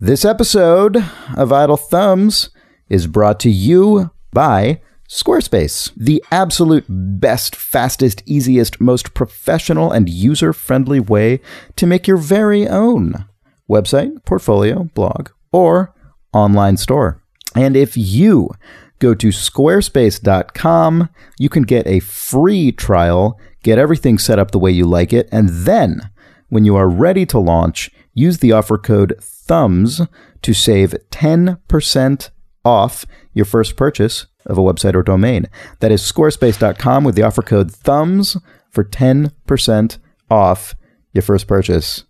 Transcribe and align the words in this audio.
This 0.00 0.24
episode 0.24 0.96
of 1.36 1.52
Idle 1.52 1.76
Thumbs 1.76 2.50
is 2.88 3.06
brought 3.06 3.38
to 3.40 3.48
you 3.48 4.10
by 4.32 4.80
Squarespace, 5.08 5.92
the 5.96 6.22
absolute 6.32 6.84
best, 6.88 7.54
fastest, 7.54 8.20
easiest, 8.26 8.80
most 8.80 9.14
professional, 9.14 9.92
and 9.92 10.08
user 10.08 10.52
friendly 10.52 10.98
way 10.98 11.40
to 11.76 11.86
make 11.86 12.08
your 12.08 12.16
very 12.16 12.66
own 12.66 13.26
website, 13.70 14.24
portfolio, 14.24 14.82
blog, 14.94 15.28
or 15.52 15.94
online 16.32 16.76
store. 16.76 17.22
And 17.54 17.76
if 17.76 17.96
you 17.96 18.50
go 18.98 19.14
to 19.14 19.28
squarespace.com, 19.28 21.08
you 21.38 21.48
can 21.48 21.62
get 21.62 21.86
a 21.86 22.00
free 22.00 22.72
trial, 22.72 23.38
get 23.62 23.78
everything 23.78 24.18
set 24.18 24.40
up 24.40 24.50
the 24.50 24.58
way 24.58 24.72
you 24.72 24.86
like 24.86 25.12
it, 25.12 25.28
and 25.30 25.48
then 25.50 26.10
when 26.48 26.64
you 26.64 26.74
are 26.74 26.88
ready 26.88 27.24
to 27.26 27.38
launch, 27.38 27.92
use 28.14 28.38
the 28.38 28.52
offer 28.52 28.78
code 28.78 29.14
THUMBS 29.20 30.08
to 30.42 30.54
save 30.54 30.94
10% 31.10 32.30
off 32.64 33.06
your 33.34 33.44
first 33.44 33.76
purchase 33.76 34.26
of 34.46 34.56
a 34.58 34.62
website 34.62 34.94
or 34.94 35.02
domain. 35.02 35.46
That 35.80 35.92
is 35.92 36.02
squarespace.com 36.02 37.04
with 37.04 37.14
the 37.14 37.22
offer 37.22 37.42
code 37.42 37.70
THUMBS 37.72 38.40
for 38.70 38.84
10% 38.84 39.98
off 40.30 40.74
your 41.12 41.22
first 41.22 41.46
purchase. 41.46 42.04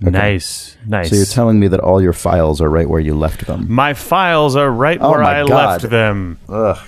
Nice, 0.00 0.76
nice. 0.86 1.08
So 1.10 1.16
you're 1.16 1.24
telling 1.24 1.58
me 1.58 1.68
that 1.68 1.80
all 1.80 2.02
your 2.02 2.12
files 2.12 2.60
are 2.60 2.68
right 2.68 2.88
where 2.88 3.00
you 3.00 3.14
left 3.14 3.46
them. 3.46 3.66
my 3.72 3.94
files 3.94 4.56
are 4.56 4.70
right 4.70 4.98
Oh 5.00 5.10
where 5.10 5.22
I 5.22 5.46
God. 5.46 5.82
left 5.82 5.90
them. 5.90 6.38
Ugh. 6.48 6.78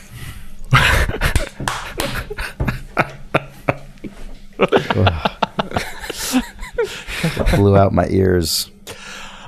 Blew 7.54 7.76
out 7.76 7.92
my 7.92 8.06
ears. 8.08 8.70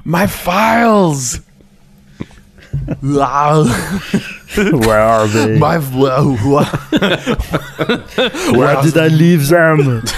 My 0.04 0.26
files. 0.26 1.40
Where 3.00 4.98
are 5.00 5.26
they? 5.28 5.58
My 5.58 5.78
Where 8.56 8.82
did 8.82 8.96
I 8.96 9.08
leave 9.08 9.48
them? 9.48 10.02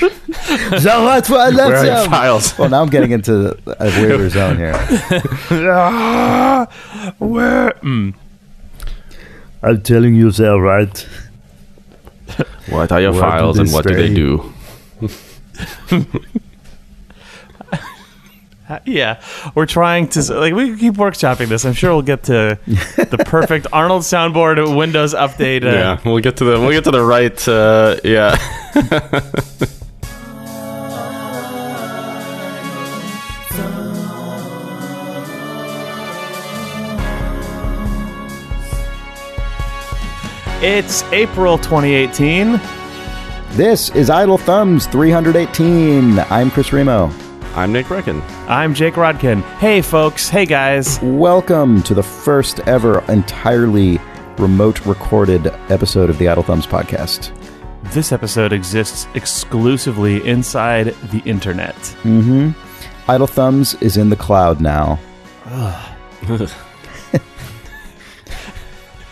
Is 0.00 0.84
that 0.84 1.04
right 1.04 1.28
where 1.28 1.40
I 1.40 1.50
left 1.50 1.68
Where 1.70 1.78
are 1.78 1.84
your 1.84 1.94
them? 1.96 2.10
files? 2.10 2.56
Well, 2.58 2.68
now 2.70 2.80
I'm 2.82 2.88
getting 2.88 3.10
into 3.10 3.56
a 3.66 3.84
weirder 4.00 4.28
zone 4.30 4.56
here. 4.56 4.72
Ah, 5.72 6.66
where? 7.18 7.72
Mm. 7.82 8.14
I'm 9.62 9.82
telling 9.82 10.14
you 10.14 10.30
they're 10.30 10.58
right. 10.58 11.06
What 12.70 12.92
are 12.92 13.00
your 13.00 13.12
files 13.14 13.58
and 13.58 13.70
what 13.72 13.86
do 13.86 13.94
they 13.94 14.12
do? 14.12 14.52
Uh, 18.68 18.78
Yeah, 18.84 19.20
we're 19.56 19.66
trying 19.66 20.06
to 20.10 20.20
like 20.32 20.54
we 20.54 20.76
keep 20.78 20.94
workshopping 20.94 21.48
this. 21.48 21.64
I'm 21.64 21.72
sure 21.72 21.90
we'll 21.90 22.02
get 22.02 22.22
to 22.24 22.56
the 22.66 23.18
perfect 23.26 23.66
Arnold 23.72 24.02
soundboard 24.02 24.76
Windows 24.76 25.12
update. 25.12 25.64
Uh, 25.64 25.70
yeah, 25.72 26.00
we'll 26.04 26.20
get 26.20 26.36
to 26.36 26.44
the 26.44 26.60
we'll 26.60 26.70
get 26.70 26.84
to 26.84 26.92
the 26.92 27.02
right. 27.02 27.48
Uh, 27.48 27.96
yeah, 28.04 28.36
It's 40.62 41.02
April 41.04 41.56
2018. 41.56 42.60
This 43.52 43.88
is 43.94 44.10
Idle 44.10 44.36
Thumbs 44.36 44.86
318. 44.88 46.18
I'm 46.18 46.50
Chris 46.50 46.70
Remo. 46.70 47.10
I'm 47.54 47.72
Nick 47.72 47.86
Breckon. 47.86 48.20
I'm 48.46 48.74
Jake 48.74 48.92
Rodkin. 48.92 49.40
Hey, 49.56 49.80
folks. 49.80 50.28
Hey, 50.28 50.44
guys. 50.44 51.00
Welcome 51.00 51.82
to 51.84 51.94
the 51.94 52.02
first 52.02 52.60
ever 52.60 53.02
entirely 53.10 53.98
remote 54.36 54.84
recorded 54.84 55.46
episode 55.70 56.10
of 56.10 56.18
the 56.18 56.28
Idle 56.28 56.42
Thumbs 56.42 56.66
podcast. 56.66 57.32
This 57.94 58.12
episode 58.12 58.52
exists 58.52 59.08
exclusively 59.14 60.22
inside 60.28 60.88
the 61.10 61.22
internet. 61.24 61.74
Mm-hmm. 62.02 62.50
Idle 63.10 63.28
Thumbs 63.28 63.76
is 63.76 63.96
in 63.96 64.10
the 64.10 64.16
cloud 64.16 64.60
now. 64.60 64.98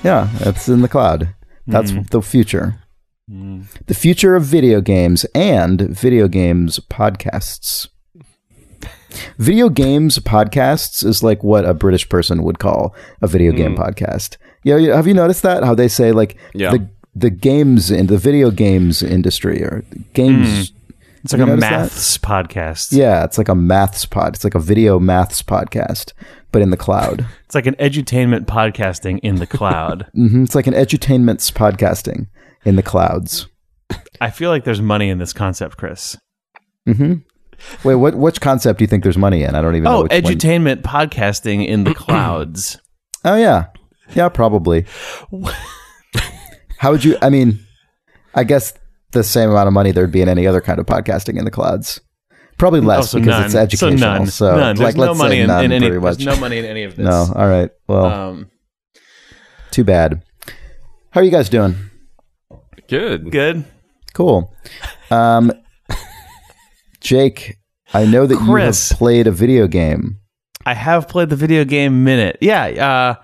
yeah, 0.05 0.29
that's 0.41 0.69
in 0.69 0.83
the 0.83 0.89
cloud. 0.89 1.33
That's 1.69 1.93
mm-hmm. 1.93 2.03
the 2.11 2.23
future. 2.23 2.81
Mm-hmm. 3.31 3.63
The 3.87 3.95
future 3.95 4.35
of 4.37 4.45
video 4.45 4.81
games 4.81 5.25
and 5.35 5.81
video 5.81 6.29
games 6.29 6.81
podcasts. 6.91 7.89
Video 9.39 9.69
games 9.69 10.19
podcasts 10.19 11.05
is 11.05 11.23
like 11.23 11.45
what 11.45 11.65
a 11.65 11.75
British 11.75 12.09
person 12.09 12.43
would 12.43 12.59
call 12.59 12.95
a 13.21 13.27
video 13.27 13.53
game 13.53 13.77
mm. 13.77 13.79
podcast. 13.79 14.37
Yeah, 14.65 14.77
you 14.77 14.91
have 14.91 15.07
you 15.07 15.15
noticed 15.15 15.43
that? 15.43 15.63
How 15.63 15.75
they 15.75 15.89
say 15.89 16.13
like 16.13 16.37
Yeah. 16.55 16.73
the 16.73 16.89
the 17.15 17.31
games 17.31 17.91
in 17.91 18.07
the 18.07 18.19
video 18.19 18.51
games 18.51 19.03
industry 19.03 19.63
or 19.63 19.85
games 20.15 20.71
mm. 20.71 20.78
It's 21.29 21.35
like 21.35 21.43
a 21.43 21.47
noticed 21.47 21.61
that? 21.69 21.81
maths 21.83 22.17
podcast. 22.19 22.89
yeah, 22.97 23.23
it's 23.23 23.37
like 23.37 23.51
a 23.51 23.55
maths 23.55 24.07
pod. 24.07 24.35
It's 24.35 24.45
like 24.45 24.55
a 24.55 24.59
video 24.59 24.99
maths 24.99 25.43
podcast, 25.43 26.15
but 26.53 26.63
in 26.63 26.71
the 26.71 26.77
cloud. 26.79 27.27
It's 27.45 27.55
like 27.55 27.67
an 27.67 27.75
edutainment 27.75 28.47
podcasting 28.47 29.21
in 29.23 29.35
the 29.35 29.47
cloud. 29.47 30.07
hmm 30.15 30.45
It's 30.45 30.55
like 30.55 30.67
an 30.67 30.73
edutainment's 30.73 31.51
podcasting 31.51 32.29
in 32.65 32.77
the 32.77 32.83
clouds. 32.83 33.47
I 34.23 34.31
feel 34.31 34.49
like 34.49 34.65
there's 34.65 34.81
money 34.81 35.11
in 35.11 35.19
this 35.19 35.35
concept, 35.35 35.77
Chris. 35.77 36.17
hmm 36.87 37.17
Wait, 37.85 37.97
what? 37.97 38.15
Which 38.15 38.41
concept 38.41 38.79
do 38.79 38.85
you 38.85 38.87
think 38.89 39.03
there's 39.03 39.19
money 39.19 39.43
in? 39.43 39.55
I 39.55 39.61
don't 39.61 39.75
even 39.75 39.85
know. 39.85 39.97
Oh, 39.97 40.01
one. 40.01 40.09
edutainment 40.09 40.81
podcasting 40.81 41.67
in 41.67 41.85
the 41.85 41.93
clouds. 42.07 42.79
Oh 43.27 43.37
yeah, 43.37 43.67
yeah, 44.15 44.31
probably. 44.31 44.87
How 46.79 46.91
would 46.93 47.05
you? 47.05 47.19
I 47.21 47.29
mean, 47.29 47.59
I 48.35 48.45
guess 48.45 48.73
the 49.13 49.25
same 49.25 49.51
amount 49.51 49.67
of 49.69 49.73
money 49.73 49.91
there'd 49.93 50.13
be 50.13 50.21
in 50.23 50.29
any 50.29 50.47
other 50.47 50.61
kind 50.61 50.79
of 50.79 50.87
podcasting 50.87 51.39
in 51.39 51.45
the 51.45 51.51
clouds. 51.51 52.01
Probably 52.59 52.81
less 52.81 52.99
Also 53.15 53.19
because 53.21 53.29
none. 53.31 53.45
it's 53.47 53.55
educational. 53.55 53.99
So 53.99 54.07
none. 54.19 54.27
So, 54.27 54.57
none. 54.57 54.77
There's 54.77 54.81
like, 54.81 54.97
no 54.97 55.03
let's 55.13 55.19
money 55.19 55.37
say 55.37 55.41
in, 55.43 55.47
none, 55.47 55.65
in 55.67 55.73
any. 55.73 55.87
pretty 55.87 56.01
much. 56.03 56.19
no 56.25 56.37
money 56.41 56.59
in 56.59 56.65
any 56.65 56.83
of 56.83 56.97
this. 56.97 57.05
No, 57.05 57.27
all 57.35 57.49
right. 57.49 57.71
Well, 57.87 58.05
Um, 58.05 58.51
too 59.71 59.85
bad. 59.85 60.23
How 61.11 61.21
are 61.21 61.25
you 61.25 61.31
guys 61.31 61.49
doing? 61.49 61.77
Good. 62.89 63.31
good. 63.31 63.65
Cool. 64.15 64.53
Um, 65.11 65.53
Jake, 67.01 67.57
I 67.95 68.05
know 68.07 68.27
that 68.27 68.37
Chris. 68.39 68.91
you 68.91 68.95
have 68.95 68.99
played 68.99 69.27
a 69.27 69.31
video 69.33 69.67
game. 69.69 70.19
I 70.67 70.75
have 70.75 71.09
played 71.09 71.31
the 71.31 71.37
video 71.37 71.65
game 71.65 72.05
Minit. 72.05 72.39
Yeah. 72.41 72.65
Uh, 73.19 73.23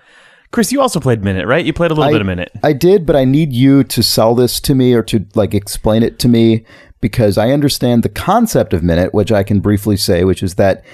Chris, 0.55 0.71
you 0.71 0.79
also 0.79 1.01
played 1.01 1.21
Minit, 1.21 1.47
right? 1.47 1.65
You 1.65 1.73
played 1.73 1.91
a 1.91 1.93
little 1.93 2.07
I- 2.07 2.13
bit 2.13 2.21
of 2.21 2.27
Minit. 2.27 2.49
I 2.63 2.71
did, 2.71 3.05
but 3.05 3.17
I 3.17 3.25
need 3.25 3.51
you 3.51 3.83
to 3.83 4.01
sell 4.01 4.33
this 4.35 4.61
to 4.61 4.73
me 4.73 4.93
or 4.93 5.03
to 5.03 5.25
like 5.35 5.53
explain 5.53 6.01
it 6.01 6.17
to 6.19 6.29
me 6.29 6.63
because 7.01 7.37
I 7.37 7.49
understand 7.49 8.03
the 8.03 8.09
concept 8.09 8.71
of 8.71 8.81
Minit, 8.81 9.13
which 9.13 9.33
I 9.33 9.43
can 9.43 9.59
briefly 9.59 9.97
say, 9.97 10.23
which 10.23 10.41
is 10.41 10.55
that 10.55 10.85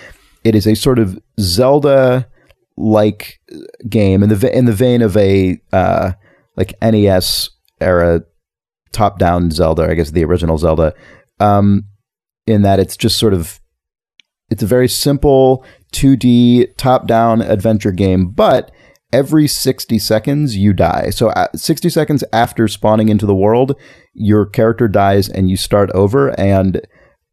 it 0.44 0.55
is 0.55 0.66
a 0.66 0.73
sort 0.75 0.97
of 0.97 1.19
Zelda 1.39 2.27
like 2.75 3.39
game 3.88 4.23
in 4.23 4.29
the 4.29 4.57
in 4.57 4.66
the 4.66 4.73
vein 4.73 5.03
of 5.03 5.16
a 5.16 5.61
uh, 5.72 6.13
like 6.57 6.73
NES 6.81 7.51
era 7.79 8.23
top 8.91 9.19
down 9.19 9.51
Zelda, 9.51 9.83
I 9.83 9.93
guess 9.93 10.09
the 10.09 10.25
original 10.25 10.57
Zelda. 10.57 10.95
Um, 11.39 11.83
in 12.47 12.63
that 12.63 12.79
it's 12.79 12.97
just 12.97 13.19
sort 13.19 13.35
of 13.35 13.59
it's 14.49 14.63
a 14.63 14.66
very 14.66 14.88
simple 14.88 15.63
2D 15.93 16.75
top 16.78 17.05
down 17.05 17.43
adventure 17.43 17.91
game, 17.91 18.29
but 18.31 18.72
every 19.13 19.47
60 19.47 19.99
seconds 19.99 20.55
you 20.55 20.73
die. 20.73 21.09
So 21.09 21.29
uh, 21.29 21.47
60 21.55 21.89
seconds 21.89 22.23
after 22.33 22.67
spawning 22.67 23.09
into 23.09 23.25
the 23.25 23.35
world, 23.35 23.75
your 24.13 24.45
character 24.45 24.88
dies 24.88 25.29
and 25.29 25.49
you 25.49 25.57
start 25.57 25.89
over 25.91 26.39
and 26.39 26.81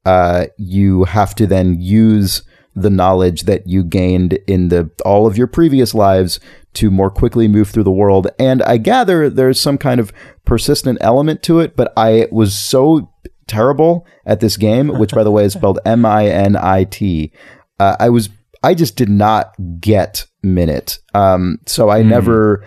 uh, 0.04 0.46
you 0.56 1.04
have 1.04 1.34
to 1.36 1.46
then 1.46 1.80
use 1.80 2.42
the 2.75 2.90
knowledge 2.90 3.42
that 3.42 3.66
you 3.66 3.82
gained 3.82 4.34
in 4.46 4.69
the 4.69 4.90
all 5.04 5.26
of 5.26 5.36
your 5.36 5.48
previous 5.48 5.94
lives 5.94 6.38
to 6.75 6.90
more 6.90 7.10
quickly 7.10 7.48
move 7.48 7.69
through 7.69 7.82
the 7.82 7.90
world. 7.90 8.28
And 8.38 8.62
I 8.62 8.76
gather 8.76 9.28
there's 9.28 9.60
some 9.60 9.78
kind 9.78 9.98
of 9.98 10.12
persistent 10.44 10.98
element 11.00 11.42
to 11.44 11.58
it, 11.58 11.74
but 11.74 11.92
I 11.96 12.28
was 12.31 12.56
so 12.56 13.12
terrible 13.48 14.06
at 14.24 14.40
this 14.40 14.56
game, 14.56 14.88
which 14.98 15.10
by 15.10 15.24
the 15.24 15.31
way 15.31 15.44
is 15.44 15.54
spelled 15.54 15.81
M 15.84 16.06
I 16.06 16.26
N 16.26 16.54
I 16.54 16.84
T. 16.84 17.32
Uh, 17.81 17.96
I 17.98 18.10
was 18.10 18.28
I 18.62 18.74
just 18.74 18.96
did 18.96 19.08
not 19.08 19.54
get 19.81 20.26
Minit. 20.43 20.99
Um, 21.14 21.58
so 21.67 21.88
I 21.90 22.02
never 22.02 22.64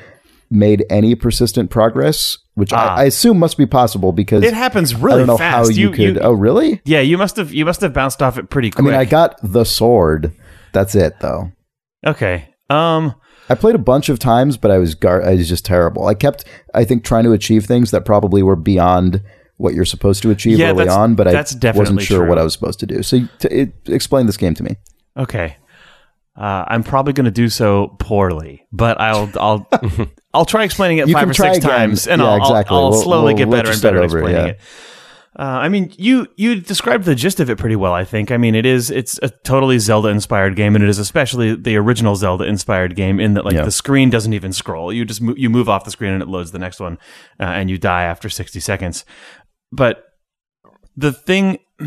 made 0.49 0.85
any 0.89 1.15
persistent 1.15 1.69
progress, 1.69 2.37
which 2.55 2.73
Ah. 2.73 2.95
I, 2.95 3.01
I 3.01 3.03
assume 3.05 3.39
must 3.39 3.57
be 3.57 3.65
possible 3.65 4.11
because 4.11 4.43
It 4.43 4.53
happens 4.53 4.93
I 4.93 4.97
really 4.99 5.17
don't 5.19 5.27
know 5.27 5.37
fast. 5.37 5.69
how 5.69 5.73
you, 5.73 5.91
could. 5.91 6.17
oh, 6.21 6.33
really? 6.33 6.81
yeah, 6.83 6.99
you 6.99 7.17
must 7.17 7.37
have 7.37 7.53
you 7.53 7.63
must 7.65 7.79
have 7.81 7.93
bounced 7.93 8.21
off 8.21 8.37
it 8.37 8.49
pretty 8.49 8.71
I 8.77 8.81
mean, 8.81 8.93
I 8.93 9.05
got 9.05 9.35
the 9.41 9.63
sword. 9.63 10.33
That's 10.73 10.95
it, 10.95 11.19
though. 11.21 11.51
okay. 12.05 12.49
Um, 12.69 13.15
I 13.49 13.55
played 13.55 13.75
a 13.75 13.79
bunch 13.79 14.07
of 14.09 14.17
times, 14.19 14.55
but 14.57 14.71
I 14.71 14.77
was 14.77 14.95
gar- 14.95 15.23
I 15.25 15.35
was 15.35 15.49
just 15.49 15.65
terrible. 15.65 16.07
I 16.07 16.13
kept, 16.13 16.45
I 16.73 16.85
think, 16.85 17.03
trying 17.03 17.25
to 17.25 17.33
achieve 17.33 17.65
things 17.65 17.91
that 17.91 18.05
probably 18.05 18.41
were 18.43 18.55
beyond 18.55 19.21
what 19.57 19.73
you're 19.73 19.83
supposed 19.85 20.21
to 20.23 20.31
achieve 20.31 20.57
Yeah, 20.57 20.71
early 20.71 20.87
on, 20.87 21.15
but 21.15 21.27
I 21.27 21.33
wasn't 21.71 22.01
sure 22.01 22.19
true. 22.19 22.29
what 22.29 22.37
I 22.37 22.43
was 22.43 22.53
supposed 22.53 22.79
to 22.79 22.85
do. 22.85 23.03
So, 23.03 23.19
t- 23.39 23.47
it, 23.49 23.73
explain 23.87 24.25
this 24.25 24.37
game 24.37 24.53
to 24.55 24.63
me. 24.63 24.77
Okay. 25.17 25.57
Uh, 26.35 26.63
I'm 26.67 26.83
probably 26.83 27.13
going 27.13 27.25
to 27.25 27.31
do 27.31 27.49
so 27.49 27.95
poorly, 27.99 28.65
but 28.71 28.99
I'll 29.01 29.29
I'll 29.39 29.67
I'll 30.33 30.45
try 30.45 30.63
explaining 30.63 30.99
it 30.99 31.07
You 31.09 31.13
five 31.13 31.29
or 31.29 31.33
six 31.33 31.57
again. 31.57 31.69
times, 31.69 32.07
and 32.07 32.21
Yeah, 32.21 32.27
I'll, 32.29 32.37
exactly. 32.37 32.75
I'll, 32.75 32.83
I'll 32.85 32.89
We'll- 32.91 33.01
slowly 33.01 33.33
we'll 33.33 33.37
get 33.37 33.49
let 33.49 33.57
better 33.65 33.73
and 33.73 33.81
better 33.81 33.97
at 33.99 34.03
explaining 34.05 34.31
yeah. 34.35 34.45
it. 34.45 34.59
Uh, 35.37 35.43
I 35.43 35.69
mean, 35.69 35.93
you 35.97 36.27
you 36.35 36.59
described 36.59 37.05
the 37.05 37.15
gist 37.15 37.39
of 37.39 37.49
it 37.49 37.57
pretty 37.57 37.75
well. 37.77 37.93
I 37.93 38.03
think. 38.03 38.31
I 38.31 38.37
mean, 38.37 38.53
it 38.53 38.65
is 38.65 38.89
it's 38.91 39.17
a 39.23 39.29
totally 39.29 39.79
Zelda 39.79 40.09
inspired 40.09 40.55
game, 40.57 40.75
and 40.75 40.83
it 40.83 40.89
is 40.89 40.99
especially 40.99 41.55
the 41.55 41.77
original 41.77 42.15
Zelda 42.17 42.43
inspired 42.45 42.95
game 42.97 43.19
in 43.19 43.33
that 43.35 43.45
like 43.45 43.53
Yeah. 43.53 43.63
the 43.63 43.71
screen 43.71 44.09
doesn't 44.09 44.33
even 44.33 44.51
scroll. 44.51 44.91
You 44.91 45.05
just 45.05 45.21
mo- 45.21 45.35
you 45.37 45.49
move 45.49 45.69
off 45.69 45.85
the 45.85 45.91
screen 45.91 46.11
and 46.11 46.21
it 46.21 46.27
loads 46.27 46.51
the 46.51 46.59
next 46.59 46.79
one, 46.81 46.97
uh, 47.39 47.43
and 47.43 47.69
you 47.69 47.77
die 47.77 48.03
after 48.03 48.27
sixty 48.29 48.59
seconds. 48.59 49.05
But 49.71 50.03
the 50.97 51.13
thing 51.13 51.59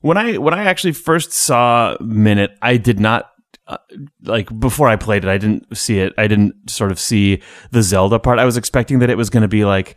when 0.00 0.16
I 0.16 0.38
when 0.38 0.54
I 0.54 0.64
actually 0.64 0.92
first 0.92 1.32
saw 1.32 1.96
Minit, 2.00 2.52
I 2.62 2.76
did 2.76 3.00
not 3.00 3.30
uh, 3.66 3.78
like 4.24 4.48
before 4.60 4.88
I 4.88 4.96
played 4.96 5.24
it. 5.24 5.28
I 5.30 5.38
didn't 5.38 5.76
see 5.76 5.98
it. 6.00 6.12
I 6.18 6.26
didn't 6.26 6.70
sort 6.70 6.90
of 6.92 6.98
see 6.98 7.40
the 7.70 7.82
Zelda 7.82 8.18
part. 8.18 8.38
I 8.38 8.44
was 8.44 8.56
expecting 8.56 8.98
that 9.00 9.10
it 9.10 9.16
was 9.16 9.30
going 9.30 9.42
to 9.42 9.48
be 9.48 9.64
like 9.64 9.96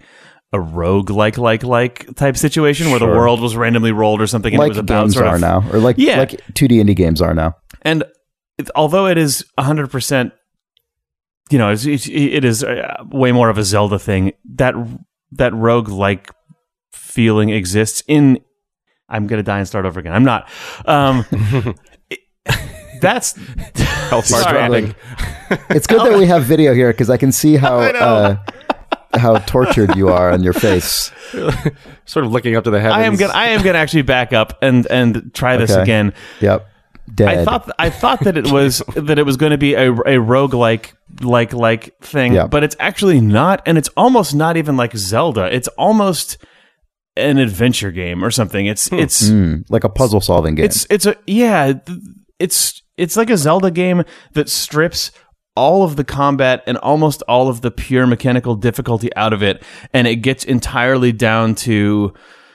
a 0.54 0.60
rogue 0.60 1.10
like 1.10 1.38
like 1.38 1.64
like 1.64 2.16
type 2.16 2.38
situation 2.38 2.90
where 2.90 3.00
the 3.00 3.06
world 3.06 3.42
was 3.42 3.58
randomly 3.58 3.92
rolled 3.92 4.22
or 4.22 4.28
something, 4.28 4.54
and 4.54 4.60
it 4.62 4.64
like 4.64 4.69
was 4.69 4.78
about 4.78 5.02
games 5.04 5.14
sort 5.16 5.28
are 5.28 5.36
of 5.36 5.42
now, 5.42 5.64
or 5.74 5.80
like 5.80 5.98
Yeah. 5.98 6.19
like 6.19 6.31
2D 6.54 6.81
indie 6.81 6.96
games 6.96 7.22
are 7.22 7.34
now. 7.34 7.56
and 7.81 8.04
it, 8.58 8.69
although 8.75 9.08
it 9.08 9.18
is 9.18 9.44
100% 9.60 10.31
you 11.52 11.58
know 11.58 11.69
it's, 11.72 11.86
it's, 11.86 12.08
it 12.08 12.44
is 12.46 12.64
uh, 12.64 13.04
way 13.12 13.31
more 13.31 13.50
of 13.50 13.58
a 13.58 13.64
zelda 13.64 14.00
thing 14.00 14.31
that 14.56 14.74
that 15.31 15.54
rogue 15.54 15.88
like 15.90 16.31
feeling 16.92 17.50
exists 17.50 18.02
in 18.08 18.40
i'm 19.10 19.28
gonna 19.28 19.44
die 19.44 19.60
and 19.60 19.68
start 19.68 19.86
over 19.86 20.00
again 20.00 20.12
i'm 20.14 20.24
not 20.25 20.50
um 20.86 21.24
it- 22.10 22.19
that's 23.02 23.36
Health 24.10 24.30
bar 24.32 24.42
Sorry. 24.44 24.54
dropping. 24.82 24.96
It's 25.70 25.88
good 25.88 26.02
that 26.02 26.18
we 26.18 26.26
have 26.26 26.44
video 26.44 26.74
here 26.74 26.92
because 26.92 27.10
I 27.10 27.18
can 27.18 27.32
see 27.32 27.56
how 27.56 27.80
uh, 27.80 28.38
how 29.14 29.38
tortured 29.40 29.96
you 29.96 30.10
are 30.10 30.32
on 30.32 30.44
your 30.44 30.54
face. 30.54 31.12
Sort 32.06 32.26
of 32.26 32.32
looking 32.32 32.56
up 32.56 32.64
to 32.66 32.70
the 32.70 32.80
heavens. 32.80 32.98
i 32.98 33.04
am 33.04 33.16
gonna 33.16 33.34
i 33.34 33.48
am 33.48 33.62
gonna 33.64 33.78
actually 33.78 34.02
back 34.04 34.32
up 34.34 34.58
and 34.62 34.86
and 34.88 35.34
try 35.34 35.58
this 35.58 35.72
Okay. 35.72 35.82
again 35.82 36.14
Yep, 36.42 36.68
dead. 37.14 37.28
I 37.40 37.44
thought 37.46 37.72
I 37.80 37.90
thought 37.90 38.20
that 38.22 38.38
it 38.38 38.50
was 38.52 38.82
that 38.96 39.20
it 39.20 39.24
was 39.26 39.36
going 39.38 39.52
to 39.52 39.58
be 39.58 39.74
a 39.74 39.92
a 40.06 40.20
rogue 40.20 40.54
like 40.54 40.94
like 41.22 41.54
like 41.54 41.98
thing, 42.02 42.34
Yeah. 42.34 42.48
but 42.48 42.64
it's 42.64 42.76
actually 42.80 43.20
not, 43.22 43.62
and 43.66 43.78
it's 43.78 43.90
almost 43.98 44.36
not 44.36 44.56
even 44.58 44.78
like 44.78 44.96
Zelda. 44.96 45.54
It's 45.54 45.68
almost 45.70 46.38
an 47.16 47.38
adventure 47.40 47.92
game 47.92 48.24
or 48.24 48.30
something. 48.32 48.66
It's 48.68 48.92
it's 48.92 49.30
Mm, 49.30 49.64
like 49.70 49.84
a 49.84 49.90
puzzle 49.90 50.22
solving 50.22 50.56
game. 50.56 50.66
it's 50.66 50.86
it's 50.90 51.06
a 51.06 51.16
yeah. 51.26 51.74
It's 52.40 52.84
it's 52.98 53.16
like 53.16 53.30
a 53.30 53.38
Zelda 53.38 53.72
game 53.72 54.04
that 54.34 54.50
strips 54.50 55.12
all 55.56 55.84
of 55.84 55.96
the 55.96 56.04
combat 56.04 56.64
and 56.68 56.78
almost 56.78 57.24
all 57.28 57.48
of 57.48 57.62
the 57.62 57.72
pure 57.72 58.06
mechanical 58.06 58.56
difficulty 58.56 59.14
out 59.16 59.34
of 59.34 59.42
it, 59.42 59.64
and 59.94 60.08
it 60.08 60.18
gets 60.18 60.44
entirely 60.44 61.12
down 61.12 61.56
to 61.56 62.14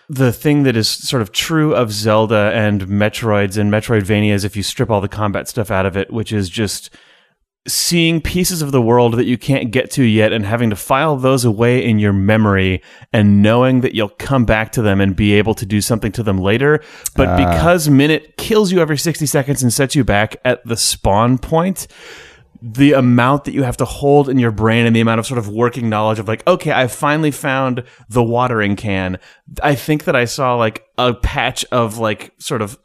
the 0.09 0.33
thing 0.33 0.65
that 0.65 0.77
is 0.77 0.89
sort 0.89 1.23
of 1.23 1.33
true 1.33 1.75
of 1.75 1.91
Zelda 1.91 2.53
and 2.55 2.83
Metroids 2.83 3.57
and 3.57 3.73
Metroidvanias 3.73 4.45
if 4.45 4.57
you 4.57 4.63
strip 4.63 4.91
all 4.91 5.01
the 5.01 5.09
combat 5.09 5.49
stuff 5.49 5.71
out 5.71 5.87
of 5.87 5.97
it, 5.97 6.13
which 6.13 6.33
is 6.33 6.49
just 6.49 6.91
seeing 7.67 8.21
pieces 8.21 8.61
of 8.61 8.73
the 8.73 8.83
world 8.83 9.15
that 9.15 9.25
you 9.25 9.39
can't 9.39 9.71
get 9.71 9.91
to 9.93 10.03
yet 10.03 10.33
and 10.33 10.45
having 10.45 10.71
to 10.71 10.77
file 10.77 11.17
those 11.17 11.45
away 11.45 11.85
in 11.85 11.99
your 11.99 12.13
memory 12.13 12.83
and 13.13 13.41
knowing 13.41 13.83
that 13.83 13.95
you'll 13.95 14.09
come 14.09 14.45
back 14.45 14.73
to 14.73 14.83
them 14.83 15.01
and 15.01 15.15
be 15.15 15.33
able 15.35 15.55
to 15.55 15.65
do 15.65 15.81
something 15.81 16.11
to 16.11 16.25
them 16.25 16.39
later. 16.39 16.83
But 17.15 17.29
ah. 17.29 17.37
because 17.37 17.89
Minit 17.89 18.37
kills 18.37 18.73
you 18.73 18.81
every 18.81 18.99
60 18.99 19.27
seconds 19.27 19.63
and 19.63 19.73
sets 19.73 19.95
you 19.95 20.03
back 20.03 20.37
at 20.45 20.65
the 20.67 20.77
spawn 20.77 21.39
point, 21.39 21.87
the 22.61 22.93
amount 22.93 23.45
that 23.45 23.53
you 23.53 23.63
have 23.63 23.77
to 23.77 23.85
hold 23.85 24.29
in 24.29 24.39
your 24.39 24.53
brain 24.53 24.87
and 24.87 24.95
the 24.95 25.01
amount 25.01 25.21
of 25.21 25.27
sort 25.27 25.39
of 25.39 25.49
working 25.49 25.89
knowledge 25.89 26.19
of 26.19 26.27
like, 26.29 26.47
okay, 26.47 26.73
I 26.73 26.89
finally 26.89 27.33
found 27.33 27.85
the 28.09 28.23
watering 28.23 28.77
can. 28.77 29.19
I 29.63 29.75
think 29.75 30.05
that 30.05 30.17
I 30.17 30.25
saw 30.25 30.57
like 30.57 30.85
a 30.99 31.15
patch 31.15 31.65
of 31.73 31.99
like 31.99 32.33
sort 32.39 32.63
of 32.63 32.79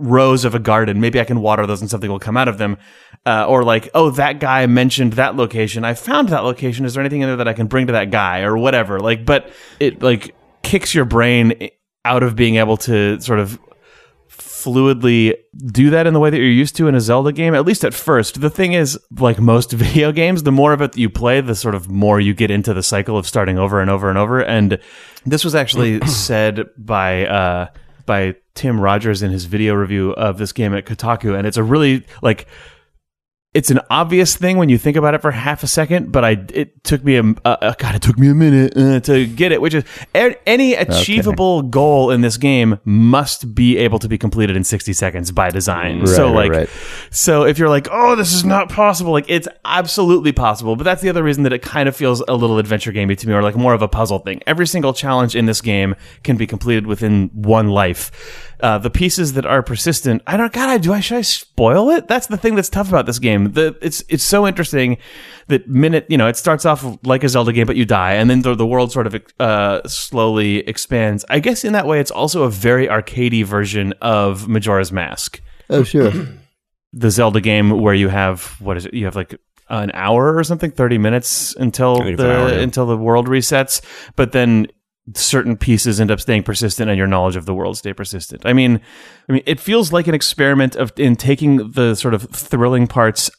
rows 0.00 0.44
of 0.44 0.54
a 0.54 0.58
garden. 0.58 1.00
Maybe 1.00 1.20
I 1.20 1.24
can 1.24 1.40
water 1.40 1.66
those 1.66 1.80
and 1.80 1.90
something 1.90 2.10
will 2.10 2.18
come 2.18 2.36
out 2.36 2.48
of 2.48 2.58
them. 2.58 2.78
Uh, 3.26 3.46
or 3.46 3.62
like, 3.62 3.90
oh, 3.94 4.10
that 4.10 4.40
guy 4.40 4.66
mentioned 4.66 5.14
that 5.14 5.36
location. 5.36 5.84
I 5.84 5.94
found 5.94 6.30
that 6.30 6.42
location. 6.42 6.84
Is 6.84 6.94
there 6.94 7.02
anything 7.02 7.20
in 7.20 7.28
there 7.28 7.36
that 7.36 7.48
I 7.48 7.52
can 7.52 7.66
bring 7.66 7.86
to 7.88 7.92
that 7.92 8.10
guy 8.10 8.40
or 8.40 8.56
whatever? 8.56 8.98
Like, 8.98 9.24
but 9.26 9.50
it 9.78 10.02
like 10.02 10.34
kicks 10.62 10.94
your 10.94 11.04
brain 11.04 11.70
out 12.04 12.22
of 12.22 12.34
being 12.34 12.56
able 12.56 12.78
to 12.78 13.20
sort 13.20 13.38
of 13.38 13.58
fluidly 14.30 15.34
do 15.66 15.90
that 15.90 16.06
in 16.06 16.14
the 16.14 16.20
way 16.20 16.30
that 16.30 16.38
you're 16.38 16.46
used 16.46 16.76
to 16.76 16.88
in 16.88 16.94
a 16.94 17.00
Zelda 17.00 17.32
game, 17.32 17.54
at 17.54 17.64
least 17.64 17.84
at 17.84 17.94
first. 17.94 18.40
The 18.40 18.50
thing 18.50 18.72
is, 18.72 18.98
like 19.18 19.38
most 19.38 19.72
video 19.72 20.12
games, 20.12 20.42
the 20.42 20.52
more 20.52 20.72
of 20.72 20.80
it 20.80 20.96
you 20.96 21.10
play, 21.10 21.40
the 21.40 21.54
sort 21.54 21.74
of 21.74 21.90
more 21.90 22.20
you 22.20 22.34
get 22.34 22.50
into 22.50 22.74
the 22.74 22.82
cycle 22.82 23.16
of 23.16 23.26
starting 23.26 23.58
over 23.58 23.80
and 23.80 23.90
over 23.90 24.08
and 24.08 24.18
over. 24.18 24.42
And 24.42 24.78
this 25.26 25.44
was 25.44 25.54
actually 25.54 26.00
said 26.06 26.66
by 26.76 27.26
uh, 27.26 27.68
by 28.10 28.34
Tim 28.54 28.80
Rogers 28.80 29.22
in 29.22 29.30
his 29.30 29.44
video 29.44 29.72
review 29.74 30.10
of 30.14 30.36
this 30.36 30.50
game 30.50 30.74
at 30.74 30.84
Kotaku, 30.84 31.38
and 31.38 31.46
it's 31.46 31.56
a 31.56 31.62
really 31.62 32.04
like 32.22 32.48
it's 33.52 33.68
an 33.70 33.80
obvious 33.90 34.36
thing 34.36 34.58
when 34.58 34.68
you 34.68 34.78
think 34.78 34.96
about 34.96 35.14
it 35.14 35.20
for 35.20 35.32
half 35.32 35.64
a 35.64 35.66
second, 35.66 36.12
but 36.12 36.24
I 36.24 36.38
it 36.54 36.84
took 36.84 37.02
me 37.02 37.16
a 37.16 37.24
uh, 37.44 37.56
uh, 37.60 37.74
God, 37.78 37.96
it 37.96 38.02
took 38.02 38.16
me 38.16 38.28
a 38.28 38.34
minute 38.34 38.76
uh, 38.76 39.00
to 39.00 39.26
get 39.26 39.50
it. 39.50 39.60
Which 39.60 39.74
is 39.74 39.82
any 40.14 40.74
achievable 40.74 41.62
goal 41.62 42.12
in 42.12 42.20
this 42.20 42.36
game 42.36 42.78
must 42.84 43.52
be 43.52 43.76
able 43.78 43.98
to 43.98 44.08
be 44.08 44.16
completed 44.18 44.54
in 44.54 44.62
sixty 44.62 44.92
seconds 44.92 45.32
by 45.32 45.50
design. 45.50 46.00
Right, 46.00 46.08
so 46.08 46.26
right, 46.26 46.34
like, 46.34 46.52
right. 46.52 46.68
so 47.10 47.42
if 47.42 47.58
you're 47.58 47.68
like, 47.68 47.88
oh, 47.90 48.14
this 48.14 48.32
is 48.32 48.44
not 48.44 48.68
possible, 48.68 49.10
like 49.10 49.28
it's 49.28 49.48
absolutely 49.64 50.30
possible. 50.30 50.76
But 50.76 50.84
that's 50.84 51.02
the 51.02 51.08
other 51.08 51.24
reason 51.24 51.42
that 51.42 51.52
it 51.52 51.62
kind 51.62 51.88
of 51.88 51.96
feels 51.96 52.22
a 52.28 52.34
little 52.34 52.58
adventure 52.58 52.92
gamey 52.92 53.16
to 53.16 53.26
me, 53.26 53.34
or 53.34 53.42
like 53.42 53.56
more 53.56 53.74
of 53.74 53.82
a 53.82 53.88
puzzle 53.88 54.20
thing. 54.20 54.42
Every 54.46 54.66
single 54.66 54.94
challenge 54.94 55.34
in 55.34 55.46
this 55.46 55.60
game 55.60 55.96
can 56.22 56.36
be 56.36 56.46
completed 56.46 56.86
within 56.86 57.30
one 57.34 57.68
life. 57.68 58.46
Uh, 58.62 58.78
the 58.78 58.90
pieces 58.90 59.34
that 59.34 59.46
are 59.46 59.62
persistent, 59.62 60.22
I 60.26 60.36
don't. 60.36 60.52
God, 60.52 60.68
I 60.68 60.78
do. 60.78 60.92
I 60.92 61.00
should 61.00 61.18
I 61.18 61.22
spoil 61.22 61.90
it? 61.90 62.08
That's 62.08 62.26
the 62.26 62.36
thing 62.36 62.54
that's 62.54 62.68
tough 62.68 62.88
about 62.88 63.06
this 63.06 63.18
game. 63.18 63.52
The 63.52 63.76
it's 63.82 64.02
it's 64.08 64.24
so 64.24 64.46
interesting 64.46 64.98
that 65.48 65.68
Minit 65.68 66.06
you 66.08 66.18
know 66.18 66.28
it 66.28 66.36
starts 66.36 66.64
off 66.64 66.84
like 67.04 67.24
a 67.24 67.28
Zelda 67.28 67.52
game, 67.52 67.66
but 67.66 67.76
you 67.76 67.84
die, 67.84 68.14
and 68.14 68.30
then 68.30 68.42
the, 68.42 68.54
the 68.54 68.66
world 68.66 68.92
sort 68.92 69.06
of 69.06 69.16
uh, 69.38 69.86
slowly 69.86 70.58
expands. 70.68 71.24
I 71.28 71.40
guess 71.40 71.64
in 71.64 71.72
that 71.72 71.86
way, 71.86 72.00
it's 72.00 72.10
also 72.10 72.42
a 72.42 72.50
very 72.50 72.86
arcadey 72.86 73.44
version 73.44 73.92
of 74.00 74.48
Majora's 74.48 74.92
Mask 74.92 75.40
oh, 75.70 75.84
sure. 75.84 76.12
the 76.92 77.10
Zelda 77.10 77.40
game 77.40 77.80
where 77.80 77.94
you 77.94 78.08
have 78.08 78.60
what 78.60 78.76
is 78.76 78.86
it? 78.86 78.94
You 78.94 79.06
have 79.06 79.16
like 79.16 79.40
an 79.68 79.92
hour 79.94 80.36
or 80.36 80.44
something, 80.44 80.70
thirty 80.70 80.98
minutes 80.98 81.54
until 81.56 81.96
the 81.96 82.30
hour, 82.30 82.48
yeah. 82.50 82.60
until 82.60 82.86
the 82.86 82.96
world 82.96 83.28
resets. 83.28 83.80
But 84.16 84.32
then 84.32 84.66
certain 85.14 85.56
pieces 85.56 86.00
end 86.00 86.10
up 86.10 86.20
staying 86.20 86.42
persistent, 86.42 86.90
and 86.90 86.98
your 86.98 87.06
knowledge 87.06 87.36
of 87.36 87.46
the 87.46 87.54
world 87.54 87.76
stay 87.76 87.92
persistent. 87.92 88.42
I 88.44 88.52
mean, 88.52 88.80
I 89.28 89.32
mean, 89.32 89.42
it 89.46 89.60
feels 89.60 89.92
like 89.92 90.06
an 90.06 90.14
experiment 90.14 90.76
of 90.76 90.92
in 90.96 91.16
taking 91.16 91.72
the 91.72 91.94
sort 91.94 92.14
of 92.14 92.22
thrilling 92.30 92.86
parts. 92.86 93.30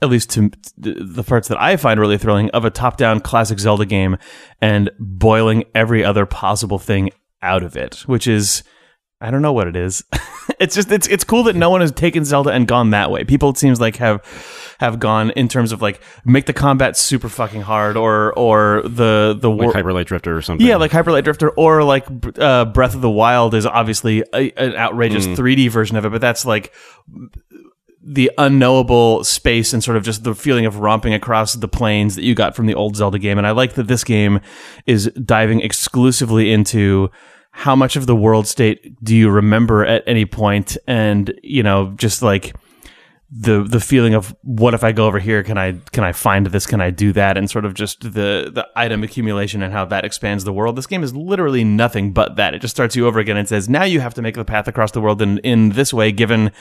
At 0.00 0.10
least 0.10 0.30
to 0.30 0.52
the 0.76 1.24
parts 1.24 1.48
that 1.48 1.60
I 1.60 1.76
find 1.76 1.98
really 1.98 2.18
thrilling 2.18 2.50
of 2.50 2.64
a 2.64 2.70
top-down 2.70 3.18
classic 3.18 3.58
Zelda 3.58 3.84
game, 3.84 4.16
and 4.60 4.90
boiling 5.00 5.64
every 5.74 6.04
other 6.04 6.24
possible 6.24 6.78
thing 6.78 7.10
out 7.42 7.64
of 7.64 7.76
it, 7.76 8.04
which 8.06 8.28
is 8.28 8.62
I 9.20 9.30
don't 9.30 9.42
know 9.42 9.52
what 9.52 9.66
it 9.66 9.74
is. 9.74 10.04
it's 10.60 10.74
just 10.74 10.90
it's 10.92 11.08
it's 11.08 11.24
cool 11.24 11.42
that 11.44 11.56
no 11.56 11.70
one 11.70 11.80
has 11.80 11.92
taken 11.92 12.24
Zelda 12.24 12.50
and 12.50 12.68
gone 12.68 12.90
that 12.90 13.10
way. 13.10 13.24
People 13.24 13.50
it 13.50 13.58
seems 13.58 13.80
like 13.80 13.96
have 13.96 14.24
have 14.78 14.98
gone 15.00 15.30
in 15.30 15.48
terms 15.48 15.72
of 15.72 15.82
like 15.82 16.00
make 16.24 16.46
the 16.46 16.52
combat 16.52 16.96
super 16.96 17.28
fucking 17.28 17.62
hard 17.62 17.96
or 17.96 18.32
or 18.38 18.82
the 18.82 19.36
the 19.38 19.50
like 19.50 19.60
war- 19.66 19.72
Hyper 19.72 19.92
Light 19.92 20.06
Drifter 20.06 20.36
or 20.36 20.42
something. 20.42 20.66
yeah, 20.66 20.76
like 20.76 20.90
Hyperlight 20.92 21.24
Drifter 21.24 21.50
or 21.50 21.82
like 21.82 22.06
uh, 22.38 22.64
Breath 22.66 22.94
of 22.94 23.00
the 23.00 23.10
Wild 23.10 23.54
is 23.54 23.66
obviously 23.66 24.22
a, 24.32 24.50
an 24.52 24.74
outrageous 24.74 25.26
3D 25.26 25.68
version 25.70 25.96
of 25.96 26.04
it, 26.04 26.10
but 26.10 26.20
that's 26.20 26.44
like 26.44 26.72
the 28.02 28.30
unknowable 28.38 29.22
space 29.24 29.72
and 29.72 29.84
sort 29.84 29.96
of 29.96 30.02
just 30.02 30.24
the 30.24 30.34
feeling 30.34 30.64
of 30.64 30.78
romping 30.78 31.12
across 31.12 31.52
the 31.54 31.68
plains 31.68 32.14
that 32.14 32.22
you 32.22 32.34
got 32.34 32.56
from 32.56 32.66
the 32.66 32.74
old 32.74 32.96
Zelda 32.96 33.18
game. 33.18 33.36
And 33.36 33.46
I 33.46 33.50
like 33.50 33.74
that 33.74 33.86
this 33.88 34.04
game 34.04 34.40
is 34.86 35.06
diving 35.24 35.60
exclusively 35.60 36.50
into 36.52 37.10
how 37.50 37.74
much 37.74 37.96
of 37.96 38.06
the 38.06 38.16
world 38.16 38.46
state 38.46 38.96
do 39.04 39.16
you 39.16 39.28
remember 39.28 39.84
at 39.84 40.04
any 40.06 40.24
point 40.24 40.76
and 40.86 41.34
you 41.42 41.62
know 41.62 41.92
just 41.96 42.22
like 42.22 42.54
the 43.30 43.62
the 43.62 43.80
feeling 43.80 44.14
of 44.14 44.34
what 44.42 44.72
if 44.72 44.82
I 44.82 44.92
go 44.92 45.06
over 45.06 45.18
here? 45.18 45.42
Can 45.42 45.58
I 45.58 45.72
can 45.92 46.02
I 46.02 46.12
find 46.12 46.46
this? 46.46 46.66
Can 46.66 46.80
I 46.80 46.90
do 46.90 47.12
that? 47.12 47.36
And 47.36 47.50
sort 47.50 47.66
of 47.66 47.74
just 47.74 48.00
the 48.00 48.50
the 48.52 48.66
item 48.74 49.02
accumulation 49.02 49.62
and 49.62 49.72
how 49.72 49.84
that 49.86 50.04
expands 50.04 50.44
the 50.44 50.52
world. 50.52 50.76
This 50.76 50.86
game 50.86 51.02
is 51.02 51.14
literally 51.14 51.62
nothing 51.62 52.12
but 52.12 52.36
that. 52.36 52.54
It 52.54 52.60
just 52.60 52.74
starts 52.74 52.96
you 52.96 53.06
over 53.06 53.18
again 53.18 53.36
and 53.36 53.46
says 53.46 53.68
now 53.68 53.84
you 53.84 54.00
have 54.00 54.14
to 54.14 54.22
make 54.22 54.34
the 54.34 54.46
path 54.46 54.66
across 54.66 54.92
the 54.92 55.00
world 55.00 55.20
in 55.20 55.38
in 55.38 55.70
this 55.70 55.92
way, 55.92 56.10
given 56.10 56.52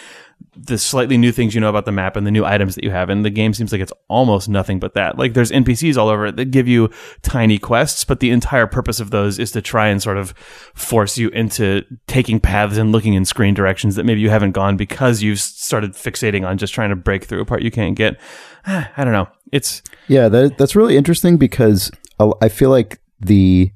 the 0.56 0.78
slightly 0.78 1.18
new 1.18 1.32
things 1.32 1.54
you 1.54 1.62
know 1.62 1.70
about 1.70 1.86
the 1.86 1.92
map 1.92 2.16
and 2.16 2.26
the 2.26 2.32
new 2.32 2.44
items 2.44 2.76
that 2.76 2.84
you 2.84 2.92
have. 2.92 3.10
And 3.10 3.24
the 3.24 3.30
game 3.30 3.54
seems 3.54 3.72
like 3.72 3.82
it's 3.82 3.94
almost 4.08 4.50
nothing 4.50 4.80
but 4.80 4.96
that. 4.96 5.18
Like 5.18 5.34
there's 5.34 5.52
NPCs 5.52 5.98
all 5.98 6.10
over 6.10 6.28
it 6.28 6.36
that 6.36 6.52
give 6.52 6.68
you 6.68 6.90
tiny 7.22 7.60
quests, 7.60 8.04
but 8.04 8.20
the 8.20 8.32
entire 8.32 8.68
purpose 8.68 9.00
of 9.00 9.12
those 9.12 9.40
is 9.40 9.52
to 9.52 9.62
try 9.62 9.88
and 9.88 10.02
sort 10.02 10.18
of 10.18 10.32
force 10.74 11.18
you 11.18 11.30
into 11.30 11.84
taking 12.08 12.40
paths 12.40 12.78
and 12.78 12.92
looking 12.92 13.14
in 13.14 13.26
screen 13.26 13.54
directions 13.54 13.96
that 13.96 14.06
maybe 14.06 14.20
you 14.20 14.30
haven't 14.30 14.52
gone 14.52 14.78
because 14.78 15.22
you've 15.22 15.40
started 15.40 15.94
fixating 15.94 16.48
on 16.48 16.58
just 16.58 16.74
trying 16.74 16.90
to 16.90 16.96
break 16.96 17.26
through 17.26 17.42
a 17.42 17.46
part 17.46 17.62
you 17.62 17.72
can't 17.72 17.96
get. 17.96 18.20
I 18.66 19.04
don't 19.04 19.14
know. 19.14 19.28
It's 19.52 19.82
Yeah, 20.08 20.28
that, 20.30 20.58
that's 20.58 20.76
really 20.76 20.98
interesting 20.98 21.38
because 21.38 21.92
I 22.20 22.32
I 22.42 22.50
feel 22.50 22.70
like 22.70 23.00
the 23.20 23.72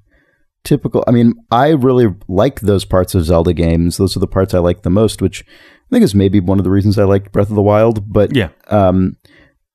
typical. 0.63 1.03
I 1.07 1.11
mean, 1.11 1.33
I 1.51 1.69
really 1.69 2.13
like 2.27 2.61
those 2.61 2.85
parts 2.85 3.15
of 3.15 3.23
Zelda 3.23 3.53
games. 3.53 3.97
Those 3.97 4.15
are 4.15 4.19
the 4.19 4.27
parts 4.27 4.53
I 4.53 4.59
like 4.59 4.83
the 4.83 4.89
most, 4.89 5.21
which 5.21 5.45
I 5.91 5.95
think 5.95 6.03
it's 6.05 6.15
maybe 6.15 6.39
one 6.39 6.57
of 6.57 6.63
the 6.63 6.71
reasons 6.71 6.97
I 6.97 7.03
like 7.03 7.33
Breath 7.33 7.49
of 7.49 7.55
the 7.55 7.61
Wild. 7.61 8.11
But 8.11 8.33
yeah, 8.33 8.49
um, 8.67 9.17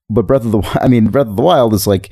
but 0.09 0.23
Breath 0.23 0.45
of 0.45 0.51
the 0.51 0.61
I 0.81 0.87
mean, 0.87 1.07
Breath 1.07 1.27
of 1.27 1.35
the 1.35 1.43
Wild 1.43 1.73
is 1.73 1.85
like 1.85 2.11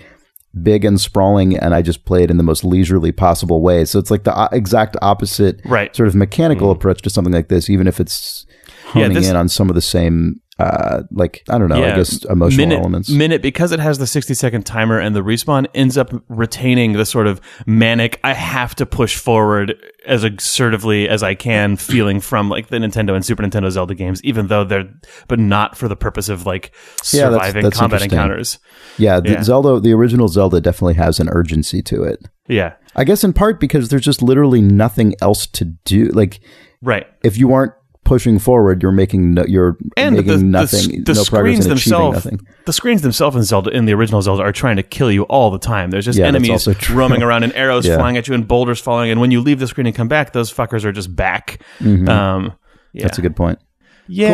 big 0.61 0.85
and 0.85 1.01
sprawling, 1.01 1.57
and 1.57 1.73
I 1.73 1.81
just 1.81 2.05
play 2.05 2.23
it 2.23 2.29
in 2.31 2.37
the 2.37 2.43
most 2.43 2.63
leisurely 2.63 3.11
possible 3.11 3.61
way. 3.61 3.83
So 3.85 3.99
it's 3.99 4.11
like 4.11 4.23
the 4.23 4.49
exact 4.51 4.95
opposite 5.01 5.59
right. 5.65 5.93
sort 5.95 6.07
of 6.07 6.15
mechanical 6.15 6.71
approach 6.71 7.01
to 7.01 7.09
something 7.09 7.33
like 7.33 7.49
this, 7.49 7.69
even 7.69 7.87
if 7.87 7.99
it's 7.99 8.45
Yeah, 8.93 9.07
this- 9.09 9.27
in 9.27 9.35
on 9.35 9.49
some 9.49 9.69
of 9.69 9.75
the 9.75 9.81
same, 9.81 10.39
uh, 10.57 11.03
like 11.11 11.43
I 11.49 11.57
don't 11.57 11.67
know, 11.67 11.75
I 11.75 11.79
Yeah, 11.89 11.95
guess 11.97 12.23
emotional 12.25 12.65
minute, 12.67 12.79
elements. 12.79 13.09
Minit 13.09 13.41
because 13.41 13.71
it 13.73 13.79
has 13.79 13.97
the 13.97 14.07
60 14.07 14.33
second 14.35 14.65
timer 14.65 14.97
and 14.99 15.13
the 15.15 15.19
respawn 15.21 15.67
ends 15.75 15.97
up 15.97 16.11
retaining 16.29 16.93
the 16.93 17.05
sort 17.05 17.27
of 17.27 17.41
manic 17.65 18.19
I 18.23 18.33
have 18.33 18.73
to 18.75 18.85
push 18.85 19.17
forward 19.17 19.75
as 20.05 20.23
assertively 20.23 21.09
as 21.09 21.23
I 21.23 21.35
can 21.35 21.75
feeling 21.75 22.21
from 22.21 22.47
like 22.49 22.67
the 22.67 22.77
Nintendo 22.77 23.15
and 23.15 23.25
Super 23.25 23.43
Nintendo 23.43 23.69
Zelda 23.69 23.95
games 23.95 24.23
even 24.23 24.47
though 24.47 24.63
they're 24.63 24.89
but 25.27 25.39
not 25.39 25.75
for 25.77 25.87
the 25.89 25.95
purpose 25.97 26.29
of 26.29 26.45
like 26.45 26.71
Yeah, 27.11 27.29
that's- 27.29 27.33
surviving 27.47 27.63
that's 27.63 27.77
combat 27.77 28.01
encounters. 28.03 28.59
yeah, 28.97 29.19
the 29.19 29.31
yeah. 29.31 29.43
Zelda, 29.43 29.81
the 29.81 29.91
original 29.91 30.29
Zelda, 30.29 30.61
definitely 30.61 30.93
has 30.93 31.19
an 31.19 31.27
urgency 31.29 31.81
to 31.81 32.03
it. 32.03 32.19
Yeah. 32.47 32.73
I 32.95 33.03
guess 33.03 33.25
in 33.25 33.33
part 33.33 33.59
because 33.59 33.89
there's 33.89 34.05
just 34.05 34.21
literally 34.21 34.61
nothing 34.61 35.15
else 35.21 35.47
to 35.47 35.65
do. 35.65 36.05
Like 36.13 36.39
Right. 36.81 37.07
if 37.23 37.37
you 37.37 37.51
aren't 37.51 37.73
pushing 38.05 38.39
forward, 38.39 38.81
you're 38.81 38.93
making 38.93 39.33
no, 39.33 39.43
you're 39.45 39.77
And 39.97 40.15
making 40.15 40.31
the, 40.31 40.37
the, 40.37 40.43
nothing, 40.43 41.03
the 41.03 41.13
no 41.13 41.23
progress 41.25 41.25
screens 41.25 41.67
themselves, 41.67 42.25
nothing. 42.25 42.39
the 42.65 42.71
screens 42.71 43.01
themselves 43.01 43.35
in 43.35 43.43
Zelda, 43.43 43.71
in 43.71 43.83
the 43.85 43.93
original 43.93 44.21
Zelda, 44.21 44.43
are 44.43 44.53
trying 44.53 44.77
to 44.77 44.83
kill 44.83 45.11
you 45.11 45.23
all 45.23 45.51
the 45.51 45.59
time. 45.59 45.91
There's 45.91 46.05
just 46.05 46.17
Yeah, 46.17 46.27
enemies 46.27 46.67
roaming 46.89 47.21
around 47.21 47.43
and 47.43 47.53
arrows 47.53 47.85
Yeah. 47.87 47.97
flying 47.97 48.15
at 48.15 48.27
you 48.29 48.33
and 48.33 48.47
boulders 48.47 48.79
falling. 48.79 49.11
And 49.11 49.19
when 49.19 49.31
you 49.31 49.41
leave 49.41 49.59
the 49.59 49.67
screen 49.67 49.87
and 49.87 49.95
come 49.95 50.07
back, 50.07 50.31
those 50.31 50.53
fuckers 50.53 50.85
are 50.85 50.93
just 50.93 51.13
back. 51.15 51.59
Um, 51.81 51.97
yeah. 52.05 52.07
Mm-hmm. 52.07 52.99
That's 52.99 53.17
a 53.17 53.21
good 53.21 53.35
point. 53.35 53.59
Yeah. 54.07 54.29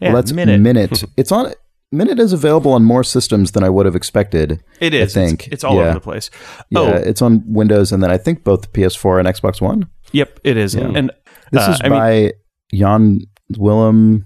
Yeah. 0.00 0.12
well, 0.12 0.14
that's 0.14 0.32
Minit. 0.32 0.60
Minit. 0.60 1.04
it's 1.18 1.30
on. 1.32 1.52
Minit 1.92 2.18
is 2.18 2.32
available 2.32 2.72
on 2.72 2.84
more 2.84 3.04
systems 3.04 3.52
than 3.52 3.62
I 3.62 3.68
would 3.68 3.86
have 3.86 3.94
expected. 3.94 4.62
It 4.80 4.92
is. 4.92 5.16
I 5.16 5.24
think 5.26 5.48
It's, 5.48 5.62
all 5.62 5.76
Yeah. 5.76 5.82
over 5.82 5.94
the 5.94 6.00
place. 6.00 6.30
Yeah, 6.70 6.80
Oh, 6.80 6.86
it's 6.94 7.22
on 7.22 7.44
Windows 7.46 7.92
and 7.92 8.02
then 8.02 8.10
I 8.10 8.18
think 8.18 8.42
both 8.42 8.72
PS4 8.72 9.20
and 9.20 9.28
Xbox 9.28 9.60
One. 9.60 9.86
yep, 10.12 10.40
it 10.42 10.56
is. 10.56 10.74
And 10.74 11.12
This 11.52 11.62
uh, 11.62 11.70
is 11.72 11.80
I 11.84 11.88
mean, 11.88 11.98
by 11.98 12.32
Jan 12.72 13.20
Willem 13.56 14.24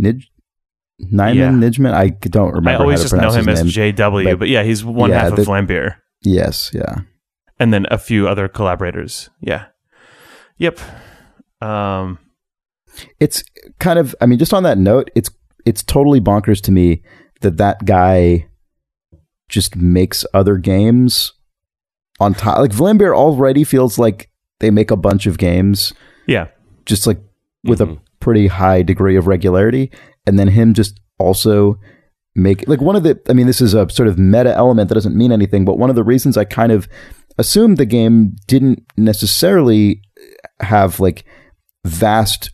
Nij 0.00 0.22
Nyman 1.12 1.34
Yeah. 1.34 1.50
Nijman. 1.50 1.92
I 1.92 2.08
don't 2.10 2.52
remember. 2.54 2.70
I 2.70 2.74
always 2.76 3.02
just 3.02 3.14
know 3.14 3.30
him 3.32 3.48
as. 3.48 3.62
JW, 3.62 4.24
but, 4.24 4.38
But- 4.40 4.48
yeah, 4.48 4.62
he's 4.62 4.84
one 4.84 5.10
Yeah, 5.10 5.22
half 5.28 5.38
of 5.38 5.46
Vlambeer, 5.46 5.96
Yes, 6.22 6.70
yeah. 6.74 7.00
and 7.58 7.72
then 7.72 7.86
a 7.90 7.98
few 7.98 8.28
other 8.28 8.48
collaborators. 8.48 9.30
Yeah. 9.40 9.66
Yep. 10.58 10.78
Um. 11.60 12.18
it's 13.18 13.42
kind 13.80 13.98
of 13.98 14.14
i 14.20 14.26
mean 14.26 14.38
just 14.38 14.54
on 14.54 14.62
that 14.62 14.78
note 14.78 15.10
it's 15.16 15.28
it's 15.66 15.82
totally 15.82 16.20
bonkers 16.20 16.60
to 16.60 16.70
me 16.70 17.02
that 17.40 17.56
that 17.56 17.84
guy 17.84 18.46
just 19.48 19.74
makes 19.74 20.24
other 20.32 20.56
games 20.58 21.32
on 22.20 22.34
top 22.34 22.58
like 22.58 22.70
Vlambeer 22.70 23.12
already 23.12 23.64
feels 23.64 23.98
like 23.98 24.30
they 24.60 24.70
make 24.70 24.92
a 24.92 24.96
bunch 24.96 25.26
of 25.26 25.38
games 25.38 25.92
Yeah. 26.28 26.46
just 26.86 27.04
like 27.04 27.18
with 27.64 27.80
a 27.80 27.86
mm-hmm. 27.86 28.02
pretty 28.20 28.46
high 28.46 28.82
degree 28.82 29.16
of 29.16 29.26
regularity 29.26 29.90
and 30.26 30.38
then 30.38 30.48
him 30.48 30.74
just 30.74 31.00
also 31.18 31.78
make 32.34 32.66
like 32.66 32.80
one 32.80 32.96
of 32.96 33.02
the 33.02 33.20
i 33.28 33.32
mean 33.32 33.46
this 33.46 33.60
is 33.60 33.74
a 33.74 33.88
sort 33.90 34.08
of 34.08 34.18
meta 34.18 34.52
element 34.54 34.88
that 34.88 34.94
doesn't 34.94 35.16
mean 35.16 35.32
anything 35.32 35.64
but 35.64 35.78
one 35.78 35.90
of 35.90 35.96
the 35.96 36.04
reasons 36.04 36.36
i 36.36 36.44
kind 36.44 36.72
of 36.72 36.88
assumed 37.38 37.76
the 37.76 37.86
game 37.86 38.34
didn't 38.46 38.84
necessarily 38.96 40.00
have 40.60 41.00
like 41.00 41.24
vast 41.84 42.50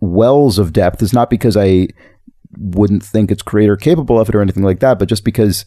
wells 0.00 0.58
of 0.58 0.72
depth 0.72 1.02
is 1.02 1.12
not 1.12 1.30
because 1.30 1.56
i 1.56 1.88
wouldn't 2.58 3.02
think 3.02 3.30
its 3.30 3.42
creator 3.42 3.76
capable 3.76 4.20
of 4.20 4.28
it 4.28 4.34
or 4.34 4.42
anything 4.42 4.62
like 4.62 4.80
that 4.80 4.98
but 4.98 5.08
just 5.08 5.24
because 5.24 5.64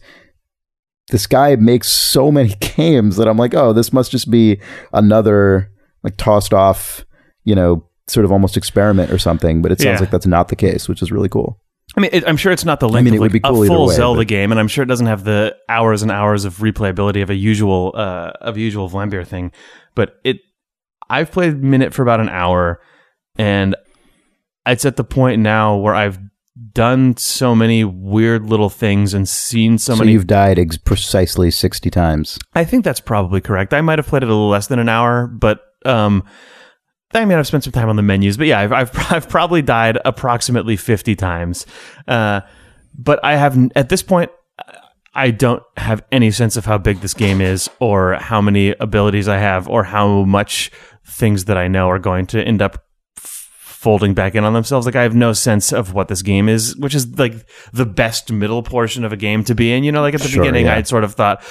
this 1.10 1.26
guy 1.26 1.54
makes 1.56 1.88
so 1.88 2.32
many 2.32 2.54
games 2.76 3.16
that 3.16 3.28
i'm 3.28 3.36
like 3.36 3.54
oh 3.54 3.72
this 3.72 3.92
must 3.92 4.10
just 4.10 4.30
be 4.30 4.58
another 4.92 5.70
like 6.02 6.16
tossed 6.16 6.54
off 6.54 7.04
you 7.44 7.54
know 7.54 7.86
sort 8.08 8.24
of 8.24 8.32
almost 8.32 8.56
experiment 8.56 9.10
or 9.10 9.18
something 9.18 9.62
but 9.62 9.72
it 9.72 9.80
sounds 9.80 9.96
Yeah. 9.96 10.00
like 10.00 10.10
that's 10.10 10.26
not 10.26 10.48
the 10.48 10.56
case 10.56 10.88
which 10.88 11.02
is 11.02 11.10
really 11.12 11.28
cool 11.28 11.58
I 11.96 12.00
mean, 12.00 12.10
it, 12.12 12.28
I'm 12.28 12.36
sure 12.36 12.52
it's 12.52 12.64
not 12.64 12.80
the 12.80 12.88
length 12.88 13.04
I 13.06 13.10
mean, 13.10 13.14
of 13.14 13.16
it 13.16 13.20
would 13.20 13.32
like, 13.32 13.42
be 13.42 13.48
cool 13.48 13.62
a 13.62 13.66
full 13.66 13.86
way, 13.86 13.94
Zelda 13.94 14.20
but- 14.20 14.26
game, 14.28 14.50
and 14.50 14.60
I'm 14.60 14.68
sure 14.68 14.82
it 14.82 14.86
doesn't 14.88 15.06
have 15.06 15.24
the 15.24 15.56
hours 15.68 16.02
and 16.02 16.10
hours 16.10 16.44
of 16.44 16.56
replayability 16.58 17.22
of 17.22 17.30
a 17.30 17.34
usual 17.34 17.92
uh, 17.94 18.32
of 18.40 18.56
a 18.56 18.60
usual 18.60 18.90
Vlambeer 18.90 19.24
thing. 19.26 19.52
But 19.94 20.16
it, 20.24 20.38
I've 21.08 21.30
played 21.30 21.62
Minit 21.62 21.94
for 21.94 22.02
about 22.02 22.20
an 22.20 22.28
hour, 22.28 22.80
and 23.38 23.76
it's 24.66 24.84
at 24.84 24.96
the 24.96 25.04
point 25.04 25.40
now 25.40 25.76
where 25.76 25.94
I've 25.94 26.18
done 26.72 27.16
so 27.16 27.54
many 27.54 27.84
weird 27.84 28.44
little 28.46 28.68
things 28.68 29.14
and 29.14 29.26
seen 29.26 29.78
so, 29.78 29.94
so 29.94 30.00
many. 30.00 30.12
you've 30.12 30.26
died 30.26 30.58
ex- 30.58 30.76
precisely 30.76 31.50
60 31.50 31.88
times 31.90 32.38
I 32.54 32.64
think 32.64 32.84
that's 32.84 33.00
probably 33.00 33.40
correct. 33.40 33.72
I 33.72 33.80
might 33.80 33.98
have 34.00 34.06
played 34.08 34.22
it 34.24 34.28
a 34.28 34.32
little 34.32 34.48
less 34.50 34.66
than 34.66 34.78
an 34.80 34.88
hour, 34.88 35.28
but 35.28 35.60
um, 35.86 36.24
I 37.14 37.24
mean, 37.24 37.38
I've 37.38 37.46
spent 37.46 37.64
some 37.64 37.72
time 37.72 37.88
on 37.88 37.96
the 37.96 38.02
menus. 38.02 38.36
But 38.36 38.46
yeah, 38.48 38.60
I've 38.60 38.72
I've, 38.72 38.90
I've 39.12 39.28
probably 39.28 39.62
died 39.62 39.98
approximately 40.04 40.76
fifty 40.76 41.14
times. 41.16 41.66
Uh, 42.06 42.40
but 42.98 43.24
I 43.24 43.36
have 43.36 43.56
at 43.76 43.88
this 43.88 44.02
point. 44.02 44.30
I 45.18 45.30
don't 45.30 45.62
have 45.78 46.04
any 46.12 46.30
sense 46.30 46.58
of 46.58 46.66
how 46.66 46.76
big 46.76 47.00
this 47.00 47.14
game 47.14 47.40
is, 47.40 47.70
or 47.80 48.16
how 48.16 48.42
many 48.42 48.74
abilities 48.80 49.28
I 49.28 49.38
have, 49.38 49.66
or 49.66 49.82
how 49.82 50.24
much 50.24 50.70
things 51.06 51.46
that 51.46 51.56
I 51.56 51.68
know 51.68 51.88
are 51.88 51.98
going 51.98 52.26
to 52.26 52.42
end 52.44 52.60
up 52.60 52.84
f- 53.16 53.48
folding 53.62 54.12
back 54.12 54.34
in 54.34 54.44
on 54.44 54.52
themselves. 54.52 54.84
Like 54.84 54.94
I 54.94 55.04
have 55.04 55.14
no 55.14 55.32
sense 55.32 55.72
of 55.72 55.94
what 55.94 56.08
this 56.08 56.20
game 56.20 56.50
is, 56.50 56.76
which 56.76 56.94
is 56.94 57.18
like 57.18 57.32
the 57.72 57.86
best 57.86 58.30
middle 58.30 58.62
portion 58.62 59.06
of 59.06 59.12
a 59.14 59.16
game 59.16 59.42
to 59.44 59.54
be 59.54 59.72
in. 59.72 59.84
You 59.84 59.92
know, 59.92 60.02
like 60.02 60.12
at 60.12 60.20
the 60.20 60.28
Sure, 60.28 60.42
beginning, 60.42 60.66
yeah. 60.66 60.74
I'd 60.74 60.86
sort 60.86 61.02
of 61.02 61.14
thought, 61.14 61.42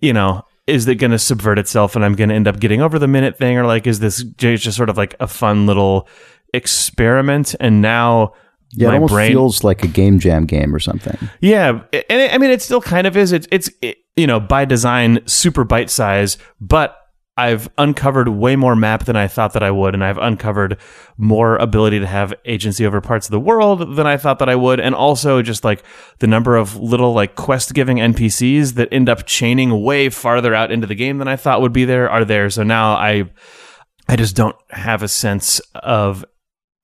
you 0.00 0.12
know, 0.14 0.42
is 0.66 0.88
it 0.88 0.96
going 0.96 1.10
to 1.10 1.18
subvert 1.18 1.58
itself 1.58 1.94
and 1.94 2.04
I'm 2.04 2.14
going 2.14 2.30
to 2.30 2.34
end 2.34 2.48
up 2.48 2.58
getting 2.60 2.80
over 2.80 2.98
the 2.98 3.08
minute 3.08 3.36
thing, 3.36 3.58
or 3.58 3.66
like 3.66 3.86
is 3.86 4.00
this 4.00 4.22
just 4.22 4.76
sort 4.76 4.88
of 4.88 4.96
like 4.96 5.14
a 5.20 5.26
fun 5.26 5.66
little 5.66 6.08
experiment? 6.52 7.54
And 7.60 7.82
now 7.82 8.34
yeah 8.76 8.88
my 8.88 8.94
it 8.94 8.96
almost 8.96 9.12
brain, 9.12 9.30
feels 9.32 9.64
like 9.64 9.84
a 9.84 9.86
game 9.86 10.18
jam 10.18 10.46
game 10.46 10.74
or 10.74 10.80
something 10.80 11.16
yeah, 11.40 11.80
and 11.92 12.20
it, 12.20 12.34
I 12.34 12.38
mean, 12.38 12.50
it 12.50 12.60
still 12.60 12.80
kind 12.80 13.06
of 13.06 13.16
is. 13.16 13.32
It's 13.32 13.46
it's 13.52 13.70
it, 13.82 13.98
you 14.16 14.26
know 14.26 14.40
by 14.40 14.64
design 14.64 15.20
super 15.26 15.64
bite 15.64 15.90
size, 15.90 16.38
but 16.60 16.96
I've 17.36 17.68
uncovered 17.78 18.28
way 18.28 18.54
more 18.54 18.76
map 18.76 19.06
than 19.06 19.16
I 19.16 19.26
thought 19.26 19.54
that 19.54 19.62
I 19.62 19.70
would, 19.72 19.92
and 19.94 20.04
I've 20.04 20.18
uncovered 20.18 20.78
more 21.16 21.56
ability 21.56 21.98
to 21.98 22.06
have 22.06 22.32
agency 22.44 22.86
over 22.86 23.00
parts 23.00 23.26
of 23.26 23.32
the 23.32 23.40
world 23.40 23.96
than 23.96 24.06
I 24.06 24.16
thought 24.16 24.38
that 24.38 24.48
I 24.48 24.54
would, 24.54 24.78
and 24.78 24.94
also 24.94 25.42
just 25.42 25.64
like 25.64 25.82
the 26.20 26.28
number 26.28 26.54
of 26.54 26.76
little 26.76 27.12
like 27.12 27.34
quest 27.34 27.74
giving 27.74 27.96
NPCs 27.96 28.74
that 28.74 28.88
end 28.92 29.08
up 29.08 29.26
chaining 29.26 29.82
way 29.82 30.10
farther 30.10 30.54
out 30.54 30.70
into 30.70 30.86
the 30.86 30.94
game 30.94 31.18
than 31.18 31.26
I 31.26 31.34
thought 31.34 31.60
would 31.60 31.72
be 31.72 31.84
there 31.84 32.08
are 32.08 32.24
there. 32.24 32.50
So 32.50 32.62
now 32.62 32.92
I 32.92 33.28
I 34.08 34.14
just 34.14 34.36
don't 34.36 34.56
have 34.70 35.02
a 35.02 35.08
sense 35.08 35.60
of 35.74 36.24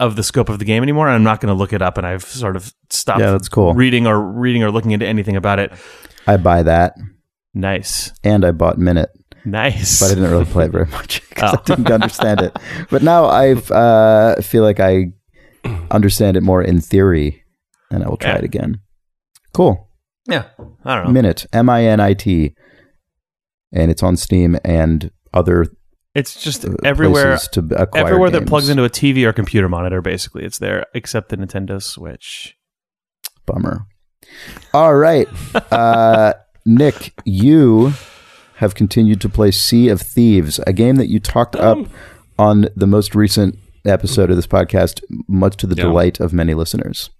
of 0.00 0.16
the 0.16 0.24
scope 0.24 0.48
of 0.48 0.58
the 0.58 0.64
game 0.64 0.82
anymore. 0.82 1.06
And 1.06 1.14
I'm 1.14 1.22
not 1.22 1.40
going 1.40 1.54
to 1.54 1.58
look 1.58 1.72
it 1.72 1.82
up, 1.82 1.96
and 1.96 2.04
I've 2.06 2.24
sort 2.24 2.56
of 2.56 2.74
stopped 2.88 3.20
Yeah, 3.20 3.30
that's 3.30 3.48
cool. 3.48 3.74
reading 3.74 4.08
or 4.08 4.20
reading 4.20 4.64
or 4.64 4.72
looking 4.72 4.90
into 4.90 5.06
anything 5.06 5.36
about 5.36 5.60
it. 5.60 5.72
i 6.26 6.36
buy 6.36 6.64
that 6.64 6.94
Nice, 7.54 8.12
and 8.24 8.44
i 8.44 8.50
bought 8.50 8.78
Minit 8.78 9.10
nice. 9.44 10.00
but 10.00 10.06
I 10.10 10.14
didn't 10.14 10.30
really 10.30 10.44
play 10.44 10.66
it 10.66 10.70
very 10.72 10.86
much 10.86 11.26
because 11.28 11.54
Oh. 11.54 11.58
I 11.58 11.62
didn't 11.64 11.90
understand 11.90 12.40
it. 12.40 12.56
But 12.90 13.02
now 13.02 13.24
I 13.26 13.52
uh, 13.54 14.40
feel 14.42 14.62
like 14.62 14.80
I 14.80 15.12
understand 15.90 16.36
it 16.36 16.42
more 16.42 16.62
in 16.62 16.80
theory, 16.80 17.42
and 17.90 18.02
I 18.04 18.08
will 18.08 18.16
try 18.16 18.30
Yeah. 18.32 18.38
it 18.38 18.44
again. 18.44 18.80
Cool. 19.52 19.88
yeah, 20.28 20.44
I 20.84 20.96
don't 20.96 21.06
know. 21.06 21.12
Minit 21.12 21.46
M 21.52 21.68
I 21.68 21.84
N 21.84 22.00
I 22.00 22.14
T, 22.14 22.54
and 23.72 23.90
it's 23.90 24.02
on 24.02 24.16
Steam 24.16 24.56
and 24.64 25.10
other 25.34 25.66
It's 26.14 26.40
just 26.42 26.64
uh, 26.64 26.74
everywhere. 26.84 27.32
places 27.32 27.48
to 27.48 27.60
acquire. 27.76 28.06
Everywhere 28.06 28.30
that 28.30 28.46
plugs 28.46 28.68
into 28.68 28.84
a 28.84 28.90
TV 28.90 29.24
or 29.24 29.32
computer 29.32 29.68
monitor, 29.68 30.00
basically, 30.02 30.44
it's 30.44 30.58
there, 30.58 30.86
except 30.94 31.30
the 31.30 31.36
Nintendo 31.36 31.82
Switch. 31.82 32.56
Bummer. 33.46 33.86
All 34.72 34.94
right, 34.94 35.26
uh, 35.72 36.34
Nick, 36.64 37.12
you 37.24 37.92
have 38.60 38.74
continued 38.74 39.20
to 39.22 39.28
play 39.28 39.50
Sea 39.50 39.88
of 39.88 40.00
Thieves, 40.00 40.58
a 40.66 40.72
game 40.72 40.96
that 40.96 41.08
you 41.08 41.18
talked 41.20 41.56
up 41.56 41.78
on 42.38 42.66
the 42.76 42.86
most 42.86 43.14
recent 43.14 43.58
episode 43.84 44.30
of 44.30 44.36
this 44.36 44.46
podcast, 44.46 45.02
much 45.28 45.56
to 45.58 45.66
the 45.66 45.74
Yeah. 45.76 45.84
delight 45.84 46.20
of 46.20 46.32
many 46.32 46.54
listeners. 46.54 47.10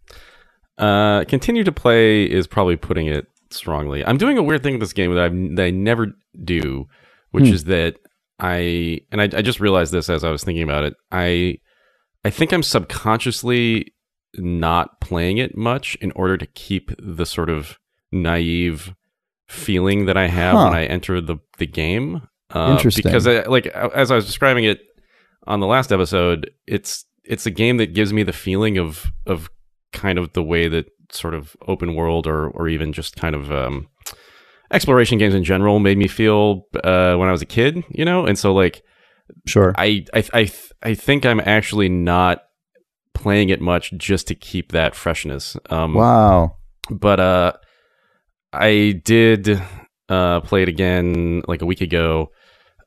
Uh, 0.78 1.25
continue 1.25 1.64
to 1.64 1.73
play 1.73 2.25
is 2.25 2.47
probably 2.47 2.76
putting 2.76 3.06
it 3.06 3.26
strongly. 3.50 4.04
I'm 4.04 4.16
doing 4.18 4.38
a 4.38 4.42
weird 4.42 4.62
thing 4.62 4.75
with 4.75 4.80
this 4.80 4.92
game 4.92 5.14
that 5.14 5.23
I 5.25 5.28
that 5.56 5.64
I 5.64 5.70
never 5.70 6.12
do, 6.44 6.87
which 7.32 7.49
Hmm. 7.49 7.54
is 7.54 7.64
that 7.64 7.97
I 8.38 9.00
and 9.12 9.20
I, 9.20 9.25
I 9.25 9.42
just 9.42 9.61
realized 9.61 9.92
this 9.92 10.09
as 10.09 10.25
I 10.25 10.30
was 10.30 10.42
thinking 10.44 10.62
about 10.62 10.85
it. 10.85 10.94
I 11.12 11.59
I 12.25 12.30
think 12.30 12.52
I'm 12.52 12.62
subconsciously 12.62 13.92
not 14.37 15.00
playing 15.00 15.38
it 15.38 15.56
much 15.56 15.97
in 16.00 16.12
order 16.12 16.37
to 16.37 16.47
keep 16.47 16.90
the 16.99 17.26
sort 17.26 17.50
of 17.50 17.78
naive 18.12 18.94
feeling 19.50 20.07
that 20.07 20.16
I 20.16 20.28
have 20.28 20.54
Huh. 20.57 20.64
when 20.64 20.75
I 20.75 20.85
enter 20.87 21.21
the 21.21 21.37
the 21.59 21.66
game. 21.66 22.23
Uh, 22.54 22.73
Interesting. 22.73 23.02
Because 23.04 23.26
I, 23.26 23.42
like 23.42 23.66
as 23.66 24.11
I 24.11 24.16
was 24.16 24.26
describing 24.26 24.64
it 24.64 24.80
on 25.47 25.61
the 25.61 25.66
last 25.66 25.92
episode, 25.92 26.50
it's 26.66 27.04
it's 27.25 27.47
a 27.47 27.50
game 27.50 27.76
that 27.76 27.95
gives 27.95 28.12
me 28.12 28.23
the 28.23 28.33
feeling 28.33 28.78
of 28.78 29.12
of 29.26 29.49
kind 29.92 30.19
of 30.19 30.33
the 30.33 30.42
way 30.42 30.69
that 30.69 30.87
sort 31.12 31.35
of 31.35 31.57
open 31.69 31.95
world 31.95 32.26
or 32.26 32.49
or 32.49 32.69
even 32.69 32.92
just 32.92 33.16
kind 33.16 33.35
of 33.35 33.50
um, 33.52 33.88
exploration 34.73 35.19
games 35.19 35.35
in 35.35 35.45
general 35.45 35.78
made 35.78 35.99
me 35.99 36.09
feel 36.09 36.66
uh, 36.85 37.14
when 37.16 37.28
I 37.28 37.33
was 37.33 37.42
a 37.42 37.47
kid, 37.47 37.83
you 37.90 38.04
know. 38.04 38.25
And 38.26 38.38
so 38.38 38.52
like 38.52 38.83
Sure. 39.47 39.73
I 39.78 40.04
I 40.12 40.19
I 40.33 40.45
th- 40.45 40.73
I 40.83 40.95
think 40.95 41.25
I'm 41.25 41.40
actually 41.40 41.88
not 41.88 42.42
playing 43.14 43.50
it 43.50 43.61
much 43.61 43.92
just 43.97 44.26
to 44.28 44.35
keep 44.35 44.73
that 44.73 44.95
freshness. 44.97 45.57
Um, 45.71 45.95
wow. 45.95 46.57
but 46.90 47.21
uh 47.21 47.52
I 48.52 49.00
did 49.04 49.61
uh 50.09 50.40
play 50.40 50.62
it 50.62 50.69
again 50.69 51.42
like 51.47 51.62
a 51.62 51.66
week 51.66 51.80
ago. 51.80 52.30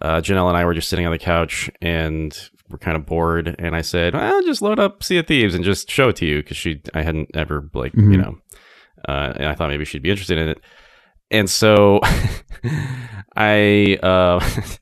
Uh 0.01 0.17
Janelle 0.21 0.47
and 0.49 0.57
I 0.57 0.65
were 0.65 0.73
just 0.73 0.89
sitting 0.89 1.05
on 1.05 1.11
the 1.11 1.17
couch 1.19 1.69
and 1.81 2.37
we're 2.69 2.77
kind 2.79 2.97
of 2.97 3.05
bored 3.05 3.55
and 3.59 3.75
I 3.75 3.81
said, 3.81 4.15
"I'll 4.15 4.21
"Well, 4.31 4.43
just 4.43 4.61
load 4.61 4.79
up 4.79 5.03
Sea 5.03 5.17
of 5.19 5.27
Thieves 5.27 5.55
and 5.55 5.63
just 5.63 5.89
show 5.89 6.09
it 6.09 6.15
to 6.17 6.25
you 6.25 6.43
cuz 6.43 6.57
she 6.57 6.81
I 6.93 7.01
hadn't 7.03 7.29
ever 7.33 7.69
like, 7.73 7.93
you 7.95 8.01
Mhm. 8.03 8.17
know, 8.17 8.37
uh 9.07 9.33
and 9.35 9.47
I 9.47 9.55
thought 9.55 9.69
maybe 9.69 9.85
she'd 9.85 10.03
be 10.03 10.09
interested 10.11 10.37
in 10.37 10.49
it." 10.49 10.59
And 11.31 11.49
so 11.49 11.99
I 13.35 13.97
uh 14.03 14.39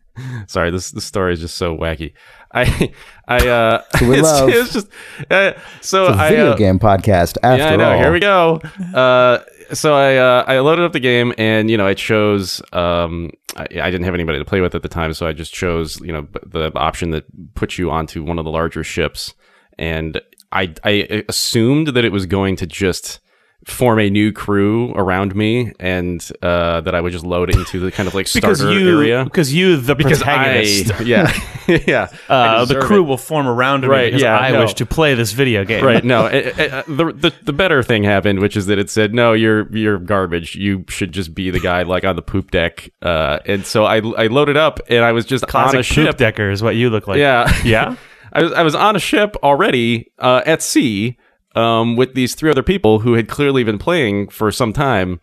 sorry, 0.48 0.72
this 0.72 0.92
this 0.92 1.06
story 1.06 1.34
is 1.34 1.40
just 1.42 1.58
so 1.58 1.76
wacky. 1.78 2.14
I 2.54 2.92
I 3.28 3.48
uh 3.48 3.84
it's, 3.96 4.56
it's 4.58 4.74
just 4.74 4.88
uh, 5.30 5.54
so 5.82 6.08
It's 6.08 6.18
a 6.18 6.22
I 6.22 6.30
video 6.30 6.52
uh, 6.52 6.56
game 6.56 6.80
podcast. 6.80 7.38
After 7.44 7.64
yeah, 7.64 7.70
I 7.74 7.76
know. 7.78 7.92
all, 7.94 7.98
Here 8.00 8.12
we 8.12 8.20
go. 8.20 8.62
Uh, 8.94 9.40
so 9.74 9.94
I 9.94 10.18
uh, 10.18 10.44
I 10.48 10.60
loaded 10.60 10.86
up 10.86 10.94
the 10.94 11.00
game, 11.00 11.34
and 11.38 11.70
you 11.70 11.78
know 11.78 11.88
I 11.88 11.94
chose. 11.94 12.62
Um, 12.74 13.32
I, 13.56 13.63
I 13.63 13.92
didn't 13.92 14.04
have 14.04 14.13
anybody 14.13 14.40
to 14.40 14.46
play 14.46 14.62
with 14.62 14.75
at 14.75 14.82
the 14.82 14.90
time, 14.90 15.13
so 15.13 15.28
I 15.28 15.34
just 15.34 15.54
chose 15.54 16.00
you 16.01 16.12
know 16.12 16.28
the 16.46 16.72
option 16.75 17.12
that 17.12 17.25
puts 17.56 17.78
you 17.78 17.92
onto 17.92 18.24
one 18.24 18.40
of 18.40 18.46
the 18.46 18.51
larger 18.51 18.84
ships, 18.84 19.34
and 19.78 20.22
I 20.51 20.74
I 20.84 21.24
assumed 21.30 21.90
that 21.90 22.06
it 22.06 22.12
was 22.12 22.25
going 22.25 22.56
to 22.58 22.68
just 22.68 23.20
form 23.65 24.00
a 24.00 24.10
new 24.10 24.32
crew 24.32 24.91
around 24.94 25.36
me, 25.36 25.72
and 25.80 26.27
uh, 26.41 26.82
that 26.82 26.96
I 26.96 27.01
would 27.01 27.12
just 27.12 27.25
load 27.25 27.50
into 27.50 27.80
the 27.80 27.91
kind 27.91 28.08
of 28.08 28.15
like 28.15 28.27
starter 28.27 28.48
because 28.50 28.63
you, 28.63 28.98
area. 29.00 29.24
because 29.24 29.53
you, 29.53 29.77
the 29.77 29.94
Because 29.96 30.18
protagonist, 30.24 30.91
I, 30.94 31.03
yeah, 31.03 31.39
yeah, 31.88 32.08
I 32.27 32.34
uh, 32.34 32.65
the 32.65 32.80
crew 32.82 33.03
it. 33.03 33.08
will 33.08 33.18
form 33.18 33.48
around 33.48 33.82
me 33.82 33.88
Right, 33.88 34.06
because 34.06 34.22
yeah, 34.24 34.38
I 34.38 34.51
no. 34.51 34.62
wish 34.62 34.74
to 34.75 34.86
play 34.86 35.13
this 35.13 35.32
video 35.34 35.63
game. 35.63 35.86
right 35.86 36.03
no 36.03 36.25
it, 36.32 36.58
it, 36.60 36.72
uh, 36.74 36.84
the, 36.88 37.12
the 37.13 37.34
the 37.44 37.53
better 37.53 37.84
thing 37.84 38.03
happened 38.03 38.39
which 38.39 38.58
is 38.58 38.65
that 38.65 38.80
it 38.80 38.89
said 38.89 39.13
no 39.13 39.34
you're 39.34 39.72
you're 39.75 40.00
garbage 40.00 40.56
you 40.56 40.84
should 40.89 41.12
just 41.12 41.34
be 41.36 41.51
the 41.51 41.60
guy 41.60 41.84
like 41.84 42.03
on 42.03 42.15
the 42.15 42.22
poop 42.22 42.50
deck 42.51 42.89
uh 43.03 43.39
and 43.46 43.65
so 43.65 43.86
i 43.86 43.98
i 44.18 44.27
loaded 44.27 44.58
up 44.58 44.80
and 44.89 45.03
i 45.03 45.12
was 45.12 45.25
just 45.25 45.46
Classic 45.48 45.75
on 45.75 45.80
a 45.80 45.84
ship 45.84 46.08
poop 46.08 46.18
decker 46.18 46.50
is 46.50 46.63
what 46.63 46.75
you 46.75 46.89
look 46.89 47.08
like. 47.08 47.18
yeah 47.20 47.51
Yeah. 47.63 47.96
i 48.34 48.41
was 48.44 48.51
i 48.53 48.63
was 48.63 48.75
on 48.75 48.96
a 48.96 49.00
ship 49.00 49.36
already 49.44 50.12
uh 50.20 50.41
at 50.46 50.62
sea 50.62 51.18
um 51.55 51.96
with 51.96 52.13
these 52.13 52.36
three 52.36 52.50
other 52.51 52.63
people 52.63 53.00
who 53.00 53.13
had 53.13 53.27
clearly 53.27 53.63
been 53.63 53.77
playing 53.77 54.29
for 54.29 54.51
some 54.51 54.72
time 54.74 55.20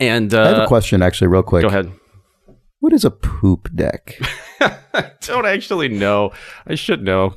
and 0.00 0.32
I 0.32 0.48
have 0.48 0.58
a 0.58 0.62
uh 0.62 0.66
question, 0.68 1.02
actually, 1.02 1.28
real 1.28 1.42
quick. 1.42 1.62
go 1.62 1.68
ahead 1.68 1.92
What 2.80 2.92
is 2.92 3.04
a 3.04 3.10
poop 3.10 3.68
deck? 3.74 4.18
I 4.60 5.10
don't 5.22 5.46
actually 5.46 5.88
know. 5.88 6.32
I 6.66 6.74
should 6.74 7.02
know, 7.02 7.34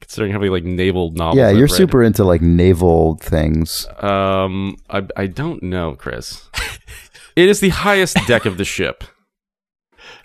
considering 0.00 0.32
how 0.32 0.38
many 0.38 0.50
like 0.50 0.64
naval 0.64 1.10
novels. 1.12 1.36
yeah, 1.38 1.48
I've 1.48 1.56
you're 1.56 1.66
read. 1.66 1.76
super 1.76 2.02
into 2.02 2.24
like 2.24 2.40
naval 2.42 3.16
things. 3.20 3.86
Um, 4.00 4.76
I 4.90 5.06
I 5.16 5.26
don't 5.26 5.62
know, 5.62 5.94
Chris. 5.94 6.48
it 7.36 7.48
is 7.48 7.60
the 7.60 7.70
highest 7.70 8.16
deck 8.26 8.46
of 8.46 8.56
the 8.58 8.64
ship. 8.64 9.04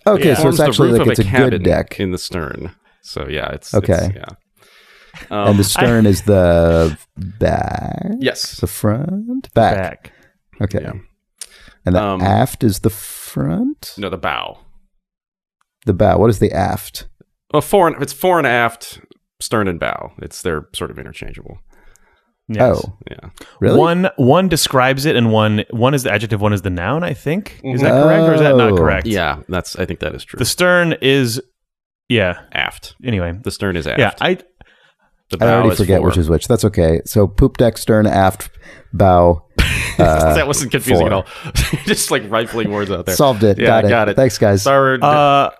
Okay, 0.06 0.32
It 0.32 0.38
so 0.38 0.50
it's 0.50 0.60
actually 0.60 0.92
like 1.00 1.08
it's 1.08 1.20
a 1.20 1.24
cabin 1.24 1.50
good 1.52 1.64
deck, 1.64 2.00
in 2.00 2.12
the 2.12 2.18
stern. 2.18 2.76
So 3.02 3.26
yeah, 3.30 3.50
it's 3.54 3.74
Okay. 3.74 3.94
it's- 3.94 4.12
yeah. 4.16 4.36
Um, 5.30 5.50
and 5.50 5.60
the 5.60 5.64
stern 5.64 6.06
is 6.06 6.24
the 6.24 6.98
back, 7.18 8.14
yes, 8.20 8.58
the 8.60 8.68
front, 8.68 9.54
back. 9.54 9.76
Back. 9.78 10.12
Okay, 10.62 10.82
Yeah. 10.82 10.94
and 11.86 11.96
the 11.96 12.02
Um, 12.04 12.22
aft 12.22 12.64
is 12.64 12.80
the 12.80 12.90
front, 12.90 13.94
no, 13.98 14.10
the 14.10 14.18
bow. 14.18 14.60
the 15.86 15.94
bow. 15.94 16.18
What 16.18 16.30
is 16.30 16.40
the 16.40 16.52
aft? 16.52 17.08
Well, 17.54 17.62
fore 17.62 17.88
and, 17.88 18.02
it's 18.02 18.14
fore 18.14 18.38
and 18.40 18.48
aft, 18.48 19.02
stern 19.40 19.68
and 19.68 19.80
bow. 19.80 20.14
It's 20.20 20.42
they're 20.42 20.68
sort 20.74 20.90
of 20.92 20.98
interchangeable. 20.98 21.60
Yes. 22.50 22.82
Oh, 22.84 22.98
Yeah. 23.10 23.30
really? 23.62 23.80
One 23.80 24.10
one 24.18 24.50
describes 24.50 25.06
it, 25.06 25.16
and 25.16 25.32
one 25.32 25.64
one 25.70 25.94
is 25.94 26.04
the 26.04 26.12
adjective, 26.12 26.42
one 26.42 26.54
is 26.54 26.62
the 26.64 26.70
noun. 26.70 27.04
I 27.04 27.14
think 27.14 27.60
is 27.64 27.82
that 27.82 27.92
correct 28.04 28.24
or 28.24 28.34
is 28.34 28.42
that 28.42 28.56
not 28.58 28.72
Oh. 28.72 28.78
correct? 28.78 29.06
Yeah, 29.08 29.42
that's. 29.48 29.78
I 29.78 29.86
think 29.86 30.00
that 30.02 30.14
is 30.16 30.26
true. 30.26 30.38
The 30.40 30.46
stern 30.46 30.94
is, 31.02 31.42
yeah. 32.10 32.42
aft. 32.52 32.96
Anyway, 33.04 33.40
The 33.44 33.52
stern 33.52 33.78
is 33.78 33.88
aft. 33.88 33.98
yeah. 34.00 34.12
I 34.20 34.34
the 34.36 34.44
I 35.42 35.46
bow 35.46 35.54
already 35.56 35.70
is 35.70 35.78
forget 35.78 36.00
fore. 36.00 36.08
which 36.08 36.18
is 36.18 36.30
which. 36.30 36.48
That's 36.48 36.66
okay. 36.66 37.02
So 37.06 37.28
poop 37.28 37.58
deck, 37.58 37.78
stern, 37.78 38.08
aft, 38.08 38.50
bow. 38.92 39.46
Uh, 40.00 40.34
that 40.34 40.48
wasn't 40.48 40.72
confusing 40.72 41.08
fore. 41.08 41.08
at 41.08 41.14
all. 41.14 41.54
Just 41.86 42.10
like 42.10 42.24
rifling 42.28 42.72
words 42.72 42.90
out 42.90 43.06
there. 43.06 43.16
Solved 43.16 43.44
it. 43.44 43.60
Yeah, 43.60 43.68
got, 43.68 43.86
it. 43.86 43.90
got 43.90 44.10
it. 44.10 44.16
Thanks, 44.16 44.40
guys. 44.40 44.64
Sorry. 44.64 44.98
uh, 45.00 45.52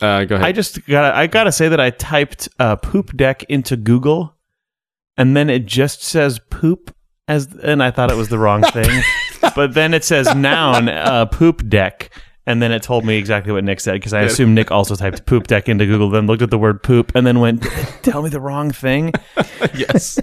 uh, 0.00 0.24
go 0.24 0.34
ahead. 0.34 0.44
I 0.44 0.50
just 0.50 0.84
gotta 0.86 1.16
I 1.16 1.28
gotta 1.28 1.52
say 1.52 1.68
that 1.68 1.78
I 1.78 1.90
typed 1.90 2.48
uh, 2.58 2.74
poop 2.76 3.16
deck 3.16 3.44
into 3.44 3.76
Google, 3.76 4.34
and 5.16 5.36
then 5.36 5.48
it 5.50 5.66
just 5.66 6.02
says 6.02 6.40
poop 6.50 6.92
as, 7.28 7.46
and 7.62 7.80
I 7.82 7.90
thought 7.92 8.10
it 8.10 8.16
was 8.16 8.28
the 8.28 8.38
wrong 8.38 8.62
thing, 8.62 9.02
but 9.54 9.74
then 9.74 9.94
it 9.94 10.04
says 10.04 10.34
noun 10.34 10.88
uh, 10.88 11.26
poop 11.26 11.68
deck. 11.68 12.10
And 12.50 12.60
then 12.60 12.72
it 12.72 12.82
told 12.82 13.04
me 13.04 13.16
exactly 13.16 13.52
what 13.52 13.62
Nick 13.64 13.78
said 13.80 13.92
because 13.94 14.12
I 14.12 14.22
assumed 14.22 14.54
Nick 14.54 14.70
also 14.72 14.96
typed 14.96 15.24
poop 15.26 15.46
deck 15.46 15.68
into 15.68 15.86
Google, 15.86 16.10
then 16.10 16.26
looked 16.26 16.42
at 16.42 16.50
the 16.50 16.58
word 16.58 16.82
poop, 16.82 17.12
and 17.14 17.24
then 17.26 17.38
went, 17.40 17.62
"Tell 18.02 18.22
me 18.22 18.28
the 18.28 18.40
wrong 18.40 18.70
thing." 18.72 19.12
yes, 19.74 20.18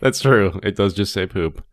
that's 0.00 0.20
true. 0.20 0.60
It 0.62 0.76
does 0.76 0.92
just 0.94 1.12
say 1.12 1.26
poop. 1.26 1.64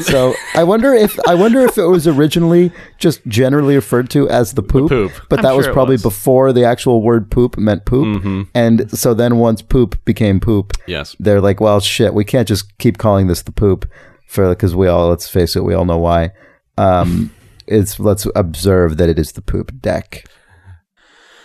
So 0.00 0.34
I 0.54 0.64
wonder 0.64 0.94
if 0.94 1.18
I 1.28 1.34
wonder 1.34 1.60
if 1.60 1.76
it 1.76 1.84
was 1.84 2.06
originally 2.08 2.72
just 2.98 3.24
generally 3.26 3.74
referred 3.74 4.08
to 4.10 4.28
as 4.30 4.54
the 4.54 4.62
poop, 4.62 4.88
poop. 4.88 5.12
but 5.28 5.40
I'm 5.40 5.42
that 5.44 5.56
was 5.56 5.64
sure 5.66 5.72
it 5.72 5.74
probably 5.74 5.94
was. 5.96 6.02
before 6.02 6.52
the 6.54 6.64
actual 6.64 7.02
word 7.02 7.30
poop 7.30 7.58
meant 7.58 7.84
poop, 7.84 8.06
Mm-hmm. 8.06 8.42
and 8.54 8.90
so 8.90 9.12
then 9.12 9.36
once 9.36 9.60
poop 9.60 10.02
became 10.06 10.40
poop, 10.40 10.72
Yes. 10.86 11.14
they're 11.20 11.42
like, 11.42 11.60
well, 11.60 11.78
shit, 11.80 12.14
we 12.14 12.24
can't 12.24 12.48
just 12.48 12.76
keep 12.78 12.96
calling 12.96 13.26
this 13.26 13.42
the 13.42 13.52
poop 13.52 13.86
for 14.26 14.48
because 14.48 14.74
we 14.74 14.88
all 14.88 15.08
let's 15.10 15.28
face 15.28 15.54
it, 15.56 15.64
we 15.64 15.74
all 15.74 15.84
know 15.84 15.98
why. 15.98 16.30
Um, 16.78 17.30
it's 17.70 17.98
let's 18.00 18.26
observe 18.34 18.96
that 18.98 19.08
it 19.08 19.18
is 19.18 19.32
the 19.32 19.42
poop 19.42 19.80
deck. 19.80 20.24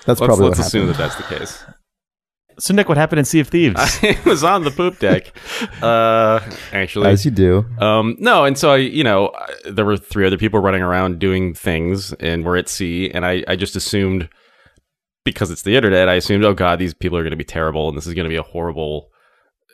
That's 0.05 0.19
Let's, 0.19 0.27
probably 0.27 0.47
let's 0.49 0.59
what 0.59 0.67
assume 0.67 0.87
happened. 0.87 0.99
that 0.99 1.15
that's 1.15 1.29
the 1.29 1.35
case. 1.37 1.63
So 2.59 2.73
Nick, 2.73 2.87
what 2.87 2.97
happened 2.97 3.19
in 3.19 3.25
Sea 3.25 3.41
of 3.41 3.49
Thieves? 3.49 3.75
I 4.03 4.17
was 4.25 4.43
on 4.43 4.63
the 4.63 4.71
poop 4.71 4.99
deck, 4.99 5.35
uh, 5.81 6.39
actually. 6.71 7.07
As 7.07 7.25
you 7.25 7.31
do. 7.31 7.65
Um, 7.79 8.15
no, 8.19 8.45
and 8.45 8.57
so 8.57 8.71
I, 8.71 8.77
you 8.77 9.03
know, 9.03 9.31
I- 9.35 9.71
there 9.71 9.83
were 9.83 9.97
three 9.97 10.25
other 10.25 10.37
people 10.37 10.59
running 10.61 10.81
around 10.81 11.19
doing 11.19 11.53
things, 11.53 12.13
and 12.13 12.45
we're 12.45 12.55
at 12.57 12.69
sea, 12.69 13.11
and 13.11 13.25
I, 13.25 13.43
I 13.47 13.55
just 13.57 13.75
assumed 13.75 14.29
because 15.25 15.49
it's 15.51 15.63
the 15.63 15.75
internet, 15.75 16.07
I 16.07 16.13
assumed, 16.13 16.45
oh 16.45 16.53
god, 16.53 16.77
these 16.79 16.93
people 16.93 17.17
are 17.17 17.23
going 17.23 17.31
to 17.31 17.35
be 17.37 17.43
terrible, 17.43 17.89
and 17.89 17.97
this 17.97 18.05
is 18.07 18.13
going 18.13 18.25
to 18.25 18.29
be 18.29 18.35
a 18.37 18.43
horrible 18.43 19.09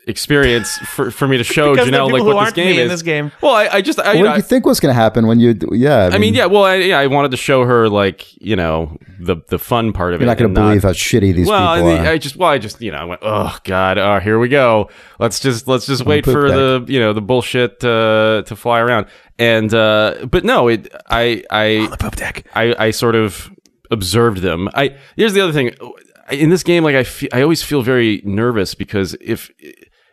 experience 0.08 0.78
for, 0.80 1.12
for 1.12 1.28
me 1.28 1.38
to 1.38 1.44
show 1.44 1.74
because 1.74 1.88
the 1.88 1.92
Janelle 1.92 2.12
like 2.12 2.22
who 2.22 2.34
what 2.34 2.46
this 2.46 2.54
game 2.54 2.76
me 2.76 2.82
in 2.82 2.86
is. 2.86 2.92
this 2.92 3.02
game. 3.02 3.32
Well, 3.42 3.54
I, 3.54 3.68
I 3.68 3.82
just, 3.82 4.00
I, 4.00 4.08
what 4.08 4.18
you 4.18 4.24
know, 4.24 4.30
did 4.32 4.38
you 4.38 4.42
think 4.44 4.66
was 4.66 4.80
going 4.80 4.94
to 4.94 5.00
happen 5.00 5.28
when 5.28 5.40
you? 5.40 5.58
Yeah, 5.72 6.10
I 6.12 6.18
mean, 6.18 6.34
yeah, 6.34 6.48
well, 6.48 6.64
I, 6.64 6.76
yeah, 6.76 7.00
I 7.00 7.08
wanted 7.08 7.32
to 7.32 7.38
show 7.38 7.66
her 7.66 7.90
like 7.90 8.36
you 8.42 8.56
know 8.56 8.98
the 9.20 9.38
the 9.50 9.60
fun 9.60 9.94
part 9.94 10.14
of 10.14 10.22
it. 10.22 10.24
You're 10.24 10.32
not 10.32 10.38
going 10.38 10.54
to 10.54 10.62
believe 10.62 10.84
how 10.84 10.92
shitty 10.92 11.34
these 11.36 11.48
well, 11.48 11.76
people 11.76 11.90
and 11.90 12.06
the- 12.06 12.10
are. 12.10 12.14
I 12.14 12.18
just 12.18 12.36
well, 12.36 12.50
I 12.50 12.58
just 12.58 12.82
you 12.82 12.92
know, 12.92 12.98
I 12.98 13.04
went, 13.06 13.22
oh 13.24 13.58
god, 13.64 13.98
oh 13.98 14.20
here 14.20 14.40
we 14.40 14.50
go. 14.50 14.90
Let's 15.20 15.40
just 15.40 15.68
let's 15.68 15.86
just 15.86 16.06
wait 16.06 16.26
for 16.26 16.48
deck. 16.48 16.56
the 16.56 16.86
you 16.88 17.00
know 17.00 17.14
the 17.14 17.22
bullshit 17.22 17.84
uh, 17.84 18.44
to 18.46 18.56
fly 18.56 18.80
around. 18.80 19.08
And 19.38 19.74
uh, 19.74 20.26
but 20.30 20.44
no, 20.44 20.68
it 20.68 20.94
I 21.10 21.44
I 21.50 21.88
The 21.92 21.98
poop 21.98 22.16
deck. 22.16 22.46
I, 22.54 22.76
I 22.78 22.92
sort 22.92 23.16
of 23.16 23.50
observed 23.90 24.42
them. 24.42 24.70
I 24.74 24.96
here's 25.16 25.34
the 25.34 25.42
other 25.42 25.54
thing 25.54 25.76
in 26.32 26.50
this 26.50 26.64
game. 26.64 26.84
Like 26.84 26.96
I, 26.96 27.04
fe- 27.04 27.30
I 27.34 27.42
always 27.42 27.64
feel 27.64 27.82
very 27.82 28.22
nervous 28.24 28.76
because 28.76 29.16
if 29.20 29.52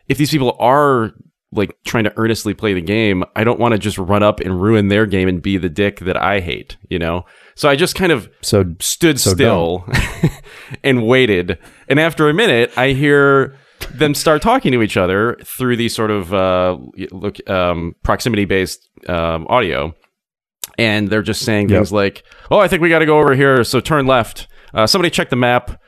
if 0.09 0.17
these 0.17 0.31
people 0.31 0.57
are 0.59 1.11
like 1.51 1.75
trying 1.85 2.03
to 2.03 2.13
earnestly 2.17 2.53
play 2.53 2.73
the 2.73 2.81
game, 2.81 3.23
I 3.35 3.43
don't 3.43 3.59
want 3.59 3.71
to 3.71 3.79
just 3.79 3.97
run 3.97 4.21
up 4.21 4.39
and 4.39 4.61
ruin 4.61 4.89
their 4.89 5.05
game 5.05 5.27
and 5.27 5.41
be 5.41 5.57
the 5.57 5.69
dick 5.69 5.99
that 6.01 6.17
I 6.17 6.41
hate, 6.41 6.77
you 6.89 6.99
know? 6.99 7.25
So 7.55 7.69
I 7.69 7.75
just 7.75 7.95
kind 7.95 8.11
of 8.11 8.29
So 8.41 8.75
stood 8.79 9.19
So 9.19 9.33
still 9.33 9.87
and 10.83 11.07
waited. 11.07 11.57
And 11.87 11.99
after 11.99 12.29
a 12.29 12.33
minute, 12.33 12.71
I 12.77 12.89
hear 12.89 13.55
them 13.93 14.13
start 14.13 14.41
talking 14.41 14.71
to 14.73 14.81
each 14.81 14.97
other 14.97 15.37
through 15.43 15.77
these 15.77 15.95
sort 15.95 16.11
of 16.11 16.33
uh, 16.33 16.77
look 17.11 17.37
um, 17.49 17.95
proximity 18.03 18.45
based 18.45 18.87
um, 19.07 19.47
audio. 19.49 19.95
And 20.77 21.09
they're 21.09 21.23
just 21.23 21.43
saying 21.43 21.67
things 21.67 21.91
like, 21.91 22.23
"Oh, 22.49 22.59
I 22.59 22.69
think 22.69 22.81
we 22.81 22.87
got 22.89 22.99
to 22.99 23.05
go 23.05 23.19
over 23.19 23.35
here. 23.35 23.65
So 23.65 23.81
turn 23.81 24.07
left. 24.07 24.47
Uh, 24.73 24.87
somebody 24.87 25.09
check 25.09 25.29
the 25.29 25.35
map." 25.35 25.81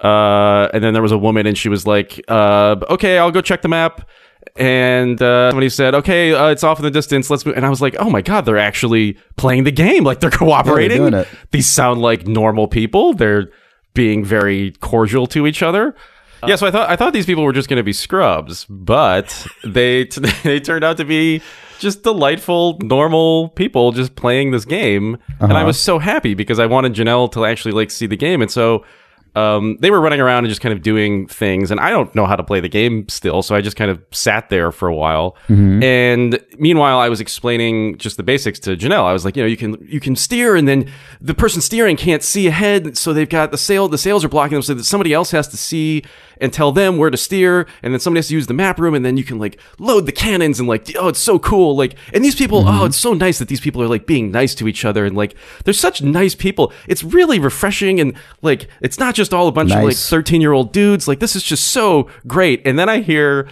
Uh, 0.00 0.68
and 0.74 0.84
then 0.84 0.92
there 0.92 1.02
was 1.02 1.12
a 1.12 1.18
woman, 1.18 1.46
and 1.46 1.56
she 1.56 1.68
was 1.68 1.86
like, 1.86 2.22
uh, 2.28 2.76
"Okay, 2.90 3.18
I'll 3.18 3.30
go 3.30 3.40
check 3.40 3.62
the 3.62 3.68
map." 3.68 4.08
And 4.56 5.20
uh, 5.20 5.50
somebody 5.50 5.68
said, 5.68 5.94
"Okay, 5.94 6.32
uh, 6.34 6.48
it's 6.48 6.62
off 6.64 6.78
in 6.78 6.84
the 6.84 6.90
distance. 6.90 7.30
Let's 7.30 7.44
move." 7.46 7.56
And 7.56 7.64
I 7.64 7.70
was 7.70 7.80
like, 7.80 7.96
"Oh 7.98 8.10
my 8.10 8.22
god, 8.22 8.44
they're 8.44 8.58
actually 8.58 9.18
playing 9.36 9.64
the 9.64 9.72
game. 9.72 10.04
Like 10.04 10.20
they're 10.20 10.30
cooperating. 10.44 10.98
doing 10.98 11.14
it. 11.14 11.28
These 11.50 11.68
sound 11.68 12.02
like 12.02 12.26
normal 12.26 12.68
people. 12.68 13.14
They're 13.14 13.50
being 13.94 14.24
very 14.24 14.72
cordial 14.80 15.26
to 15.28 15.46
each 15.46 15.62
other." 15.62 15.94
yeah, 16.46 16.56
so 16.56 16.66
I 16.66 16.70
thought 16.70 16.90
I 16.90 16.96
thought 16.96 17.12
these 17.12 17.26
people 17.26 17.44
were 17.44 17.52
just 17.52 17.68
going 17.68 17.78
to 17.78 17.82
be 17.82 17.92
scrubs, 17.92 18.66
but 18.66 19.46
they 19.64 20.04
they 20.42 20.60
turned 20.60 20.84
out 20.84 20.96
to 20.98 21.04
be 21.04 21.42
just 21.78 22.02
delightful, 22.02 22.78
normal 22.82 23.50
people 23.50 23.92
just 23.92 24.14
playing 24.16 24.50
this 24.50 24.64
game, 24.64 25.18
and 25.40 25.54
I 25.54 25.64
was 25.64 25.80
so 25.80 25.98
happy 25.98 26.34
because 26.34 26.58
I 26.58 26.66
wanted 26.66 26.94
Janelle 26.94 27.30
to 27.32 27.44
actually 27.44 27.72
like 27.72 27.90
see 27.90 28.06
the 28.06 28.16
game, 28.16 28.42
and 28.42 28.50
so 28.50 28.84
um, 29.36 29.76
they 29.80 29.90
were 29.90 30.00
running 30.00 30.20
around 30.20 30.38
and 30.44 30.48
just 30.48 30.60
kind 30.62 30.72
of 30.72 30.82
doing 30.82 31.28
things, 31.28 31.70
and 31.70 31.78
I 31.78 31.90
don't 31.90 32.12
know 32.14 32.26
how 32.26 32.36
to 32.36 32.42
play 32.42 32.60
the 32.60 32.68
game 32.68 33.08
still, 33.08 33.42
so 33.42 33.54
I 33.54 33.60
just 33.60 33.76
kind 33.76 33.90
of 33.90 34.02
sat 34.10 34.48
there 34.48 34.72
for 34.72 34.88
a 34.88 34.94
while. 34.94 35.36
And 35.82 36.40
meanwhile, 36.58 36.98
I 36.98 37.08
was 37.08 37.20
explaining 37.20 37.98
just 37.98 38.16
the 38.16 38.22
basics 38.22 38.58
to 38.60 38.76
Janelle. 38.76 39.04
I 39.04 39.12
was 39.12 39.24
like, 39.24 39.36
you 39.36 39.42
know, 39.42 39.48
you 39.48 39.56
can 39.56 39.76
you 39.86 40.00
can 40.00 40.16
steer, 40.16 40.56
and 40.56 40.66
then 40.66 40.90
the 41.20 41.34
person 41.34 41.60
steering 41.60 41.96
can't 41.96 42.22
see 42.22 42.46
ahead, 42.46 42.96
so 42.96 43.12
they've 43.12 43.28
got 43.28 43.50
the 43.50 43.58
sail. 43.58 43.88
The 43.88 43.98
sails 43.98 44.24
are 44.24 44.28
blocking 44.28 44.54
them, 44.54 44.62
so 44.62 44.74
that 44.74 44.84
somebody 44.84 45.12
else 45.12 45.30
has 45.30 45.46
to 45.48 45.56
see 45.56 46.02
and 46.40 46.52
tell 46.52 46.72
them 46.72 46.98
where 46.98 47.10
to 47.10 47.16
steer, 47.16 47.66
and 47.82 47.92
then 47.92 48.00
somebody 48.00 48.18
has 48.18 48.28
to 48.28 48.34
use 48.34 48.46
the 48.46 48.54
map 48.54 48.78
room, 48.78 48.94
and 48.94 49.04
then 49.04 49.16
you 49.16 49.24
can 49.24 49.38
like 49.38 49.58
load 49.78 50.06
the 50.06 50.12
cannons 50.12 50.58
and 50.58 50.68
like, 50.68 50.90
oh, 50.98 51.08
it's 51.08 51.18
so 51.18 51.38
cool. 51.38 51.76
Like, 51.76 51.96
and 52.12 52.24
these 52.24 52.34
people, 52.34 52.60
oh, 52.60 52.70
mm-hmm. 52.70 52.86
it's 52.86 52.96
so 52.96 53.14
nice 53.14 53.38
that 53.38 53.48
these 53.48 53.60
people 53.60 53.82
are 53.82 53.88
like 53.88 54.06
being 54.06 54.30
nice 54.30 54.54
to 54.56 54.68
each 54.68 54.84
other, 54.84 55.04
and 55.04 55.16
like, 55.16 55.34
they're 55.64 55.74
such 55.74 56.02
nice 56.02 56.34
people. 56.34 56.72
It's 56.86 57.02
really 57.04 57.38
refreshing, 57.38 58.00
and 58.00 58.14
like, 58.42 58.68
it's 58.80 58.98
not 58.98 59.14
just 59.14 59.32
all 59.32 59.48
a 59.48 59.52
bunch 59.52 59.72
of 59.72 59.82
like 59.82 59.96
13 59.96 60.40
year 60.40 60.52
old 60.52 60.72
dudes. 60.72 61.08
Like, 61.08 61.20
this 61.20 61.36
is 61.36 61.42
just 61.42 61.68
so 61.68 62.08
great. 62.26 62.66
And 62.66 62.78
then 62.78 62.88
I 62.88 63.00
hear, 63.00 63.48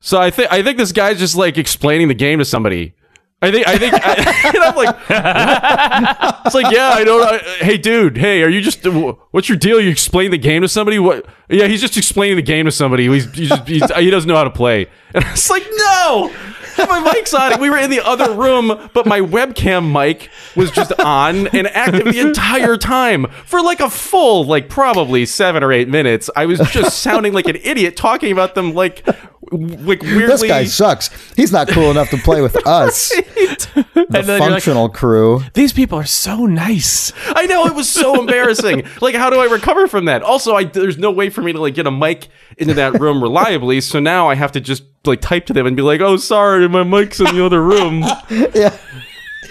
so 0.00 0.20
I 0.20 0.30
think 0.30 0.52
I 0.52 0.62
think 0.62 0.78
this 0.78 0.92
guy's 0.92 1.18
just 1.18 1.36
like 1.36 1.58
explaining 1.58 2.08
the 2.08 2.14
game 2.14 2.38
to 2.38 2.44
somebody. 2.44 2.94
I 3.42 3.50
think 3.50 3.68
I 3.68 3.76
think 3.76 3.92
I, 3.94 4.50
and 4.54 4.64
I'm 4.64 4.76
like, 4.76 4.96
it's 6.46 6.54
like 6.54 6.74
yeah, 6.74 6.88
I 6.88 7.04
don't. 7.04 7.22
I, 7.22 7.38
hey, 7.64 7.76
dude, 7.76 8.16
hey, 8.16 8.42
are 8.42 8.48
you 8.48 8.62
just? 8.62 8.86
What's 9.30 9.48
your 9.48 9.58
deal? 9.58 9.78
You 9.78 9.90
explain 9.90 10.30
the 10.30 10.38
game 10.38 10.62
to 10.62 10.68
somebody? 10.68 10.98
What? 10.98 11.26
Yeah, 11.50 11.66
he's 11.66 11.82
just 11.82 11.98
explaining 11.98 12.36
the 12.36 12.42
game 12.42 12.64
to 12.64 12.72
somebody. 12.72 13.08
He's, 13.08 13.30
he's, 13.32 13.52
he's 13.66 13.94
he 13.94 14.10
doesn't 14.10 14.26
know 14.26 14.36
how 14.36 14.44
to 14.44 14.50
play. 14.50 14.86
And 15.14 15.24
I 15.24 15.30
was 15.30 15.48
like, 15.48 15.66
no. 15.70 16.30
My 16.78 17.00
mic's 17.00 17.32
on. 17.32 17.58
We 17.58 17.70
were 17.70 17.78
in 17.78 17.88
the 17.88 18.04
other 18.04 18.34
room, 18.34 18.90
but 18.92 19.06
my 19.06 19.20
webcam 19.20 19.90
mic 19.90 20.28
was 20.54 20.70
just 20.70 20.92
on 21.00 21.46
and 21.46 21.66
active 21.68 22.12
the 22.12 22.20
entire 22.20 22.76
time 22.76 23.26
for 23.46 23.62
like 23.62 23.80
a 23.80 23.88
full, 23.88 24.44
like 24.44 24.68
probably 24.68 25.24
seven 25.24 25.62
or 25.62 25.72
eight 25.72 25.88
minutes. 25.88 26.28
I 26.36 26.44
was 26.44 26.58
just 26.70 26.98
sounding 26.98 27.32
like 27.32 27.48
an 27.48 27.56
idiot 27.56 27.96
talking 27.96 28.30
about 28.30 28.54
them 28.54 28.74
like, 28.74 29.08
like 29.52 30.02
weirdly. 30.02 30.26
this 30.26 30.42
guy 30.42 30.64
sucks. 30.64 31.10
He's 31.34 31.52
not 31.52 31.68
cool 31.68 31.90
enough 31.90 32.10
to 32.10 32.16
play 32.18 32.40
with 32.42 32.56
us, 32.66 33.08
the 33.14 33.86
you're 33.94 34.22
like- 34.22 34.38
functional 34.38 34.88
crew. 34.88 35.42
These 35.54 35.72
people 35.72 35.98
are 35.98 36.04
so 36.06 36.46
nice. 36.46 37.12
I 37.28 37.46
know 37.46 37.66
it 37.66 37.74
was 37.74 37.88
so 37.88 38.20
embarrassing. 38.20 38.84
Like, 39.00 39.14
how 39.14 39.30
do 39.30 39.38
I 39.40 39.44
recover 39.46 39.86
from 39.88 40.06
that? 40.06 40.22
Also, 40.22 40.54
I 40.54 40.64
there's 40.64 40.98
no 40.98 41.10
way 41.10 41.30
for 41.30 41.42
me 41.42 41.52
to 41.52 41.60
like 41.60 41.74
get 41.74 41.86
a 41.86 41.90
mic 41.90 42.28
into 42.58 42.74
that 42.74 42.98
room 43.00 43.22
reliably. 43.22 43.80
So 43.80 44.00
now 44.00 44.28
I 44.28 44.34
have 44.34 44.52
to 44.52 44.60
just 44.60 44.82
like 45.04 45.20
type 45.20 45.46
to 45.46 45.52
them 45.52 45.66
and 45.66 45.76
be 45.76 45.82
like, 45.82 46.00
"Oh, 46.00 46.16
sorry, 46.16 46.68
my 46.68 46.82
mic's 46.82 47.20
in 47.20 47.26
the 47.34 47.44
other 47.44 47.62
room." 47.62 48.00
yeah. 48.00 48.16
And 48.28 48.42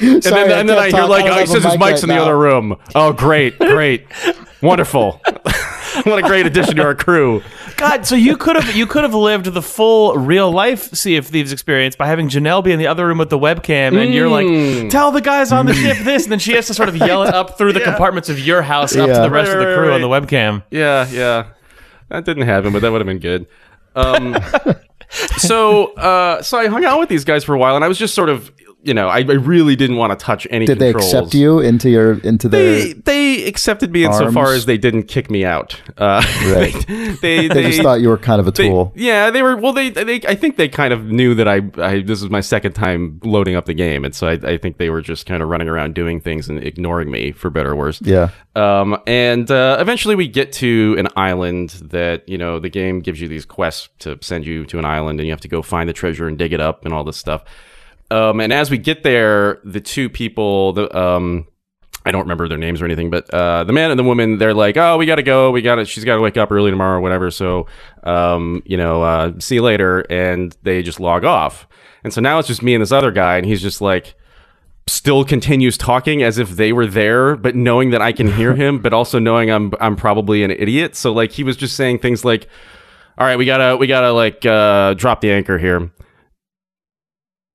Yeah. 0.01 0.19
then, 0.19 0.21
Sorry, 0.23 0.53
and 0.53 0.67
then 0.69 0.77
I 0.77 0.89
hear 0.89 0.99
talk. 0.99 1.09
like, 1.09 1.23
don't 1.25 1.37
"Oh, 1.37 1.39
he 1.39 1.45
says 1.45 1.63
his 1.63 1.73
mic's 1.73 1.81
right 1.81 2.03
in 2.03 2.09
the 2.09 2.15
now." 2.15 2.23
other 2.23 2.37
room." 2.37 2.75
Oh, 2.95 3.13
great, 3.13 3.57
great, 3.59 4.05
wonderful. 4.61 5.21
what 6.03 6.19
a 6.19 6.21
great 6.21 6.45
addition 6.45 6.75
to 6.77 6.83
our 6.83 6.95
crew. 6.95 7.41
God, 7.77 8.05
so 8.05 8.15
you 8.15 8.37
could 8.37 8.55
have 8.55 8.75
you 8.75 8.85
could 8.85 9.03
have 9.03 9.13
lived 9.13 9.45
the 9.45 9.61
full 9.61 10.15
real 10.15 10.51
life 10.51 10.93
Sea 10.93 11.17
of 11.17 11.27
Thieves 11.27 11.51
experience 11.51 11.95
by 11.95 12.07
having 12.07 12.29
Janelle 12.29 12.63
be 12.63 12.71
in 12.71 12.79
the 12.79 12.87
other 12.87 13.05
room 13.07 13.17
with 13.17 13.29
the 13.29 13.39
webcam, 13.39 13.97
and 14.01 14.13
you're 14.13 14.29
Mm. 14.29 14.81
like, 14.83 14.89
tell 14.91 15.11
the 15.11 15.21
guys 15.21 15.51
on 15.51 15.65
the 15.65 15.73
ship 15.73 15.97
this, 15.99 16.23
and 16.23 16.31
then 16.31 16.39
she 16.39 16.53
has 16.53 16.67
to 16.67 16.73
sort 16.73 16.89
of 16.89 16.95
yell 16.97 17.23
it 17.23 17.33
up 17.33 17.57
through 17.57 17.73
the 17.73 17.79
compartments 17.83 18.29
of 18.29 18.39
your 18.39 18.61
house 18.61 18.95
up 18.95 19.07
to 19.07 19.13
the 19.21 19.29
rest 19.29 19.51
of 19.51 19.57
the 19.59 19.65
Right, 19.65 19.71
right, 19.71 19.77
crew 19.77 19.87
right. 19.89 19.95
on 19.95 20.01
the 20.01 20.07
webcam. 20.07 20.63
Yeah, 20.71 21.07
yeah. 21.09 21.47
That 22.09 22.25
didn't 22.25 22.43
happen, 22.47 22.71
but 22.73 22.81
that 22.81 22.91
would 22.91 23.01
have 23.01 23.07
been 23.07 23.19
good. 23.19 23.47
Um, 23.95 24.37
so, 25.37 25.93
uh, 25.95 26.41
so 26.41 26.57
I 26.57 26.67
hung 26.67 26.85
out 26.85 26.99
with 26.99 27.09
these 27.09 27.23
guys 27.25 27.43
for 27.43 27.53
a 27.55 27.57
while, 27.57 27.75
and 27.75 27.83
I 27.83 27.87
was 27.87 27.97
just 27.97 28.13
sort 28.13 28.29
of, 28.29 28.51
you 28.85 28.93
know, 28.93 29.07
I, 29.09 29.17
I 29.19 29.21
really 29.33 29.75
didn't 29.75 29.97
want 29.97 30.17
to 30.17 30.23
touch 30.23 30.47
any. 30.51 30.65
Did 30.65 30.79
they 30.79 30.89
accept 30.91 31.33
you 31.33 31.59
into 31.59 31.89
your 31.89 32.19
into 32.19 32.47
their? 32.47 32.93
they 32.93 33.43
accepted 33.45 33.91
me 33.91 34.05
insofar 34.05 34.45
arms? 34.45 34.57
as 34.57 34.65
they 34.65 34.77
didn't 34.77 35.03
kick 35.03 35.29
me 35.29 35.43
out. 35.43 35.81
Uh, 35.97 36.21
Right. 36.45 36.85
they, 36.87 37.15
they, 37.17 37.47
They 37.47 37.63
just 37.63 37.81
thought 37.81 38.01
you 38.01 38.09
were 38.09 38.17
kind 38.17 38.39
of 38.39 38.47
a 38.47 38.51
they- 38.51 38.67
tool. 38.69 38.93
yeah, 38.95 39.31
they 39.31 39.41
were. 39.41 39.57
Well, 39.57 39.73
they, 39.73 39.89
they. 39.89 40.21
I 40.27 40.35
think 40.35 40.57
they 40.57 40.69
kind 40.69 40.93
of 40.93 41.05
knew 41.05 41.33
that 41.35 41.47
I, 41.47 41.61
I. 41.77 42.01
This 42.01 42.21
was 42.21 42.29
my 42.29 42.41
second 42.41 42.73
time 42.73 43.19
loading 43.23 43.55
up 43.55 43.65
the 43.65 43.73
game, 43.73 44.05
and 44.05 44.13
so 44.15 44.27
I, 44.27 44.33
I 44.33 44.57
think 44.57 44.77
they 44.77 44.89
were 44.89 45.01
just 45.01 45.25
kind 45.25 45.41
of 45.41 45.49
running 45.49 45.67
around 45.67 45.95
doing 45.95 46.21
things 46.21 46.47
and 46.49 46.63
ignoring 46.63 47.09
me, 47.11 47.31
for 47.31 47.49
better 47.49 47.71
or 47.71 47.75
worse. 47.75 48.01
Yeah. 48.01 48.29
Um, 48.55 48.97
and 49.07 49.49
uh, 49.51 49.77
eventually 49.79 50.15
we 50.15 50.27
get 50.27 50.53
to 50.53 50.95
an 50.97 51.07
island 51.17 51.71
that, 51.83 52.27
you 52.29 52.37
know, 52.37 52.57
the 52.59 52.69
game 52.69 53.01
gives 53.01 53.19
you 53.19 53.27
these 53.27 53.45
quests 53.45 53.89
to 53.99 54.17
send 54.21 54.45
you 54.45 54.65
to 54.67 54.79
an 54.79 54.85
island 54.85 55.19
and 55.19 55.27
you 55.27 55.33
have 55.33 55.41
to 55.41 55.49
go 55.49 55.61
find 55.61 55.89
the 55.89 55.93
treasure 55.93 56.25
and 56.27 56.37
dig 56.37 56.53
it 56.53 56.61
up 56.61 56.85
and 56.85 56.93
all 56.93 57.03
this 57.03 57.17
stuff. 57.17 57.43
Um, 58.11 58.39
and 58.39 58.53
as 58.53 58.69
we 58.69 58.77
get 58.77 59.03
there, 59.03 59.59
the 59.63 59.81
two 59.81 60.09
people, 60.09 60.73
the, 60.73 60.95
um, 60.97 61.47
I 62.05 62.11
don't 62.11 62.21
remember 62.21 62.47
their 62.47 62.57
names 62.57 62.81
or 62.81 62.85
anything, 62.85 63.09
but 63.09 63.27
uh, 63.33 63.63
the 63.63 63.73
man 63.73 63.89
and 63.89 63.99
the 63.99 64.03
woman, 64.03 64.37
they're 64.37 64.53
like, 64.53 64.77
"Oh, 64.77 64.97
we 64.97 65.07
gotta 65.07 65.23
go. 65.23 65.49
We 65.49 65.63
gotta. 65.63 65.85
She's 65.85 66.05
gotta 66.05 66.21
wake 66.21 66.37
up 66.37 66.51
early 66.51 66.69
tomorrow, 66.69 66.97
or 66.97 67.01
whatever." 67.01 67.31
So, 67.31 67.65
um, 68.03 68.61
you 68.63 68.77
know, 68.77 69.01
uh, 69.01 69.33
see 69.39 69.55
you 69.55 69.63
later. 69.63 70.01
And 70.01 70.55
they 70.61 70.83
just 70.83 70.99
log 70.99 71.25
off. 71.25 71.67
And 72.03 72.13
so 72.13 72.21
now 72.21 72.37
it's 72.37 72.47
just 72.47 72.61
me 72.61 72.75
and 72.75 72.81
this 72.81 72.91
other 72.91 73.11
guy, 73.11 73.37
and 73.37 73.45
he's 73.45 73.61
just 73.61 73.81
like, 73.81 74.13
still 74.85 75.25
continues 75.25 75.77
talking 75.77 76.21
as 76.21 76.37
if 76.37 76.51
they 76.51 76.71
were 76.71 76.85
there, 76.85 77.35
but 77.35 77.55
knowing 77.55 77.89
that 77.89 78.01
I 78.03 78.11
can 78.11 78.31
hear 78.31 78.53
him, 78.55 78.79
but 78.79 78.93
also 78.93 79.17
knowing 79.17 79.49
I'm 79.49 79.73
I'm 79.79 79.95
probably 79.95 80.43
an 80.43 80.51
idiot. 80.51 80.95
So 80.95 81.11
like 81.11 81.31
he 81.31 81.43
was 81.43 81.57
just 81.57 81.75
saying 81.75 81.99
things 81.99 82.23
like, 82.23 82.47
"All 83.17 83.25
right, 83.25 83.37
we 83.37 83.45
gotta 83.45 83.77
we 83.77 83.87
gotta 83.87 84.11
like 84.11 84.45
uh, 84.45 84.93
drop 84.93 85.21
the 85.21 85.31
anchor 85.31 85.57
here." 85.57 85.91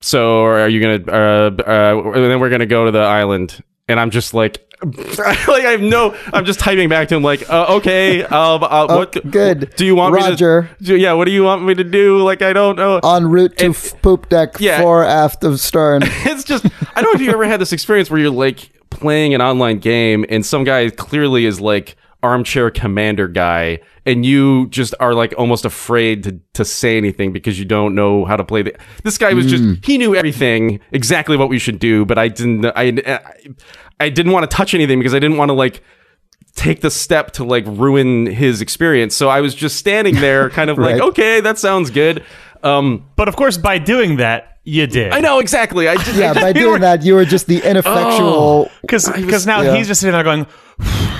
So 0.00 0.44
are 0.44 0.68
you 0.68 0.80
gonna? 0.80 1.12
Uh, 1.12 1.50
uh, 1.66 2.12
and 2.12 2.24
then 2.30 2.40
we're 2.40 2.50
gonna 2.50 2.66
go 2.66 2.86
to 2.86 2.90
the 2.90 3.00
island, 3.00 3.62
and 3.88 3.98
I'm 4.00 4.10
just 4.10 4.34
like. 4.34 4.66
like 4.82 5.18
I 5.18 5.72
have 5.72 5.82
no, 5.82 6.16
I'm 6.32 6.46
just 6.46 6.58
typing 6.58 6.88
back 6.88 7.08
to 7.08 7.14
him 7.14 7.22
like, 7.22 7.46
uh, 7.50 7.66
okay, 7.76 8.22
um, 8.24 8.62
uh, 8.64 8.86
what? 8.86 9.14
Oh, 9.14 9.20
good. 9.28 9.74
Do 9.76 9.84
you 9.84 9.94
want 9.94 10.14
Roger. 10.14 10.62
me 10.62 10.68
to? 10.78 10.84
do- 10.84 10.96
Yeah, 10.96 11.12
what 11.12 11.26
do 11.26 11.32
you 11.32 11.44
want 11.44 11.62
me 11.66 11.74
to 11.74 11.84
do? 11.84 12.22
Like 12.22 12.40
I 12.40 12.54
don't 12.54 12.76
know. 12.76 12.98
En 13.04 13.26
route 13.26 13.58
to 13.58 13.66
And- 13.66 13.74
f- 13.74 14.00
poop 14.00 14.30
deck 14.30 14.54
Yeah. 14.58 14.80
fore 14.80 15.04
aft 15.04 15.44
of 15.44 15.60
stern. 15.60 16.00
it's 16.04 16.44
just 16.44 16.64
I 16.96 17.02
don't 17.02 17.12
know 17.12 17.20
if 17.20 17.20
you 17.20 17.30
ever 17.30 17.44
had 17.44 17.60
this 17.60 17.74
experience 17.74 18.08
where 18.10 18.18
you're 18.20 18.30
like 18.30 18.70
playing 18.88 19.34
an 19.34 19.42
online 19.42 19.80
game 19.80 20.24
and 20.30 20.46
some 20.46 20.64
guy 20.64 20.88
clearly 20.88 21.44
is 21.44 21.60
like 21.60 21.96
armchair 22.22 22.70
commander 22.70 23.28
guy 23.28 23.80
and 24.06 24.24
you 24.24 24.68
just 24.68 24.94
are 25.00 25.14
like 25.14 25.34
almost 25.36 25.64
afraid 25.64 26.24
to, 26.24 26.40
to 26.54 26.64
say 26.64 26.96
anything 26.96 27.32
because 27.32 27.58
you 27.58 27.64
don't 27.64 27.94
know 27.94 28.24
how 28.24 28.36
to 28.36 28.44
play 28.44 28.62
the 28.62 28.74
this 29.04 29.18
guy 29.18 29.32
was 29.32 29.46
just 29.46 29.84
he 29.84 29.98
knew 29.98 30.14
everything 30.14 30.80
exactly 30.92 31.36
what 31.36 31.48
we 31.48 31.58
should 31.58 31.78
do 31.78 32.04
but 32.04 32.18
i 32.18 32.28
didn't 32.28 32.64
i 32.76 33.20
i 33.98 34.08
didn't 34.08 34.32
want 34.32 34.48
to 34.50 34.56
touch 34.56 34.74
anything 34.74 34.98
because 34.98 35.14
i 35.14 35.18
didn't 35.18 35.36
want 35.36 35.48
to 35.48 35.54
like 35.54 35.82
take 36.56 36.80
the 36.80 36.90
step 36.90 37.30
to 37.32 37.44
like 37.44 37.64
ruin 37.66 38.26
his 38.26 38.60
experience. 38.60 39.14
So 39.14 39.28
i 39.28 39.40
was 39.40 39.54
just 39.54 39.76
standing 39.76 40.16
there 40.16 40.50
kind 40.50 40.68
of 40.70 40.78
like 40.78 41.00
okay 41.10 41.40
that 41.40 41.58
sounds 41.58 41.90
good. 41.90 42.24
Um 42.62 43.06
But 43.16 43.28
of 43.28 43.36
course, 43.36 43.56
by 43.56 43.78
doing 43.78 44.16
that, 44.16 44.58
you 44.70 44.86
did. 44.86 45.12
i 45.12 45.20
know 45.20 45.38
exactly 45.40 45.88
i 45.88 45.94
just, 45.96 46.14
Yeah, 46.14 46.30
I 46.30 46.34
just 46.34 46.44
by 46.44 46.52
didn't 46.52 46.68
doing 46.68 46.80
that, 46.82 47.02
you 47.04 47.14
were 47.14 47.24
just 47.24 47.46
the 47.46 47.58
ineffectual. 47.68 48.70
because 48.82 49.08
because 49.10 49.46
now 49.46 49.60
yeah. 49.62 49.76
he's 49.76 49.86
just 49.88 50.00
sitting 50.00 50.12
there 50.12 50.22
going, 50.24 50.46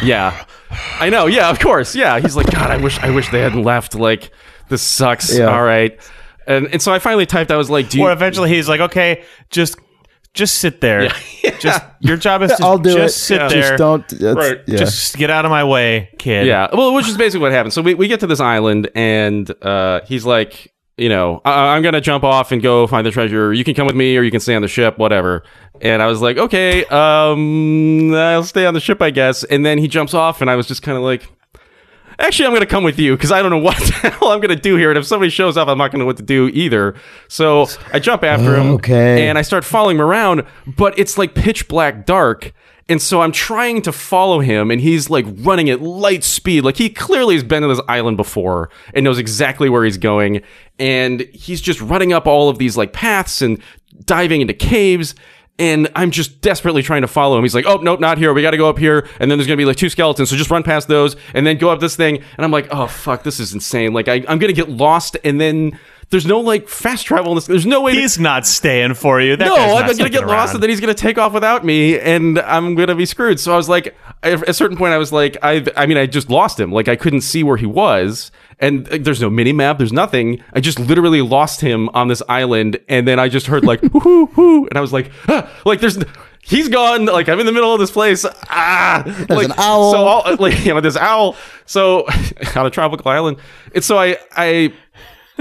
Yeah, 0.03 0.45
I 1.01 1.11
know. 1.11 1.27
Yeah, 1.27 1.51
of 1.51 1.59
course. 1.59 1.95
Yeah, 1.95 2.21
he's 2.21 2.37
like, 2.37 2.51
God, 2.51 2.71
I 2.71 2.77
wish, 2.77 2.99
I 3.01 3.11
wish 3.11 3.29
they 3.31 3.41
hadn't 3.41 3.65
left. 3.65 3.95
Like, 3.95 4.31
this 4.69 4.83
sucks. 4.83 5.37
Yeah. 5.37 5.47
All 5.47 5.63
right, 5.65 5.99
and 6.47 6.69
and 6.73 6.81
so 6.81 6.93
I 6.93 6.99
finally 7.01 7.27
typed. 7.27 7.51
I 7.51 7.57
was 7.57 7.69
like, 7.71 7.91
Do 7.91 7.99
you? 7.99 8.05
or 8.05 8.13
eventually 8.13 8.49
he's 8.51 8.69
like, 8.69 8.81
okay, 8.81 9.25
just 9.51 9.77
just 10.33 10.59
sit 10.59 10.81
there. 10.81 11.11
Just 11.59 11.83
your 12.01 12.17
job 12.17 12.41
is 12.43 12.53
to 12.57 12.65
I'll 12.65 12.79
do 12.79 12.95
just 12.95 13.17
it. 13.17 13.21
sit 13.21 13.39
there. 13.51 13.77
Just 13.77 13.77
don't. 13.77 14.13
Right. 14.37 14.61
Yeah. 14.67 14.77
Just 14.79 15.17
get 15.19 15.29
out 15.29 15.45
of 15.45 15.51
my 15.51 15.65
way, 15.65 16.09
kid. 16.19 16.47
yeah. 16.47 16.69
Well, 16.73 16.95
which 16.95 17.07
is 17.09 17.19
basically 17.19 17.43
what 17.43 17.53
happened. 17.53 17.75
So 17.75 17.83
we, 17.83 17.93
we 17.95 18.09
get 18.09 18.21
to 18.21 18.27
this 18.27 18.41
island, 18.41 18.89
and 18.95 19.51
uh, 19.63 20.01
he's 20.07 20.25
like, 20.25 20.73
you 21.01 21.09
know, 21.09 21.41
I- 21.45 21.75
I'm 21.75 21.83
gonna 21.83 22.01
jump 22.01 22.23
off 22.25 22.53
and 22.53 22.63
go 22.63 22.87
find 22.87 23.07
the 23.07 23.11
treasure. 23.11 23.53
You 23.53 23.65
can 23.65 23.75
come 23.75 23.87
with 23.87 23.97
me, 23.97 24.17
or 24.17 24.23
you 24.23 24.31
can 24.31 24.41
stay 24.41 24.55
on 24.55 24.63
the 24.63 24.69
ship, 24.69 24.99
whatever." 24.99 25.43
And 25.81 26.03
I 26.03 26.07
was 26.07 26.21
like, 26.21 26.37
"Okay, 26.37 26.85
um, 26.87 28.15
I'll 28.15 28.45
stay 28.45 28.67
on 28.67 28.75
the 28.75 28.81
ship, 28.81 29.01
I 29.03 29.11
guess." 29.11 29.43
And 29.45 29.65
then 29.65 29.79
he 29.79 29.89
jumps 29.89 30.15
off, 30.15 30.41
and 30.41 30.51
I 30.51 30.57
was 30.57 30.67
just 30.67 30.83
kind 30.83 30.97
of 30.97 31.03
like. 31.05 31.29
Actually, 32.19 32.45
I'm 32.45 32.51
going 32.53 32.61
to 32.61 32.67
come 32.67 32.85
with 32.85 32.99
you 32.99 33.17
because 33.17 33.33
I 33.33 33.41
don't 33.41 33.51
know 33.51 33.57
what 33.71 33.79
the 33.79 34.11
hell 34.11 34.29
I'm 34.29 34.41
going 34.41 34.55
to 34.55 34.63
do 34.63 34.77
here. 34.77 34.91
And 34.91 34.99
if 34.99 35.07
somebody 35.07 35.31
shows 35.31 35.57
up, 35.57 35.69
I'm 35.69 35.79
not 35.79 35.91
going 35.91 36.01
to 36.01 36.03
know 36.03 36.07
what 36.07 36.19
to 36.19 36.23
do 36.23 36.49
either. 36.53 36.95
So 37.29 37.67
I 37.95 37.99
jump 37.99 38.25
after 38.25 38.57
him. 38.57 38.73
Okay. 38.75 39.27
And 39.27 39.39
I 39.39 39.43
start 39.43 39.65
following 39.65 39.97
him 39.97 40.03
around, 40.03 40.43
but 40.67 40.99
it's 40.99 41.17
like 41.17 41.35
pitch 41.35 41.67
black 41.67 42.05
dark. 42.05 42.53
And 42.91 43.01
so 43.01 43.23
I'm 43.23 43.31
trying 43.31 43.83
to 43.83 43.93
follow 43.93 44.41
him, 44.41 44.73
and 44.73 44.81
he's 44.81 45.09
like 45.09 45.25
running 45.29 45.71
at 45.71 45.81
light 45.81 46.25
speed. 46.25 46.65
Like 46.65 46.77
he 46.77 46.91
clearly 46.91 47.37
has 47.37 47.45
been 47.45 47.63
to 47.63 47.69
this 47.69 47.81
island 47.87 48.17
before 48.17 48.69
and 48.93 49.05
knows 49.05 49.17
exactly 49.17 49.69
where 49.69 49.85
he's 49.85 49.97
going. 49.97 50.43
And 50.79 51.21
he's 51.33 51.61
just 51.61 51.81
running 51.81 52.13
up 52.13 52.27
all 52.27 52.49
of 52.49 52.59
these 52.59 52.77
like 52.77 52.93
paths 52.93 53.43
and 53.43 53.63
diving 54.05 54.41
into 54.41 54.55
caves. 54.55 55.15
And 55.57 55.89
I'm 55.95 56.11
just 56.11 56.41
desperately 56.41 56.83
trying 56.83 57.03
to 57.03 57.07
follow 57.07 57.37
him. 57.39 57.45
He's 57.45 57.55
like, 57.55 57.67
oh, 57.67 57.77
nope, 57.77 58.01
not 58.01 58.19
here. 58.19 58.33
We 58.33 58.43
got 58.43 58.53
to 58.53 58.57
go 58.57 58.69
up 58.69 58.79
here. 58.79 59.07
And 59.21 59.31
then 59.31 59.39
there's 59.39 59.47
going 59.47 59.57
to 59.57 59.61
be 59.61 59.67
like 59.67 59.77
two 59.77 59.91
skeletons. 59.91 60.31
So 60.31 60.37
just 60.37 60.51
run 60.51 60.63
past 60.65 60.89
those 60.89 61.15
and 61.33 61.47
then 61.47 61.59
go 61.59 61.71
up 61.71 61.79
this 61.79 61.95
thing. 61.95 62.17
And 62.17 62.45
I'm 62.45 62.51
like, 62.51 62.67
oh, 62.73 62.89
fuck, 62.89 63.23
this 63.23 63.39
is 63.39 63.53
insane. 63.53 63.93
Like, 63.93 64.09
I, 64.09 64.15
I'm 64.27 64.39
going 64.39 64.53
to 64.53 64.53
get 64.53 64.69
lost. 64.69 65.17
And 65.23 65.41
then 65.41 65.79
there's 66.11 66.27
no 66.27 66.41
like 66.41 66.69
fast 66.69 67.07
travel 67.07 67.31
in 67.33 67.37
this. 67.37 67.47
There's 67.47 67.67
no 67.67 67.83
way 67.83 67.95
to 67.95 68.01
He's 68.01 68.19
not 68.19 68.45
staying 68.45 68.95
for 68.95 69.21
you. 69.21 69.37
That 69.37 69.47
no, 69.47 69.55
I'm 69.55 69.83
gonna 69.83 69.95
sticking 69.95 70.13
get 70.13 70.27
lost, 70.27 70.55
and 70.55 70.63
then 70.63 70.69
he's 70.69 70.81
gonna 70.81 70.93
take 70.93 71.19
off 71.19 71.33
without 71.33 71.65
me, 71.65 71.99
and 71.99 72.41
I'm 72.41 72.75
gonna 72.75 72.97
be 72.97 73.07
screwed. 73.07 73.39
So 73.39 73.53
I 73.53 73.57
was 73.57 73.69
like, 73.69 73.97
at 74.25 74.49
a 74.49 74.53
certain 74.53 74.77
point, 74.77 74.93
I 74.93 74.99
was 74.99 75.13
like, 75.13 75.37
I, 75.43 75.65
I 75.77 75.87
mean, 75.87 75.97
I 75.97 76.07
just 76.07 76.29
lost 76.29 76.59
him. 76.59 76.73
Like 76.73 76.89
I 76.89 76.97
couldn't 76.97 77.21
see 77.21 77.45
where 77.45 77.57
he 77.57 77.67
was, 77.67 78.33
and 78.59 78.89
uh, 78.93 78.99
there's 79.01 79.21
no 79.21 79.31
mini 79.31 79.53
map, 79.53 79.79
there's 79.79 79.93
nothing. 79.93 80.43
I 80.53 80.61
just 80.61 80.81
literally 80.81 81.23
lost 81.23 81.61
him 81.61 81.89
on 81.91 82.09
this 82.09 82.23
island, 82.29 82.81
and 82.89 83.07
then 83.07 83.21
I 83.21 83.29
just 83.29 83.47
heard 83.47 83.65
like, 83.65 83.81
whoo, 83.83 84.01
whoo, 84.05 84.27
whoo, 84.37 84.67
and 84.67 84.77
I 84.77 84.81
was 84.81 84.93
like, 84.93 85.13
ah, 85.29 85.49
like 85.65 85.81
there's. 85.81 85.99
He's 86.43 86.71
gone. 86.71 87.05
Like 87.05 87.29
I'm 87.29 87.39
in 87.39 87.45
the 87.45 87.53
middle 87.53 87.75
of 87.75 87.79
this 87.81 87.91
place. 87.91 88.25
Ah, 88.49 89.03
there's 89.29 89.45
an 89.45 89.53
owl. 89.59 89.93
So 89.93 89.99
all, 89.99 90.37
like 90.37 90.65
you 90.65 90.73
know, 90.73 90.81
this 90.81 90.97
owl. 90.97 91.37
So 91.67 92.07
on 92.57 92.65
a 92.65 92.71
tropical 92.71 93.11
island. 93.11 93.37
It's 93.75 93.87
so 93.87 93.99
I 93.99 94.17
I 94.35 94.73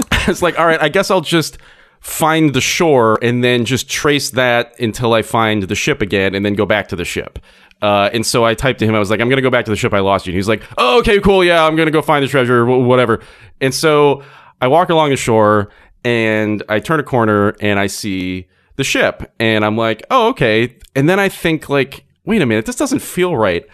it's 0.28 0.42
like, 0.42 0.58
all 0.58 0.66
right, 0.66 0.80
I 0.80 0.88
guess 0.88 1.10
I'll 1.10 1.20
just 1.20 1.58
find 2.00 2.54
the 2.54 2.60
shore 2.60 3.18
and 3.22 3.44
then 3.44 3.64
just 3.64 3.88
trace 3.88 4.30
that 4.30 4.78
until 4.80 5.12
I 5.12 5.22
find 5.22 5.64
the 5.64 5.74
ship 5.74 6.00
again 6.00 6.34
and 6.34 6.44
then 6.44 6.54
go 6.54 6.66
back 6.66 6.88
to 6.88 6.96
the 6.96 7.04
ship. 7.04 7.38
Uh, 7.82 8.10
and 8.12 8.24
so 8.24 8.44
I 8.44 8.54
typed 8.54 8.78
to 8.80 8.86
him, 8.86 8.94
I 8.94 8.98
was 8.98 9.10
like, 9.10 9.20
I'm 9.20 9.28
going 9.28 9.38
to 9.38 9.42
go 9.42 9.50
back 9.50 9.64
to 9.64 9.70
the 9.70 9.76
ship 9.76 9.94
I 9.94 10.00
lost 10.00 10.26
you. 10.26 10.32
And 10.32 10.36
he's 10.36 10.48
like, 10.48 10.62
oh, 10.76 10.98
okay, 11.00 11.18
cool. 11.20 11.42
Yeah, 11.42 11.64
I'm 11.64 11.76
going 11.76 11.86
to 11.86 11.92
go 11.92 12.02
find 12.02 12.22
the 12.22 12.28
treasure, 12.28 12.64
wh- 12.64 12.86
whatever. 12.86 13.20
And 13.60 13.74
so 13.74 14.22
I 14.60 14.68
walk 14.68 14.90
along 14.90 15.10
the 15.10 15.16
shore 15.16 15.70
and 16.04 16.62
I 16.68 16.80
turn 16.80 17.00
a 17.00 17.02
corner 17.02 17.54
and 17.60 17.78
I 17.78 17.86
see 17.86 18.48
the 18.76 18.84
ship. 18.84 19.32
And 19.38 19.64
I'm 19.64 19.76
like, 19.76 20.04
oh, 20.10 20.28
okay. 20.28 20.76
And 20.94 21.08
then 21.08 21.18
I 21.18 21.28
think, 21.28 21.68
like, 21.68 22.04
wait 22.24 22.42
a 22.42 22.46
minute, 22.46 22.66
this 22.66 22.76
doesn't 22.76 23.00
feel 23.00 23.36
right. 23.36 23.64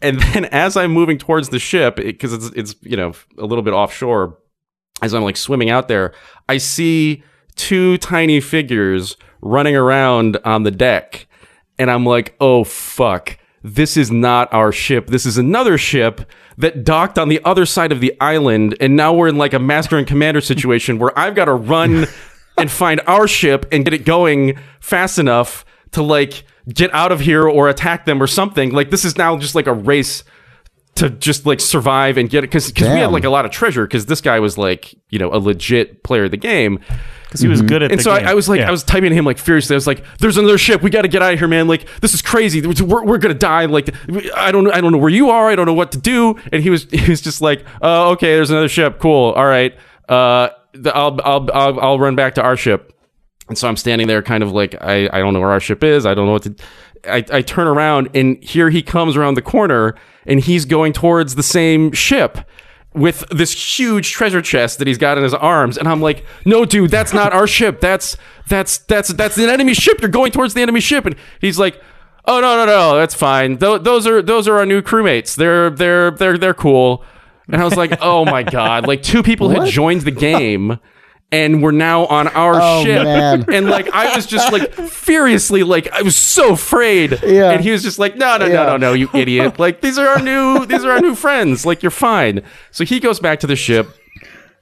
And 0.00 0.20
then 0.34 0.44
as 0.46 0.76
I'm 0.76 0.92
moving 0.92 1.18
towards 1.18 1.48
the 1.48 1.58
ship, 1.58 1.96
because 1.96 2.32
it's, 2.32 2.46
it's, 2.54 2.74
you 2.82 2.96
know, 2.96 3.12
a 3.38 3.44
little 3.44 3.62
bit 3.62 3.72
offshore, 3.72 4.38
as 5.02 5.14
I'm 5.14 5.22
like 5.22 5.36
swimming 5.36 5.70
out 5.70 5.88
there, 5.88 6.12
I 6.48 6.58
see 6.58 7.22
two 7.56 7.98
tiny 7.98 8.40
figures 8.40 9.16
running 9.40 9.76
around 9.76 10.38
on 10.44 10.62
the 10.62 10.70
deck. 10.70 11.26
And 11.78 11.90
I'm 11.90 12.04
like, 12.04 12.34
oh, 12.40 12.64
fuck. 12.64 13.38
This 13.62 13.96
is 13.96 14.10
not 14.10 14.52
our 14.52 14.72
ship. 14.72 15.08
This 15.08 15.26
is 15.26 15.36
another 15.36 15.78
ship 15.78 16.28
that 16.56 16.84
docked 16.84 17.18
on 17.18 17.28
the 17.28 17.40
other 17.44 17.66
side 17.66 17.92
of 17.92 18.00
the 18.00 18.14
island. 18.20 18.76
And 18.80 18.96
now 18.96 19.12
we're 19.12 19.28
in 19.28 19.36
like 19.36 19.52
a 19.52 19.58
master 19.58 19.96
and 19.98 20.06
commander 20.06 20.40
situation 20.40 20.98
where 20.98 21.16
I've 21.18 21.34
got 21.34 21.46
to 21.46 21.54
run 21.54 22.06
and 22.58 22.70
find 22.70 23.00
our 23.06 23.28
ship 23.28 23.66
and 23.70 23.84
get 23.84 23.94
it 23.94 24.04
going 24.04 24.58
fast 24.80 25.18
enough 25.18 25.64
to 25.92 26.02
like 26.02 26.44
get 26.72 26.92
out 26.92 27.12
of 27.12 27.20
here 27.20 27.48
or 27.48 27.68
attack 27.68 28.04
them 28.04 28.22
or 28.22 28.26
something. 28.26 28.72
Like, 28.72 28.90
this 28.90 29.04
is 29.04 29.16
now 29.16 29.36
just 29.38 29.54
like 29.54 29.66
a 29.66 29.72
race 29.72 30.24
to 30.98 31.10
just 31.10 31.46
like 31.46 31.60
survive 31.60 32.18
and 32.18 32.28
get 32.28 32.44
it 32.44 32.48
because 32.48 32.72
we 32.74 32.84
had 32.86 33.12
like 33.12 33.24
a 33.24 33.30
lot 33.30 33.44
of 33.44 33.50
treasure 33.50 33.86
because 33.86 34.06
this 34.06 34.20
guy 34.20 34.40
was 34.40 34.58
like 34.58 34.94
you 35.10 35.18
know 35.18 35.32
a 35.32 35.38
legit 35.38 36.02
player 36.02 36.24
of 36.24 36.30
the 36.30 36.36
game. 36.36 36.80
Because 37.24 37.40
he 37.42 37.48
was 37.48 37.60
good 37.60 37.82
at 37.82 37.90
and 37.90 38.00
the 38.00 38.02
so 38.04 38.10
I, 38.12 38.20
game. 38.20 38.28
I 38.28 38.34
was 38.34 38.48
like 38.48 38.60
Yeah. 38.60 38.68
I 38.68 38.70
was 38.70 38.82
typing 38.82 39.10
to 39.10 39.14
him 39.14 39.26
like 39.26 39.36
furiously. 39.36 39.74
I 39.74 39.76
was 39.76 39.86
like 39.86 40.02
there's 40.18 40.38
another 40.38 40.56
ship. 40.56 40.80
We 40.80 40.88
got 40.88 41.02
to 41.02 41.08
get 41.08 41.20
out 41.20 41.34
of 41.34 41.38
here 41.38 41.46
man. 41.46 41.68
Like 41.68 41.86
this 42.00 42.14
is 42.14 42.22
crazy. 42.22 42.66
We're, 42.66 43.04
we're 43.04 43.18
gonna 43.18 43.34
die. 43.34 43.66
Like 43.66 43.90
I 44.34 44.50
don't 44.50 44.64
know 44.64 44.72
I 44.72 44.80
don't 44.80 44.92
know 44.92 44.98
where 44.98 45.10
you 45.10 45.28
are. 45.30 45.48
I 45.50 45.54
don't 45.54 45.66
know 45.66 45.74
what 45.74 45.92
to 45.92 45.98
do. 45.98 46.36
And 46.52 46.62
he 46.62 46.70
was 46.70 46.84
he 46.90 47.10
was 47.10 47.20
just 47.20 47.40
like 47.42 47.64
oh 47.82 48.12
okay. 48.12 48.34
There's 48.34 48.50
another 48.50 48.68
ship. 48.68 48.98
Cool. 48.98 49.32
All 49.32 49.46
right. 49.46 49.76
Uh 50.08 50.48
the- 50.72 50.94
I'll 50.96 51.20
I'll 51.22 51.48
I'll, 51.52 51.80
I'll 51.80 51.98
run 51.98 52.16
back 52.16 52.34
to 52.36 52.42
our 52.42 52.56
ship 52.56 52.97
and 53.48 53.56
so 53.56 53.68
I'm 53.68 53.76
standing 53.76 54.06
there 54.06 54.22
kind 54.22 54.42
of 54.42 54.52
like, 54.52 54.74
I, 54.80 55.08
I 55.12 55.18
don't 55.20 55.32
know 55.34 55.40
where 55.40 55.50
our 55.50 55.60
ship 55.60 55.82
is. 55.82 56.06
I 56.06 56.14
don't 56.14 56.26
know 56.26 56.32
what 56.32 56.42
to. 56.44 56.54
I, 57.04 57.24
I 57.32 57.42
turn 57.42 57.66
around 57.66 58.10
and 58.14 58.42
here 58.42 58.70
he 58.70 58.82
comes 58.82 59.16
around 59.16 59.34
the 59.34 59.42
corner 59.42 59.94
and 60.26 60.40
he's 60.40 60.64
going 60.64 60.92
towards 60.92 61.36
the 61.36 61.42
same 61.42 61.92
ship 61.92 62.38
with 62.92 63.24
this 63.30 63.78
huge 63.78 64.10
treasure 64.10 64.42
chest 64.42 64.78
that 64.78 64.88
he's 64.88 64.98
got 64.98 65.16
in 65.16 65.22
his 65.22 65.34
arms. 65.34 65.78
And 65.78 65.86
I'm 65.86 66.00
like, 66.00 66.24
no, 66.44 66.64
dude, 66.64 66.90
that's 66.90 67.12
not 67.12 67.32
our 67.32 67.46
ship. 67.46 67.80
That's, 67.80 68.16
that's, 68.48 68.78
that's, 68.78 69.08
that's 69.10 69.38
an 69.38 69.48
enemy 69.48 69.74
ship. 69.74 70.00
You're 70.00 70.10
going 70.10 70.32
towards 70.32 70.54
the 70.54 70.62
enemy 70.62 70.80
ship. 70.80 71.06
And 71.06 71.14
he's 71.40 71.58
like, 71.58 71.80
oh, 72.24 72.40
no, 72.40 72.56
no, 72.56 72.66
no, 72.66 72.96
that's 72.96 73.14
fine. 73.14 73.58
Th- 73.58 73.82
those 73.82 74.06
are, 74.06 74.20
those 74.20 74.48
are 74.48 74.56
our 74.56 74.66
new 74.66 74.82
crewmates. 74.82 75.36
They're, 75.36 75.70
they're, 75.70 76.10
they're, 76.10 76.36
they're 76.36 76.54
cool. 76.54 77.04
And 77.46 77.60
I 77.60 77.64
was 77.64 77.76
like, 77.76 77.92
oh 78.02 78.24
my 78.24 78.42
God. 78.42 78.86
Like 78.86 79.02
two 79.02 79.22
people 79.22 79.48
had 79.50 79.68
joined 79.68 80.02
the 80.02 80.10
game 80.10 80.78
and 81.30 81.62
we're 81.62 81.72
now 81.72 82.06
on 82.06 82.28
our 82.28 82.54
Oh, 82.60 82.84
ship. 82.84 83.04
man. 83.04 83.44
And 83.52 83.66
like 83.68 83.90
I 83.92 84.14
was 84.16 84.26
just 84.26 84.50
like 84.52 84.72
furiously 84.74 85.62
like 85.62 85.90
I 85.92 86.02
was 86.02 86.16
so 86.16 86.52
afraid. 86.54 87.18
Yeah. 87.22 87.50
And 87.50 87.62
he 87.62 87.70
was 87.70 87.82
just 87.82 87.98
like, 87.98 88.16
no, 88.16 88.36
no, 88.38 88.46
Yeah. 88.46 88.52
no, 88.64 88.66
no, 88.66 88.76
no, 88.76 88.92
you 88.94 89.08
idiot. 89.14 89.58
Like 89.58 89.80
these 89.80 89.98
are 89.98 90.06
our 90.08 90.20
new 90.20 90.64
these 90.66 90.84
are 90.84 90.90
our 90.92 91.00
new 91.00 91.14
friends. 91.14 91.66
Like 91.66 91.82
you're 91.82 91.90
fine. 91.90 92.42
So 92.70 92.84
he 92.84 92.98
goes 93.00 93.20
back 93.20 93.40
to 93.40 93.46
the 93.46 93.56
ship. 93.56 93.88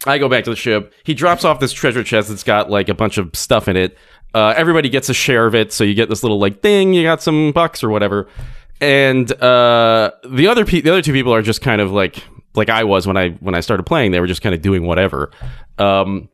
I 0.06 0.18
go 0.18 0.28
back 0.28 0.44
to 0.44 0.50
the 0.50 0.56
ship. 0.56 0.92
He 1.04 1.14
drops 1.14 1.44
off 1.44 1.58
this 1.60 1.72
treasure 1.72 2.04
chest 2.04 2.28
that's 2.28 2.42
got 2.44 2.70
like 2.70 2.88
a 2.88 2.94
bunch 2.94 3.18
of 3.18 3.34
stuff 3.34 3.66
in 3.68 3.76
it. 3.76 3.96
Uh, 4.34 4.52
everybody 4.56 4.88
gets 4.88 5.08
a 5.08 5.14
share 5.14 5.46
of 5.46 5.54
it, 5.54 5.72
so 5.72 5.82
you 5.82 5.94
get 5.94 6.08
this 6.10 6.22
little 6.22 6.38
like 6.38 6.60
thing. 6.60 6.92
You 6.92 7.02
got 7.02 7.22
some 7.22 7.52
bucks 7.52 7.82
or 7.82 7.88
whatever. 7.90 8.28
And 8.80 9.30
uh, 9.40 10.10
the 10.28 10.48
other 10.48 10.64
pe- 10.66 10.82
the 10.82 10.90
other 10.90 11.00
two 11.02 11.12
people 11.12 11.32
are 11.32 11.40
just 11.42 11.62
kind 11.62 11.80
of 11.80 11.90
like 11.92 12.22
like 12.54 12.68
I 12.68 12.84
was 12.84 13.06
when 13.06 13.16
I 13.16 13.30
when 13.40 13.54
I 13.54 13.60
started 13.60 13.84
playing. 13.84 14.10
They 14.12 14.20
were 14.20 14.26
just 14.26 14.42
kind 14.42 14.54
of 14.54 14.60
doing 14.60 14.84
whatever. 14.84 15.30
Um, 15.78 16.28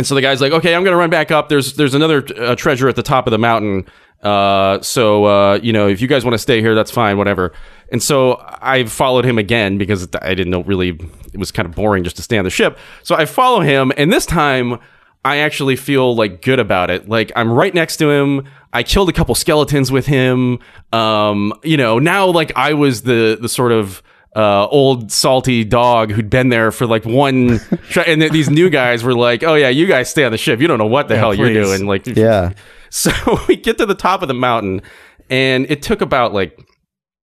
and 0.00 0.06
so 0.06 0.14
the 0.14 0.22
guy's 0.22 0.40
like, 0.40 0.52
okay, 0.52 0.74
I'm 0.74 0.82
going 0.82 0.94
to 0.94 0.96
run 0.96 1.10
back 1.10 1.30
up. 1.30 1.50
There's 1.50 1.74
there's 1.74 1.92
another 1.92 2.24
uh, 2.38 2.56
treasure 2.56 2.88
at 2.88 2.96
the 2.96 3.02
top 3.02 3.26
of 3.26 3.32
the 3.32 3.38
mountain. 3.38 3.84
Uh, 4.22 4.80
so 4.80 5.26
uh, 5.26 5.60
you 5.62 5.74
know, 5.74 5.88
if 5.88 6.00
you 6.00 6.08
guys 6.08 6.24
want 6.24 6.32
to 6.32 6.38
stay 6.38 6.62
here, 6.62 6.74
that's 6.74 6.90
fine, 6.90 7.18
whatever. 7.18 7.52
And 7.92 8.02
so 8.02 8.42
I 8.62 8.84
followed 8.84 9.26
him 9.26 9.36
again 9.36 9.76
because 9.76 10.08
I 10.22 10.34
didn't 10.34 10.52
know 10.52 10.62
really. 10.62 10.98
It 11.34 11.36
was 11.36 11.52
kind 11.52 11.68
of 11.68 11.74
boring 11.74 12.02
just 12.02 12.16
to 12.16 12.22
stay 12.22 12.38
on 12.38 12.44
the 12.44 12.50
ship. 12.50 12.78
So 13.02 13.14
I 13.14 13.26
follow 13.26 13.60
him, 13.60 13.92
and 13.98 14.10
this 14.10 14.24
time 14.24 14.78
I 15.22 15.36
actually 15.36 15.76
feel 15.76 16.16
like 16.16 16.40
good 16.40 16.60
about 16.60 16.88
it. 16.88 17.06
Like 17.06 17.30
I'm 17.36 17.52
right 17.52 17.74
next 17.74 17.98
to 17.98 18.10
him. 18.10 18.48
I 18.72 18.82
killed 18.84 19.10
a 19.10 19.12
couple 19.12 19.34
skeletons 19.34 19.92
with 19.92 20.06
him. 20.06 20.60
Um, 20.94 21.52
you 21.62 21.76
know, 21.76 21.98
now 21.98 22.24
like 22.24 22.52
I 22.56 22.72
was 22.72 23.02
the 23.02 23.36
the 23.38 23.50
sort 23.50 23.72
of 23.72 24.02
uh, 24.36 24.66
old 24.68 25.10
salty 25.10 25.64
dog 25.64 26.10
who'd 26.12 26.30
been 26.30 26.48
there 26.50 26.70
for 26.70 26.86
like 26.86 27.04
one, 27.04 27.58
try- 27.90 28.04
and 28.04 28.20
th- 28.20 28.32
these 28.32 28.48
new 28.50 28.70
guys 28.70 29.02
were 29.02 29.14
like, 29.14 29.42
"Oh 29.42 29.54
yeah, 29.54 29.68
you 29.70 29.86
guys 29.86 30.08
stay 30.10 30.24
on 30.24 30.32
the 30.32 30.38
ship. 30.38 30.60
You 30.60 30.68
don't 30.68 30.78
know 30.78 30.86
what 30.86 31.08
the 31.08 31.16
hell 31.16 31.34
you're 31.34 31.52
doing." 31.52 31.86
Like, 31.86 32.06
Yeah. 32.06 32.52
So 32.92 33.12
we 33.46 33.54
get 33.54 33.78
to 33.78 33.86
the 33.86 33.94
top 33.94 34.20
of 34.22 34.26
the 34.26 34.34
mountain, 34.34 34.82
and 35.28 35.64
it 35.70 35.80
took 35.80 36.00
about 36.00 36.32
like 36.34 36.58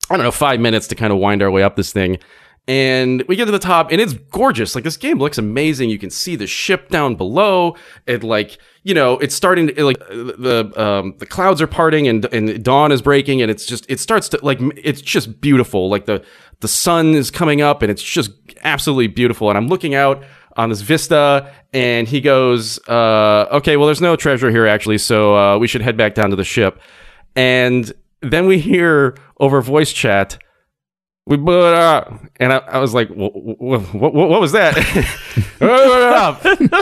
I 0.09 0.15
don't 0.15 0.23
know 0.23 0.31
five 0.31 0.61
minutes 0.61 0.87
to 0.87 0.95
kind 0.95 1.11
of 1.11 1.19
wind 1.19 1.41
our 1.43 1.51
way 1.51 1.61
up 1.61 1.75
this 1.75 1.91
thing. 1.91 2.19
And 2.69 3.23
we 3.29 3.35
get 3.37 3.45
to 3.45 3.51
the 3.51 3.59
top, 3.59 3.91
and 3.91 3.99
it's 4.01 4.13
gorgeous. 4.13 4.75
Like 4.75 4.83
this 4.85 4.97
game 4.97 5.19
looks 5.19 5.37
amazing. 5.37 5.89
You 5.89 5.97
can 5.99 6.09
see 6.09 6.35
the 6.37 6.47
ship 6.47 6.89
down 6.89 7.15
below. 7.15 7.75
It 8.05 8.23
like 8.23 8.57
you 8.83 8.93
know 8.93 9.17
it's 9.19 9.35
starting 9.35 9.67
to 9.67 9.83
like 9.85 9.99
the 9.99 10.71
um, 10.75 11.15
the 11.17 11.25
clouds 11.25 11.61
are 11.61 11.67
parting, 11.67 12.07
and 12.09 12.25
and 12.33 12.63
dawn 12.63 12.91
is 12.93 13.01
breaking, 13.01 13.41
and 13.41 13.49
it's 13.51 13.65
just 13.65 13.85
it 13.89 13.99
starts 14.01 14.27
to 14.29 14.39
like 14.43 14.59
it's 14.77 15.01
just 15.01 15.39
beautiful. 15.41 15.89
Like 15.89 16.05
the 16.07 16.23
the 16.59 16.67
sun 16.67 17.13
is 17.13 17.29
coming 17.31 17.61
up, 17.61 17.81
and 17.81 17.91
it's 17.91 18.03
just 18.03 18.31
absolutely 18.63 19.07
beautiful. 19.07 19.49
And 19.49 19.57
I'm 19.57 19.67
looking 19.67 19.95
out 19.95 20.23
on 20.57 20.69
this 20.69 20.81
vista 20.81 21.53
and 21.71 22.07
he 22.07 22.19
goes 22.19 22.79
uh, 22.89 23.47
okay 23.51 23.77
well 23.77 23.85
there's 23.85 24.01
no 24.01 24.15
treasure 24.15 24.49
here 24.49 24.65
actually 24.65 24.97
so 24.97 25.37
uh, 25.37 25.57
we 25.57 25.67
should 25.67 25.81
head 25.81 25.95
back 25.95 26.15
down 26.15 26.31
to 26.31 26.35
the 26.35 26.43
ship. 26.43 26.81
And 27.35 27.91
then 28.21 28.47
we 28.47 28.57
hear 28.57 29.15
over 29.39 29.61
voice 29.61 29.93
chat 29.93 30.39
we 31.27 31.35
blew 31.37 31.67
it 31.67 31.73
up. 31.73 32.11
And 32.37 32.53
i, 32.53 32.57
I 32.57 32.79
was 32.79 32.93
like 32.93 33.09
what, 33.09 33.33
what, 33.35 34.13
what 34.13 34.41
was 34.41 34.53
that? 34.53 34.75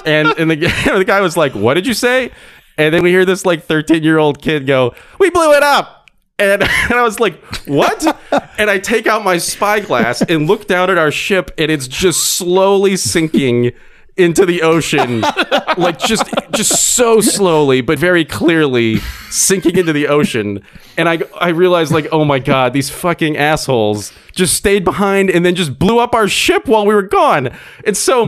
And 0.05 0.27
and 0.39 0.51
the, 0.51 0.55
the 0.97 1.05
guy 1.05 1.19
was 1.19 1.35
like 1.35 1.53
what 1.53 1.73
did 1.73 1.85
you 1.85 1.93
say? 1.93 2.31
And 2.77 2.93
then 2.93 3.03
we 3.03 3.09
hear 3.09 3.25
this 3.25 3.45
like 3.45 3.63
13 3.63 4.03
year 4.03 4.17
old 4.17 4.41
kid 4.41 4.65
go 4.65 4.95
we 5.19 5.29
blew 5.29 5.53
it 5.53 5.63
up 5.63 5.94
and, 6.39 6.63
and 6.63 6.93
I 6.93 7.03
was 7.03 7.19
like, 7.19 7.43
what? 7.65 8.05
and 8.57 8.69
I 8.69 8.79
take 8.79 9.07
out 9.07 9.23
my 9.23 9.37
spyglass 9.37 10.21
and 10.21 10.47
look 10.47 10.67
down 10.67 10.89
at 10.89 10.97
our 10.97 11.11
ship, 11.11 11.51
and 11.57 11.71
it's 11.71 11.87
just 11.87 12.35
slowly 12.35 12.97
sinking 12.97 13.71
into 14.17 14.45
the 14.45 14.61
ocean, 14.61 15.21
like 15.77 15.99
just 15.99 16.23
just 16.51 16.95
so 16.95 17.19
slowly 17.19 17.81
but 17.81 17.99
very 17.99 18.23
clearly 18.23 18.97
sinking 19.29 19.77
into 19.77 19.91
the 19.91 20.07
ocean. 20.07 20.63
And 20.97 21.09
I 21.09 21.19
I 21.37 21.49
realized 21.49 21.91
like, 21.91 22.07
oh 22.13 22.23
my 22.23 22.39
god, 22.39 22.71
these 22.71 22.89
fucking 22.89 23.35
assholes 23.35 24.13
just 24.31 24.53
stayed 24.53 24.85
behind 24.85 25.29
and 25.29 25.45
then 25.45 25.53
just 25.53 25.77
blew 25.77 25.99
up 25.99 26.15
our 26.15 26.29
ship 26.29 26.65
while 26.67 26.85
we 26.85 26.93
were 26.93 27.01
gone. 27.01 27.49
And 27.85 27.97
so 27.97 28.25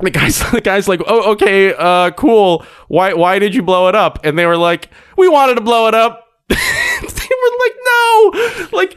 the 0.00 0.10
guys 0.10 0.38
the 0.52 0.60
guys 0.62 0.88
like 0.88 1.02
oh 1.06 1.32
okay 1.32 1.74
uh 1.76 2.10
cool 2.12 2.64
why 2.88 3.12
why 3.12 3.38
did 3.38 3.54
you 3.54 3.62
blow 3.62 3.88
it 3.88 3.94
up 3.94 4.18
and 4.24 4.38
they 4.38 4.46
were 4.46 4.56
like 4.56 4.88
we 5.18 5.28
wanted 5.28 5.56
to 5.56 5.60
blow 5.60 5.88
it 5.88 5.94
up 5.94 6.28
they 6.48 6.54
were 6.56 6.60
like 6.62 6.79
no 8.32 8.66
like 8.72 8.96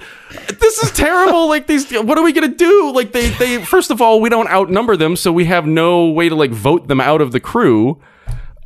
this 0.60 0.82
is 0.84 0.92
terrible. 0.92 1.48
Like 1.48 1.68
these 1.68 1.92
what 1.92 2.18
are 2.18 2.24
we 2.24 2.34
gonna 2.34 2.48
do? 2.48 2.92
Like 2.92 3.12
they 3.12 3.30
they 3.30 3.64
first 3.64 3.92
of 3.92 4.02
all 4.02 4.20
we 4.22 4.30
don't 4.30 4.50
outnumber 4.50 4.96
them 4.98 5.16
so 5.16 5.32
we 5.32 5.46
have 5.46 5.66
no 5.68 6.08
way 6.10 6.30
to 6.30 6.36
like 6.36 6.52
vote 6.52 6.88
them 6.88 7.00
out 7.02 7.22
of 7.22 7.32
the 7.32 7.40
crew. 7.40 8.02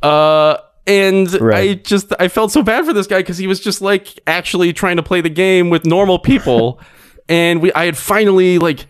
Uh 0.02 0.56
and 0.86 1.28
I 1.54 1.74
just 1.74 2.12
I 2.18 2.28
felt 2.28 2.50
so 2.50 2.62
bad 2.62 2.86
for 2.86 2.92
this 2.94 3.06
guy 3.06 3.18
because 3.18 3.36
he 3.36 3.46
was 3.46 3.60
just 3.60 3.82
like 3.82 4.18
actually 4.26 4.72
trying 4.72 4.96
to 4.96 5.02
play 5.02 5.20
the 5.20 5.28
game 5.28 5.68
with 5.68 5.84
normal 5.84 6.18
people, 6.18 6.80
and 7.28 7.60
we 7.60 7.70
I 7.74 7.84
had 7.84 7.96
finally 7.96 8.58
like 8.58 8.86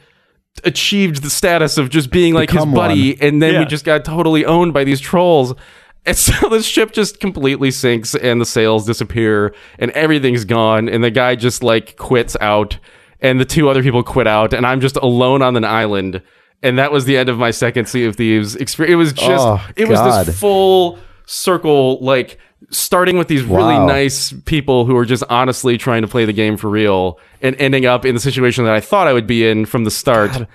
achieved 0.64 1.22
the 1.22 1.30
status 1.30 1.76
of 1.76 1.90
just 1.90 2.10
being 2.10 2.34
like 2.34 2.50
Become 2.50 2.68
his 2.70 2.76
buddy, 2.76 3.12
one. 3.14 3.18
and 3.22 3.42
then 3.42 3.58
we 3.58 3.64
just 3.66 3.84
got 3.84 4.04
totally 4.04 4.44
owned 4.44 4.72
by 4.72 4.84
these 4.84 5.00
trolls. 5.00 5.54
And 6.06 6.16
so 6.16 6.48
the 6.48 6.62
ship 6.62 6.92
just 6.92 7.20
completely 7.20 7.70
sinks, 7.70 8.14
and 8.14 8.40
the 8.40 8.46
sails 8.46 8.86
disappear, 8.86 9.54
and 9.78 9.90
everything's 9.90 10.44
gone, 10.46 10.88
and 10.88 11.04
the 11.04 11.10
guy 11.10 11.34
just 11.34 11.62
like 11.62 11.96
quits 11.96 12.34
out, 12.40 12.78
and 13.20 13.38
the 13.38 13.44
two 13.44 13.68
other 13.68 13.82
people 13.82 14.02
quit 14.02 14.26
out, 14.26 14.54
and 14.54 14.66
I'm 14.66 14.80
just 14.80 14.96
alone 14.96 15.42
on 15.42 15.54
an 15.56 15.64
island. 15.64 16.22
And 16.62 16.78
that 16.78 16.92
was 16.92 17.04
the 17.04 17.16
end 17.18 17.28
of 17.28 17.36
my 17.38 17.50
second 17.50 17.86
Sea 17.88 18.06
of 18.06 18.16
Thieves 18.16 18.56
experience. 18.56 18.92
It 18.92 18.96
was 18.96 19.12
just, 19.12 19.46
Oh, 19.46 19.64
it 19.76 19.86
was 19.86 19.98
God. 20.00 20.26
this 20.26 20.40
full 20.40 20.98
circle, 21.26 21.98
like 22.00 22.38
starting 22.70 23.18
with 23.18 23.28
these 23.28 23.42
really 23.44 23.74
Wow. 23.74 23.86
nice 23.86 24.32
people 24.46 24.86
who 24.86 24.96
are 24.96 25.04
just 25.04 25.22
honestly 25.28 25.76
trying 25.78 26.02
to 26.02 26.08
play 26.08 26.24
the 26.24 26.32
game 26.32 26.56
for 26.56 26.68
real, 26.70 27.18
and 27.42 27.54
ending 27.60 27.84
up 27.86 28.06
in 28.06 28.14
the 28.14 28.20
situation 28.20 28.64
that 28.64 28.74
I 28.74 28.80
thought 28.80 29.06
I 29.08 29.12
would 29.12 29.26
be 29.26 29.46
in 29.46 29.66
from 29.66 29.84
the 29.84 29.90
start. 29.90 30.46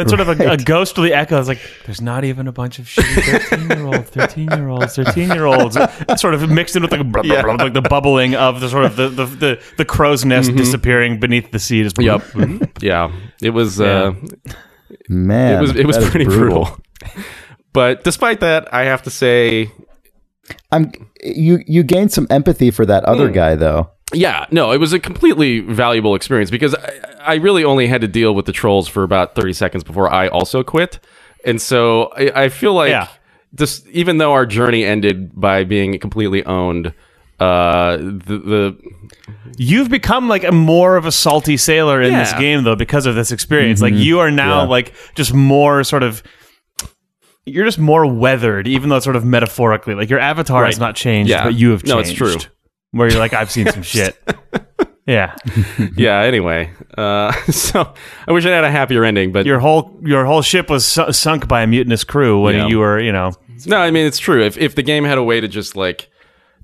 Ugh. 0.00 0.08
That's 0.08 0.10
sort 0.10 0.20
of 0.20 0.40
a, 0.40 0.52
a 0.52 0.56
ghostly 0.56 1.12
echo. 1.12 1.38
It's 1.38 1.48
like, 1.48 1.60
there's 1.86 2.00
not 2.00 2.24
even 2.24 2.46
a 2.48 2.52
bunch 2.52 2.78
of 2.78 2.86
shitty 2.86 3.68
13 3.68 3.68
year 3.68 3.86
olds, 3.86 4.10
13 4.10 4.50
year 4.50 4.68
olds, 4.68 4.96
13 4.96 5.30
year 5.30 5.46
olds, 5.46 5.76
uh, 5.76 6.16
sort 6.16 6.34
of 6.34 6.48
mixed 6.50 6.76
in 6.76 6.82
with 6.82 6.92
like, 6.92 7.10
blah, 7.10 7.22
blah, 7.22 7.42
blah, 7.42 7.54
like 7.54 7.74
the 7.74 7.82
bubbling 7.82 8.34
of 8.34 8.60
the 8.60 8.68
sort 8.68 8.84
of 8.84 8.96
the, 8.96 9.08
the, 9.08 9.24
the, 9.26 9.62
the 9.76 9.84
crow's 9.84 10.24
nest 10.24 10.48
mm-hmm. 10.48 10.58
disappearing 10.58 11.20
beneath 11.20 11.50
the 11.50 11.58
sea. 11.58 11.82
Just 11.82 12.00
Yep. 12.00 12.22
yeah. 12.80 13.12
It 13.42 13.50
was 13.50 13.80
uh 13.80 14.12
Man, 15.08 15.58
it 15.58 15.60
was 15.60 15.76
it 15.76 15.86
was 15.86 15.98
pretty 16.08 16.24
brutal. 16.24 16.78
but 17.72 18.04
despite 18.04 18.40
that, 18.40 18.72
I 18.72 18.82
have 18.82 19.02
to 19.02 19.10
say 19.10 19.70
I'm 20.72 20.92
you. 21.22 21.62
You 21.66 21.82
gained 21.82 22.12
some 22.12 22.26
empathy 22.30 22.70
for 22.70 22.86
that 22.86 23.04
other 23.04 23.28
hmm. 23.28 23.34
guy, 23.34 23.54
though. 23.56 23.90
yeah, 24.12 24.46
no, 24.50 24.72
it 24.72 24.78
was 24.78 24.92
a 24.92 24.98
completely 24.98 25.60
valuable 25.60 26.14
experience 26.14 26.50
because 26.50 26.74
I, 26.74 27.00
I 27.20 27.34
really 27.36 27.64
only 27.64 27.86
had 27.86 28.00
to 28.00 28.08
deal 28.08 28.34
with 28.34 28.46
the 28.46 28.52
trolls 28.52 28.88
for 28.88 29.02
about 29.02 29.34
30 29.34 29.52
seconds 29.52 29.84
before 29.84 30.10
I 30.12 30.28
also 30.28 30.62
quit. 30.62 30.98
And 31.44 31.60
so 31.60 32.12
I, 32.16 32.44
I 32.44 32.48
feel 32.48 32.74
like 32.74 32.90
Yeah. 32.90 33.08
this 33.52 33.82
even 33.90 34.18
though 34.18 34.32
our 34.32 34.46
journey 34.46 34.84
ended 34.84 35.38
by 35.38 35.64
being 35.64 35.98
completely 35.98 36.44
owned, 36.44 36.92
uh 37.38 37.96
the, 37.96 38.38
the 38.44 38.76
You've 39.56 39.88
become 39.90 40.28
like 40.28 40.44
a 40.44 40.52
more 40.52 40.96
of 40.96 41.06
a 41.06 41.12
salty 41.12 41.56
sailor 41.56 42.00
in 42.00 42.12
this 42.14 42.32
game, 42.34 42.64
though, 42.64 42.76
because 42.76 43.04
of 43.06 43.14
this 43.14 43.32
experience. 43.32 43.82
Like 43.82 43.94
you 43.94 44.20
are 44.20 44.30
now 44.30 44.62
Yeah. 44.62 44.68
like 44.68 44.94
just 45.14 45.34
more 45.34 45.84
sort 45.84 46.02
of. 46.02 46.22
You're 47.46 47.64
just 47.64 47.78
more 47.78 48.06
weathered, 48.06 48.68
even 48.68 48.90
though 48.90 48.96
it's 48.96 49.04
sort 49.04 49.16
of 49.16 49.24
metaphorically. 49.24 49.94
Like 49.94 50.08
your 50.10 50.20
avatar 50.20 50.64
has 50.66 50.78
not 50.78 50.94
changed, 50.94 51.30
Yeah. 51.30 51.44
but 51.44 51.54
you 51.54 51.70
have 51.70 51.80
changed. 51.82 51.88
No, 51.94 51.98
it's 51.98 52.12
true. 52.12 52.36
Where 52.92 53.08
you're 53.10 53.18
like, 53.18 53.32
I've 53.34 53.50
seen 53.50 53.66
some 53.72 53.82
shit. 53.82 54.16
Yeah, 55.10 55.34
yeah, 55.96 56.20
anyway. 56.20 56.70
Uh 56.96 57.32
so 57.50 57.92
I 58.28 58.32
wish 58.32 58.46
I 58.46 58.50
had 58.50 58.64
a 58.64 58.70
happier 58.70 59.04
ending, 59.04 59.32
but 59.32 59.44
your 59.46 59.58
whole 59.58 59.98
your 60.02 60.24
whole 60.24 60.42
ship 60.42 60.70
was 60.70 60.86
su- 60.86 61.12
sunk 61.12 61.48
by 61.48 61.62
a 61.62 61.66
mutinous 61.66 62.04
crew 62.04 62.40
when 62.42 62.54
Yeah. 62.54 62.66
you 62.68 62.78
were, 62.78 63.00
you 63.00 63.12
know, 63.12 63.32
No, 63.66 63.78
I 63.78 63.90
mean 63.90 64.06
it's 64.06 64.18
true. 64.18 64.42
If 64.42 64.56
if 64.58 64.74
the 64.74 64.82
game 64.82 65.04
had 65.04 65.18
a 65.18 65.22
way 65.22 65.40
to 65.40 65.48
just 65.48 65.74
like 65.76 66.10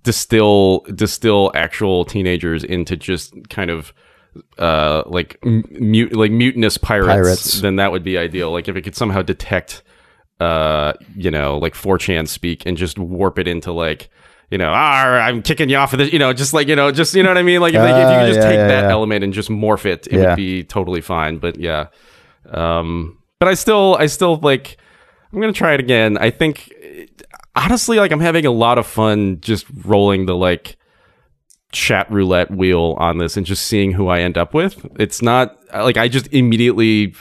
distill 0.03 0.81
distill 0.95 1.51
actual 1.55 2.05
teenagers 2.05 2.63
into 2.65 2.97
just 2.97 3.35
kind 3.49 3.71
of 3.71 3.93
uh 4.59 5.03
like 5.07 5.39
m- 5.45 5.65
mute 5.71 6.13
like 6.15 6.31
mutinous 6.31 6.79
pirates, 6.79 7.09
Pirates. 7.09 7.61
then 7.61 7.77
that 7.77 7.91
would 7.93 8.05
be 8.05 8.17
ideal. 8.19 8.53
Like 8.53 8.69
if 8.69 8.77
it 8.77 8.83
could 8.83 8.95
somehow 8.95 9.23
detect 9.23 9.83
uh 10.39 10.93
you 11.17 11.31
know 11.31 11.57
like 11.59 11.73
4chan 11.75 12.29
speak 12.29 12.65
and 12.67 12.77
just 12.77 12.99
warp 12.99 13.39
it 13.39 13.49
into 13.49 13.73
like 13.73 14.11
you 14.51 14.59
know, 14.59 14.71
ah, 14.73 15.19
I'm 15.19 15.43
kicking 15.43 15.69
you 15.69 15.77
off 15.77 15.93
of 15.93 15.99
this, 15.99 16.13
you 16.13 16.19
know, 16.19 16.33
just 16.33 16.53
like, 16.53 16.69
you 16.69 16.77
know, 16.77 16.93
just, 16.93 17.15
you 17.15 17.23
know 17.23 17.31
what 17.31 17.39
I 17.39 17.43
mean? 17.43 17.61
Like, 17.61 17.75
if, 17.75 17.81
like, 17.81 17.95
if 17.95 17.99
you 17.99 18.05
Ah, 18.05 18.21
could 18.21 18.27
just 18.29 18.41
yeah, 18.41 18.49
take 18.49 18.59
yeah, 18.59 18.69
that 18.69 18.85
yeah. 18.85 18.91
element 18.91 19.25
and 19.25 19.33
just 19.33 19.49
morph 19.49 19.85
it, 19.85 20.07
it 20.09 20.19
would 20.19 20.37
be 20.37 20.63
totally 20.63 21.01
fine. 21.01 21.39
But 21.39 21.59
yeah. 21.59 21.87
Um, 22.51 23.19
but 23.39 23.49
I 23.49 23.55
still, 23.55 23.97
I 23.99 24.07
still 24.07 24.37
like, 24.37 24.77
I'm 25.33 25.41
going 25.41 25.53
to 25.53 25.59
try 25.59 25.75
it 25.75 25.81
again. 25.81 26.17
I 26.17 26.31
think, 26.31 26.73
honestly, 27.57 27.99
like, 27.99 28.13
I'm 28.13 28.21
having 28.21 28.47
a 28.47 28.53
lot 28.53 28.79
of 28.79 28.87
fun 28.87 29.41
just 29.41 29.67
rolling 29.85 30.27
the, 30.27 30.37
like, 30.37 30.77
chat 31.73 32.11
roulette 32.11 32.51
wheel 32.51 32.97
on 32.99 33.19
this 33.19 33.37
and 33.37 33.45
just 33.45 33.67
seeing 33.67 33.93
who 33.93 34.09
I 34.09 34.21
end 34.21 34.39
up 34.39 34.55
with. 34.55 34.87
It's 34.99 35.21
not, 35.21 35.59
like, 35.75 35.97
I 35.97 36.07
just 36.07 36.33
immediately, 36.33 37.15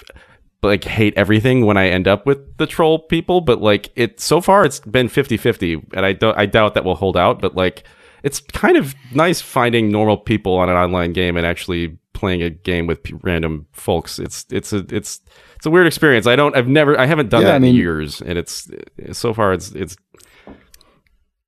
like, 0.66 0.84
hate 0.84 1.14
everything 1.18 1.66
when 1.66 1.78
I 1.78 1.88
end 1.88 2.08
up 2.08 2.26
with 2.26 2.58
the 2.58 2.68
troll 2.68 3.00
people, 3.00 3.42
but, 3.42 3.62
like, 3.62 3.92
it, 3.96 4.20
so 4.20 4.42
far, 4.42 4.66
it's 4.66 4.80
been 4.82 5.08
50 5.08 5.38
50, 5.38 5.74
and 5.94 6.06
I, 6.06 6.14
don't, 6.14 6.38
I 6.38 6.46
doubt 6.46 6.74
that 6.74 6.84
will 6.84 6.96
hold 6.96 7.16
out, 7.18 7.40
but, 7.42 7.56
like, 7.56 7.84
it's 8.24 8.40
kind 8.40 8.76
of 8.76 8.96
nice 9.14 9.40
finding 9.42 9.90
normal 9.92 10.18
people 10.18 10.56
on 10.56 10.68
an 10.70 10.76
online 10.76 11.14
game 11.14 11.38
and 11.38 11.46
actually 11.46 11.98
playing 12.14 12.42
a 12.42 12.50
game 12.50 12.88
with 12.88 13.04
p- 13.04 13.14
random 13.22 13.68
folks. 13.72 14.18
It's 14.18 14.46
it's 14.50 14.74
a 14.74 14.78
it's 14.90 15.20
it's 15.58 15.66
a 15.68 15.70
weird 15.70 15.86
experience. 15.86 16.26
I 16.26 16.36
don't 16.36 16.56
I've 16.56 16.68
never 16.68 17.00
I 17.00 17.06
haven't 17.06 17.30
done 17.30 17.42
Yeah, 17.44 17.50
that 17.50 17.56
I 17.56 17.60
mean- 17.60 17.76
in 17.76 17.76
years, 17.76 18.22
and 18.22 18.40
it's 18.40 18.68
so 19.12 19.32
far 19.32 19.54
it's 19.54 19.74
it's 19.74 19.96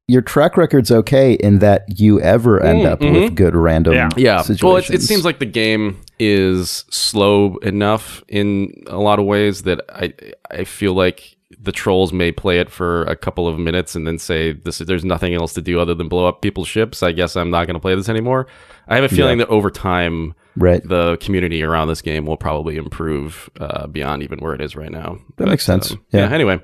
Your 0.09 0.21
track 0.21 0.55
record's 0.55 0.89
okay 0.89 1.33
in 1.33 1.59
that 1.59 1.99
you 1.99 2.21
ever 2.21 2.63
end 2.63 2.83
Mm, 2.83 2.85
up 2.91 3.01
with 3.01 3.35
good 3.35 3.55
random 3.55 3.93
Yeah. 3.93 4.07
yeah. 4.15 4.41
situations. 4.41 4.63
Well, 4.63 4.77
it, 4.77 4.89
it 4.89 5.01
seems 5.01 5.25
like 5.25 5.39
the 5.39 5.45
game 5.45 5.99
is 6.17 6.85
slow 6.89 7.57
enough 7.57 8.23
in 8.29 8.83
a 8.87 8.97
lot 8.97 9.19
of 9.19 9.25
ways 9.25 9.63
that 9.63 9.81
I 9.89 10.13
I 10.49 10.63
feel 10.63 10.93
like 10.93 11.35
the 11.61 11.71
trolls 11.73 12.13
may 12.13 12.31
play 12.31 12.59
it 12.59 12.69
for 12.69 13.03
a 13.03 13.15
couple 13.17 13.47
of 13.49 13.59
minutes 13.59 13.95
and 13.95 14.07
then 14.07 14.17
say 14.17 14.53
this 14.53 14.77
there's 14.77 15.03
nothing 15.03 15.33
else 15.33 15.53
to 15.55 15.61
do 15.61 15.77
other 15.79 15.93
than 15.93 16.07
blow 16.07 16.25
up 16.25 16.41
people's 16.41 16.67
ships. 16.69 17.03
I 17.03 17.11
guess 17.11 17.35
I'm 17.35 17.49
not 17.49 17.65
going 17.67 17.73
to 17.73 17.79
play 17.81 17.93
this 17.95 18.07
anymore. 18.07 18.47
I 18.87 18.95
have 18.95 19.03
a 19.03 19.09
feeling 19.09 19.39
that 19.39 19.49
over 19.49 19.69
time 19.69 20.35
right. 20.55 20.81
the 20.87 21.17
community 21.17 21.63
around 21.63 21.89
this 21.89 22.01
game 22.01 22.25
will 22.25 22.37
probably 22.37 22.77
improve 22.77 23.49
uh, 23.59 23.87
beyond 23.87 24.23
even 24.23 24.39
where 24.39 24.53
it 24.53 24.61
is 24.61 24.75
right 24.77 24.91
now. 24.91 25.17
That 25.35 25.47
makes 25.49 25.65
sense. 25.65 25.91
um, 25.91 26.01
Yeah. 26.13 26.31
Anyway, 26.31 26.61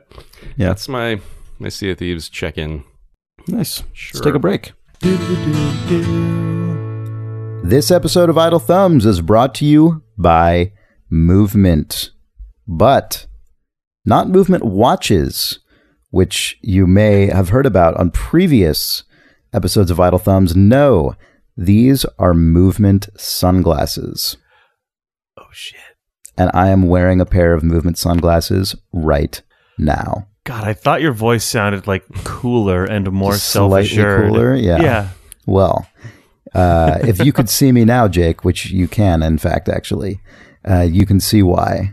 Yeah. 0.55 0.67
that's 0.69 0.87
my 0.87 1.19
my 1.59 1.67
Sea 1.69 1.91
of 1.91 1.97
Thieves 1.97 2.29
check 2.29 2.57
in. 2.57 2.85
Nice. 3.47 3.83
Sure. 3.93 4.19
Let's 4.19 4.25
take 4.25 4.35
a 4.35 4.39
break. 4.39 4.71
This 7.63 7.91
episode 7.91 8.29
of 8.29 8.37
Idle 8.37 8.59
Thumbs 8.59 9.05
is 9.05 9.21
brought 9.21 9.55
to 9.55 9.65
you 9.65 10.03
by 10.17 10.71
Movement, 11.09 12.11
but 12.67 13.25
not 14.05 14.29
Movement 14.29 14.63
watches, 14.65 15.59
which 16.11 16.57
you 16.61 16.85
may 16.85 17.27
have 17.27 17.49
heard 17.49 17.65
about 17.65 17.95
on 17.97 18.11
previous 18.11 19.03
episodes 19.53 19.89
of 19.91 19.99
Idle 19.99 20.19
Thumbs. 20.19 20.55
No, 20.55 21.15
these 21.57 22.05
are 22.19 22.33
Movement 22.33 23.09
sunglasses. 23.17 24.37
oh 25.37 25.47
shit. 25.51 25.79
And 26.37 26.49
I 26.53 26.69
am 26.69 26.87
wearing 26.87 27.21
a 27.21 27.25
pair 27.25 27.53
of 27.53 27.63
Movement 27.63 27.97
sunglasses 27.97 28.75
right 28.91 29.41
now. 29.77 30.27
God, 30.45 30.63
I 30.65 30.73
thought 30.73 31.01
your 31.01 31.13
voice 31.13 31.43
sounded 31.45 31.87
like 31.87 32.03
cooler 32.25 32.83
and 32.83 33.09
more 33.11 33.33
Just 33.33 33.49
self 33.49 33.71
slightly 33.71 33.89
assured. 33.91 34.29
cooler? 34.29 34.55
Yeah. 34.55 34.81
Yeah. 34.81 35.09
Well, 35.45 35.87
uh, 36.53 36.99
if 37.03 37.23
you 37.23 37.31
could 37.31 37.49
see 37.49 37.71
me 37.71 37.85
now, 37.85 38.07
Jake, 38.07 38.43
which 38.43 38.69
you 38.71 38.87
can, 38.87 39.23
in 39.23 39.37
fact, 39.37 39.69
actually, 39.69 40.19
uh, 40.69 40.81
you 40.81 41.05
can 41.05 41.19
see 41.19 41.41
why. 41.43 41.91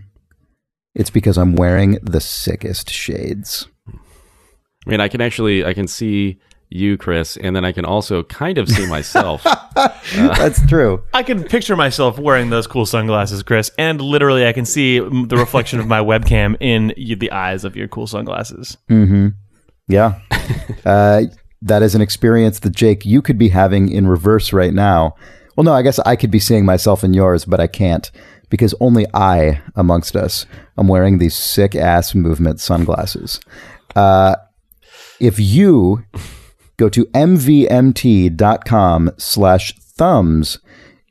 It's 0.95 1.11
because 1.11 1.39
I'm 1.39 1.55
wearing 1.55 1.99
the 2.03 2.21
sickest 2.21 2.91
shades. 2.91 3.69
I 3.89 4.91
mean, 4.91 5.01
I 5.01 5.09
can 5.09 5.21
actually 5.21 5.65
I 5.65 5.73
can 5.73 5.87
see 5.87 6.41
you, 6.71 6.97
Chris, 6.97 7.37
and 7.37 7.55
then 7.55 7.65
I 7.65 7.73
can 7.73 7.85
also 7.85 8.23
kind 8.23 8.57
of 8.57 8.69
see 8.69 8.87
myself. 8.87 9.43
That's 10.15 10.65
true. 10.69 11.03
I 11.15 11.25
can 11.25 11.43
picture 11.43 11.75
myself 11.77 12.19
wearing 12.19 12.51
those 12.51 12.67
cool 12.67 12.87
sunglasses, 12.87 13.43
Chris, 13.43 13.71
and 13.77 14.01
literally 14.01 14.47
I 14.47 14.53
can 14.53 14.65
see 14.65 15.01
the 15.01 15.37
reflection 15.37 15.81
of 15.81 15.89
my 15.89 15.99
webcam 15.99 16.57
in 16.61 16.95
the 16.97 17.31
eyes 17.33 17.65
of 17.65 17.77
your 17.77 17.89
cool 17.89 18.07
sunglasses. 18.07 18.79
Mm-hmm. 18.89 19.29
Yeah. 19.89 20.21
uh, 20.85 21.23
that 21.63 21.83
is 21.83 21.95
an 21.95 22.01
experience 22.01 22.61
that, 22.61 22.75
Jake, 22.75 23.05
you 23.05 23.21
could 23.21 23.37
be 23.37 23.49
having 23.49 23.91
in 23.91 24.07
reverse 24.07 24.53
right 24.53 24.73
now. 24.73 25.17
Well, 25.57 25.65
no, 25.65 25.73
I 25.73 25.83
guess 25.83 25.99
I 25.99 26.15
could 26.15 26.31
be 26.31 26.39
seeing 26.39 26.65
myself 26.65 27.03
in 27.03 27.13
yours, 27.13 27.45
but 27.45 27.61
I 27.61 27.67
can't 27.67 28.11
because 28.49 28.75
only 28.81 29.07
I, 29.13 29.61
amongst 29.75 30.17
us, 30.17 30.47
am 30.79 30.89
wearing 30.89 31.19
these 31.19 31.37
sick 31.37 31.75
ass 31.75 32.15
movement 32.15 32.61
sunglasses. 32.61 33.41
Uh, 33.95 34.37
if 35.21 35.39
you 35.39 36.05
go 36.81 36.89
to 36.89 37.05
mvmt.com 37.07 39.11
slash 39.19 39.79
thumbs, 39.79 40.59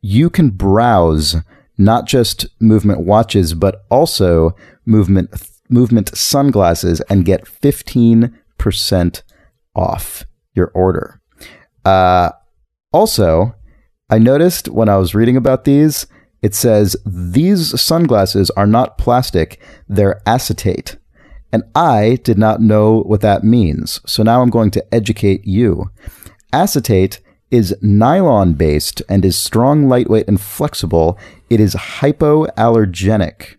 you 0.01 0.29
can 0.29 0.49
browse 0.49 1.35
not 1.77 2.07
just 2.07 2.47
movement 2.59 3.01
watches, 3.01 3.53
but 3.53 3.85
also 3.89 4.55
movement 4.85 5.29
movement 5.69 6.17
sunglasses 6.17 6.99
and 7.01 7.25
get 7.25 7.45
15% 7.45 9.21
off 9.75 10.25
your 10.55 10.71
order. 10.73 11.21
Uh, 11.85 12.31
also, 12.91 13.53
I 14.09 14.17
noticed 14.17 14.67
when 14.67 14.89
I 14.89 14.97
was 14.97 15.13
reading 15.13 15.37
about 15.37 15.65
these, 15.65 16.07
it 16.41 16.55
says 16.55 16.95
these 17.05 17.79
sunglasses 17.79 18.49
are 18.51 18.65
not 18.65 18.97
plastic, 18.97 19.61
they're 19.87 20.21
acetate. 20.25 20.97
And 21.51 21.63
I 21.75 22.19
did 22.23 22.37
not 22.37 22.61
know 22.61 23.01
what 23.01 23.21
that 23.21 23.43
means. 23.43 23.99
So 24.05 24.23
now 24.23 24.41
I'm 24.41 24.49
going 24.49 24.71
to 24.71 24.93
educate 24.93 25.45
you. 25.45 25.89
Acetate 26.53 27.19
is 27.51 27.75
nylon 27.81 28.53
based 28.53 29.01
and 29.09 29.25
is 29.25 29.37
strong, 29.37 29.87
lightweight, 29.87 30.27
and 30.27 30.39
flexible. 30.39 31.17
It 31.49 31.59
is 31.59 31.73
hypoallergenic. 31.75 33.55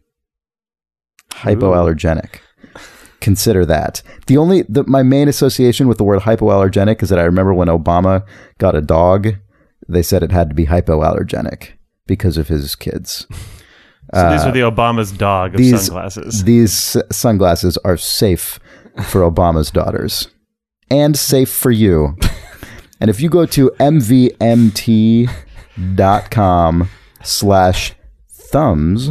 Hypoallergenic. 1.31 2.41
Consider 3.21 3.67
that. 3.67 4.03
The 4.27 4.37
only 4.37 4.63
the, 4.63 4.85
my 4.85 5.03
main 5.03 5.29
association 5.29 5.89
with 5.89 5.99
the 5.99 6.05
word 6.05 6.23
hypoallergenic 6.23 7.03
is 7.03 7.09
that 7.09 7.19
I 7.19 7.25
remember 7.25 7.53
when 7.53 7.69
Obama 7.69 8.25
got 8.59 8.75
a 8.75 8.81
dog, 8.81 9.37
they 9.89 10.03
said 10.03 10.23
it 10.23 10.33
had 10.33 10.49
to 10.49 10.55
be 10.55 10.67
hypoallergenic 10.67 11.73
because 12.07 12.37
of 12.37 12.49
his 12.49 12.75
kids. 12.75 13.27
So 14.13 14.31
these 14.31 14.43
are 14.45 14.53
the 14.53 14.61
Obama's 14.61 15.13
dog 15.13 15.55
of 15.55 15.59
these- 15.59 15.83
sunglasses. 15.87 16.45
These 16.45 16.97
sunglasses 17.13 17.77
are 17.85 17.97
safe 17.97 18.59
for 19.05 19.21
Obama's 19.23 19.71
daughters 19.71 20.29
and 20.91 21.17
safe 21.17 21.49
for 21.51 21.71
you. 21.71 22.17
and 23.01 23.09
if 23.09 23.21
you 23.21 23.29
go 23.29 23.47
to 23.47 23.71
mvmt.com 25.61 26.89
slash 27.23 27.93
thumbs, 28.29 29.11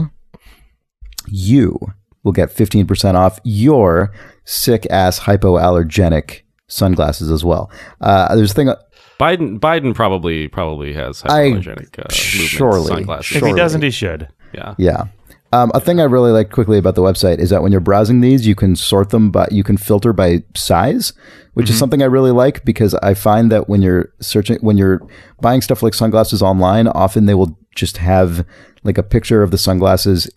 you 1.28 1.78
will 2.24 2.32
get 2.34 2.50
15% 2.54 3.16
off 3.16 3.40
your 3.44 4.12
sick 4.44 4.86
ass 4.90 5.22
hypoallergenic 5.22 6.42
sunglasses 6.68 7.32
as 7.32 7.46
well. 7.46 7.72
Uh, 8.02 8.36
there's 8.36 8.52
a 8.52 8.54
thing, 8.54 8.74
Biden 9.20 9.60
Biden 9.60 9.94
probably 9.94 10.48
probably 10.48 10.94
has 10.94 11.24
I- 11.26 11.52
hypoallergenic 11.52 12.00
uh, 12.00 12.04
movement 12.08 12.50
surely, 12.50 12.88
sunglasses. 12.88 13.38
if 13.38 13.44
he 13.46 13.54
doesn't, 13.54 13.82
he 13.82 13.92
should. 13.92 14.28
Yeah. 14.54 14.76
Yeah. 14.78 15.06
Um, 15.52 15.72
a 15.74 15.80
thing 15.80 16.00
I 16.00 16.04
really 16.04 16.32
like 16.32 16.52
quickly 16.52 16.78
about 16.78 16.94
the 16.94 17.02
website 17.02 17.40
is 17.40 17.50
that 17.50 17.64
when 17.64 17.72
you're 17.72 17.82
browsing 17.82 18.22
these, 18.22 18.46
you 18.46 18.54
can 18.54 18.76
sort 18.76 19.10
them, 19.10 19.32
but 19.32 19.52
you 19.52 19.64
can 19.64 19.78
filter 19.78 20.14
by 20.14 20.44
size, 20.56 21.12
which 21.56 21.72
is 21.72 21.80
something 21.80 22.04
I 22.04 22.06
really 22.06 22.30
like 22.32 22.64
because 22.64 22.94
I 22.96 23.16
find 23.16 23.52
that 23.52 23.68
when 23.68 23.82
you're 23.82 24.14
searching, 24.20 24.60
when 24.60 24.78
you're 24.78 25.02
buying 25.42 25.62
stuff 25.62 25.82
like 25.82 25.96
sunglasses 25.96 26.44
online, 26.44 26.88
often 26.88 27.26
they 27.26 27.34
will 27.34 27.58
just 27.76 27.98
have 27.98 28.46
like 28.84 29.00
a 29.00 29.04
picture 29.04 29.42
of 29.42 29.50
the 29.50 29.58
sunglasses 29.58 30.30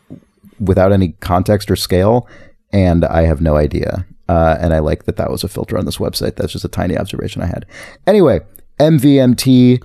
without 0.58 0.92
any 0.92 1.08
context 1.20 1.70
or 1.70 1.76
scale, 1.76 2.26
and 2.72 3.04
I 3.04 3.22
have 3.22 3.42
no 3.42 3.56
idea. 3.56 4.06
Uh, 4.28 4.56
and 4.60 4.72
I 4.72 4.78
like 4.78 5.04
that 5.04 5.16
that 5.18 5.30
was 5.30 5.44
a 5.44 5.48
filter 5.48 5.76
on 5.76 5.84
this 5.84 5.98
website. 5.98 6.36
That's 6.36 6.52
just 6.52 6.64
a 6.64 6.68
tiny 6.68 6.96
observation 6.96 7.42
I 7.42 7.46
had. 7.46 7.66
Anyway, 8.06 8.40
mvmt.com 8.78 9.76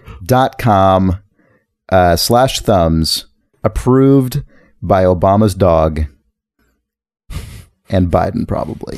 uh, 1.90 2.16
slash 2.16 2.62
thumbs 2.62 3.26
approved 3.64 4.44
by 4.82 5.04
Obama's 5.04 5.56
dog 5.56 6.06
and 7.90 8.12
Biden 8.12 8.48
probably. 8.48 8.98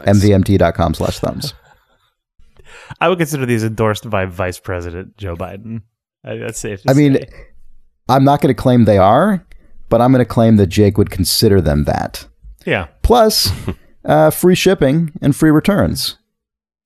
MVMT.com 0.00 0.94
slash 0.94 1.18
thumbs. 1.18 1.54
I 3.00 3.08
would 3.08 3.18
consider 3.18 3.46
these 3.46 3.64
endorsed 3.64 4.08
by 4.08 4.26
Vice 4.26 4.58
President 4.58 5.16
Joe 5.16 5.34
Biden. 5.34 5.82
I, 6.24 6.36
that's 6.36 6.58
safe. 6.58 6.82
I 6.88 6.92
mean. 6.92 7.18
I'm 8.08 8.24
not 8.24 8.40
going 8.40 8.54
to 8.54 8.60
claim 8.62 8.84
they 8.84 8.98
are, 8.98 9.44
but 9.88 10.00
I'm 10.00 10.12
going 10.12 10.24
to 10.24 10.28
claim 10.28 10.56
that 10.56 10.68
Jake 10.68 10.96
would 10.96 11.10
consider 11.10 11.60
them 11.60 11.84
that. 11.84 12.26
yeah. 12.64 12.86
Plus, 13.02 13.50
uh, 14.04 14.30
free 14.30 14.54
shipping 14.54 15.12
and 15.20 15.34
free 15.34 15.50
returns. 15.50 16.16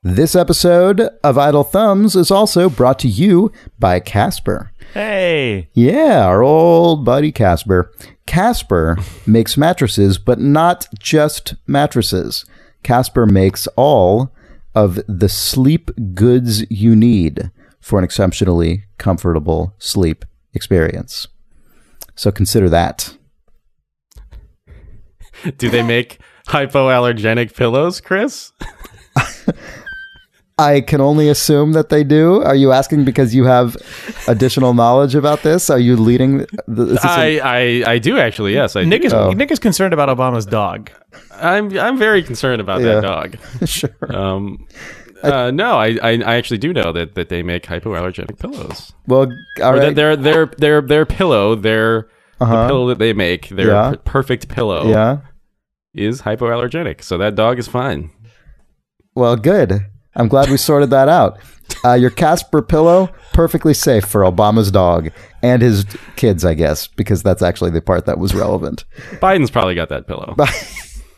This 0.02 0.34
episode 0.34 1.02
of 1.22 1.36
Idle 1.36 1.62
Thumbs 1.62 2.16
is 2.16 2.30
also 2.30 2.70
brought 2.70 2.98
to 3.00 3.08
you 3.08 3.52
by 3.78 4.00
Casper. 4.00 4.72
Hey, 4.94 5.68
Yeah, 5.74 6.24
our 6.24 6.42
old 6.42 7.04
buddy 7.04 7.30
Casper. 7.30 7.92
Casper 8.26 8.96
makes 9.26 9.58
mattresses, 9.58 10.16
but 10.16 10.40
not 10.40 10.86
just 10.98 11.54
mattresses. 11.66 12.46
Casper 12.82 13.26
makes 13.26 13.66
all 13.76 14.32
of 14.74 15.00
the 15.06 15.28
sleep 15.28 15.90
goods 16.14 16.64
you 16.70 16.96
need 16.96 17.50
for 17.78 17.98
an 17.98 18.04
exceptionally 18.04 18.84
comfortable 18.96 19.74
sleep 19.78 20.24
experience. 20.54 21.28
So 22.14 22.32
consider 22.32 22.70
that. 22.70 23.18
Do 25.58 25.68
they 25.68 25.82
make 25.82 26.20
hypoallergenic 26.48 27.54
pillows, 27.54 28.00
Chris? 28.00 28.52
I 30.60 30.80
can 30.82 31.00
only 31.00 31.28
assume 31.28 31.72
that 31.72 31.88
they 31.88 32.04
do. 32.04 32.42
Are 32.42 32.54
you 32.54 32.72
asking 32.72 33.04
because 33.04 33.34
you 33.34 33.44
have 33.44 33.76
additional 34.28 34.74
knowledge 34.74 35.14
about 35.14 35.42
this? 35.42 35.70
Are 35.70 35.78
you 35.78 35.96
leading? 35.96 36.46
The, 36.68 36.82
is 36.82 36.88
this 36.92 37.04
a- 37.04 37.40
I, 37.40 37.40
I 37.44 37.92
I 37.94 37.98
do 37.98 38.18
actually. 38.18 38.52
Yes, 38.54 38.76
I 38.76 38.84
Nick 38.84 39.02
do. 39.02 39.06
is 39.06 39.12
Oh. 39.14 39.30
Nick 39.32 39.50
is 39.50 39.58
concerned 39.58 39.92
about 39.94 40.08
Obama's 40.16 40.46
dog. 40.46 40.90
I'm 41.34 41.76
I'm 41.78 41.98
very 41.98 42.22
concerned 42.22 42.60
about 42.60 42.80
Yeah. 42.80 43.00
that 43.00 43.02
dog. 43.02 43.36
sure. 43.68 43.90
Um, 44.14 44.66
uh, 45.22 45.50
no, 45.50 45.76
I, 45.78 45.98
I 46.02 46.10
I 46.24 46.34
actually 46.36 46.58
do 46.58 46.72
know 46.72 46.92
that, 46.92 47.14
that 47.14 47.28
they 47.28 47.42
make 47.42 47.64
hypoallergenic 47.64 48.38
pillows. 48.38 48.92
Well, 49.06 49.28
all 49.62 49.74
Or 49.74 49.78
that 49.78 49.84
right. 49.86 49.94
their 49.94 50.16
their 50.16 50.46
their 50.46 50.80
their 50.80 51.04
pillow, 51.06 51.54
their 51.54 52.08
Uh-huh. 52.40 52.62
the 52.62 52.68
pillow 52.68 52.86
that 52.88 52.98
they 52.98 53.12
make, 53.12 53.48
their 53.50 53.68
Yeah. 53.68 53.90
per- 53.90 53.96
perfect 53.98 54.48
pillow, 54.48 54.88
Yeah. 54.88 55.18
is 55.94 56.22
hypoallergenic. 56.22 57.02
So 57.02 57.18
that 57.18 57.34
dog 57.34 57.58
is 57.58 57.68
fine. 57.68 58.10
Well, 59.14 59.36
good. 59.36 59.84
I'm 60.14 60.28
glad 60.28 60.50
we 60.50 60.56
sorted 60.56 60.90
that 60.90 61.08
out. 61.08 61.38
Uh, 61.84 61.94
your 61.94 62.10
Casper 62.10 62.62
pillow, 62.62 63.10
perfectly 63.32 63.74
safe 63.74 64.04
for 64.04 64.22
Obama's 64.22 64.70
dog 64.70 65.10
and 65.42 65.62
his 65.62 65.86
kids, 66.16 66.44
I 66.44 66.54
guess, 66.54 66.88
because 66.88 67.22
that's 67.22 67.42
actually 67.42 67.70
the 67.70 67.80
part 67.80 68.06
that 68.06 68.18
was 68.18 68.34
relevant. 68.34 68.84
Biden's 69.12 69.50
probably 69.50 69.74
got 69.74 69.88
that 69.90 70.06
pillow. 70.06 70.34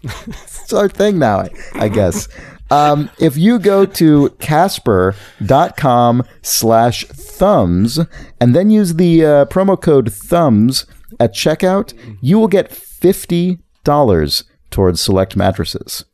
It's 0.04 0.72
our 0.72 0.88
thing 0.88 1.18
now, 1.18 1.38
I, 1.40 1.50
I 1.74 1.88
guess. 1.88 2.28
Um, 2.70 3.10
if 3.20 3.36
you 3.36 3.58
go 3.58 3.84
to 3.84 4.30
casper.com 4.40 6.24
slash 6.40 7.04
thumbs 7.04 8.00
and 8.40 8.56
then 8.56 8.70
use 8.70 8.94
the 8.94 9.24
uh, 9.24 9.44
promo 9.46 9.80
code 9.80 10.12
thumbs 10.12 10.86
at 11.20 11.34
checkout, 11.34 11.92
you 12.20 12.38
will 12.38 12.48
get 12.48 12.70
$50 12.70 14.44
towards 14.70 15.00
select 15.00 15.36
mattresses. 15.36 16.04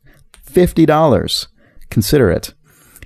$50. 0.45 1.47
Consider 1.89 2.29
it. 2.29 2.53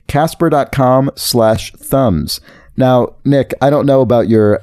Casper.com 0.08 1.12
slash 1.16 1.72
thumbs. 1.74 2.40
Now, 2.78 3.16
Nick, 3.26 3.54
I 3.62 3.70
don't 3.70 3.86
know 3.86 4.02
about 4.02 4.28
your 4.30 4.62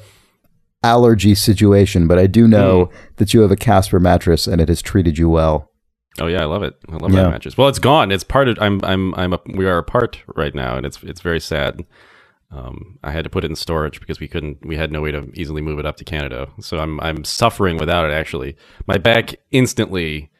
allergy 0.83 1.35
situation, 1.35 2.07
but 2.07 2.19
I 2.19 2.27
do 2.27 2.49
know 2.49 2.91
that 3.17 3.35
you 3.35 3.41
have 3.43 3.51
a 3.51 3.57
Casper 3.57 4.01
mattress 4.01 4.47
and 4.47 4.61
it 4.61 4.69
has 4.69 4.83
treated 4.83 5.19
you 5.19 5.29
well. 5.29 5.71
Oh 6.19 6.27
yeah, 6.27 6.43
I 6.43 6.47
love 6.47 6.63
it. 6.63 6.75
I 6.89 6.97
love 6.97 7.13
Yeah. 7.13 7.23
that 7.25 7.31
mattress. 7.31 7.57
Well, 7.57 7.69
it's 7.69 7.79
gone. 7.79 8.11
It's 8.11 8.25
part 8.25 8.49
of. 8.49 8.59
I'm. 8.61 8.81
I'm. 8.85 9.15
I'm. 9.15 9.33
A, 9.33 9.39
we 9.55 9.65
are 9.67 9.79
apart 9.79 10.19
right 10.35 10.55
now, 10.55 10.77
and 10.77 10.85
it's. 10.85 11.01
It's 11.05 11.21
very 11.21 11.39
sad. 11.41 11.85
Um, 12.51 12.99
I 13.05 13.13
had 13.13 13.23
to 13.23 13.31
put 13.31 13.45
it 13.45 13.51
in 13.51 13.55
storage 13.57 14.01
because 14.01 14.19
we 14.19 14.27
couldn't. 14.27 14.59
We 14.67 14.77
had 14.77 14.91
no 14.91 15.01
way 15.01 15.13
to 15.13 15.31
easily 15.35 15.63
move 15.63 15.79
it 15.79 15.87
up 15.87 15.97
to 15.99 16.05
Canada. 16.05 16.49
So 16.61 16.79
I'm. 16.79 16.99
I'm 17.01 17.23
suffering 17.25 17.79
without 17.79 18.11
it. 18.11 18.13
Actually, 18.13 18.57
my 18.89 18.99
back 18.99 19.37
instantly 19.53 20.31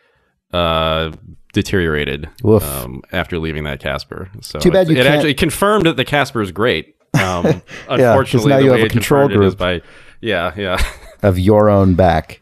uh, 0.53 1.13
deteriorated 1.53 2.29
um, 2.45 3.03
after 3.13 3.39
leaving 3.39 3.65
that 3.65 3.81
Casper. 3.81 4.31
So 4.41 4.59
Too 4.59 4.71
bad 4.71 4.89
it, 4.89 4.93
you 4.93 4.99
it 5.01 5.03
can't- 5.05 5.15
actually 5.17 5.35
confirmed 5.35 5.87
that 5.87 5.97
the 5.97 6.05
Casper 6.05 6.41
is 6.43 6.53
great. 6.53 6.95
Um, 7.15 7.43
'cause 7.43 7.63
unfortunately, 7.89 8.51
now 8.51 8.59
the 8.59 8.65
you 8.65 8.71
way 8.71 8.77
have 8.79 8.85
a 8.85 8.87
it 8.87 8.93
control 8.93 9.29
confirmed 9.29 9.43
it 9.45 9.47
is 9.47 9.55
group. 9.55 9.59
by. 9.83 9.89
Yeah. 10.21 10.53
Yeah. 10.57 10.83
of 11.23 11.39
your 11.39 11.69
own 11.69 11.95
back 11.95 12.41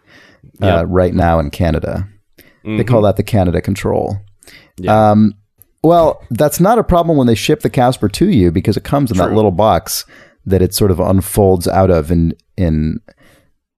uh, 0.62 0.66
Yep. 0.66 0.86
right 0.88 1.14
now 1.14 1.38
in 1.38 1.50
Canada. 1.50 2.08
They 2.64 2.84
call 2.84 3.00
that 3.02 3.16
the 3.16 3.22
Canada 3.22 3.62
Control. 3.62 4.18
Yeah. 4.76 5.10
Um, 5.12 5.32
well, 5.82 6.22
that's 6.30 6.60
not 6.60 6.76
a 6.78 6.84
problem 6.84 7.16
when 7.16 7.26
they 7.26 7.34
ship 7.34 7.60
the 7.60 7.70
Casper 7.70 8.08
to 8.10 8.28
you 8.28 8.50
because 8.50 8.76
it 8.76 8.84
comes 8.84 9.10
in 9.10 9.16
that 9.16 9.28
True. 9.28 9.36
little 9.36 9.52
box 9.52 10.04
that 10.44 10.60
it 10.60 10.74
sort 10.74 10.90
of 10.90 11.00
unfolds 11.00 11.66
out 11.66 11.90
of 11.90 12.10
in 12.10 12.34
in 12.58 13.00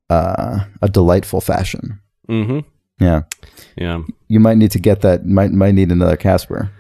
uh, 0.09 0.61
a 0.83 0.89
delightful 0.89 1.41
fashion. 1.41 2.01
mm-hmm. 2.29 2.61
Yeah, 3.01 3.23
Yeah. 3.77 4.03
you 4.29 4.39
might 4.41 4.57
need 4.59 4.71
to 4.73 4.79
get 4.79 5.01
that. 5.01 5.25
Might 5.27 5.53
might 5.53 5.75
need 5.75 5.91
another 5.91 6.17
Casper. 6.17 6.71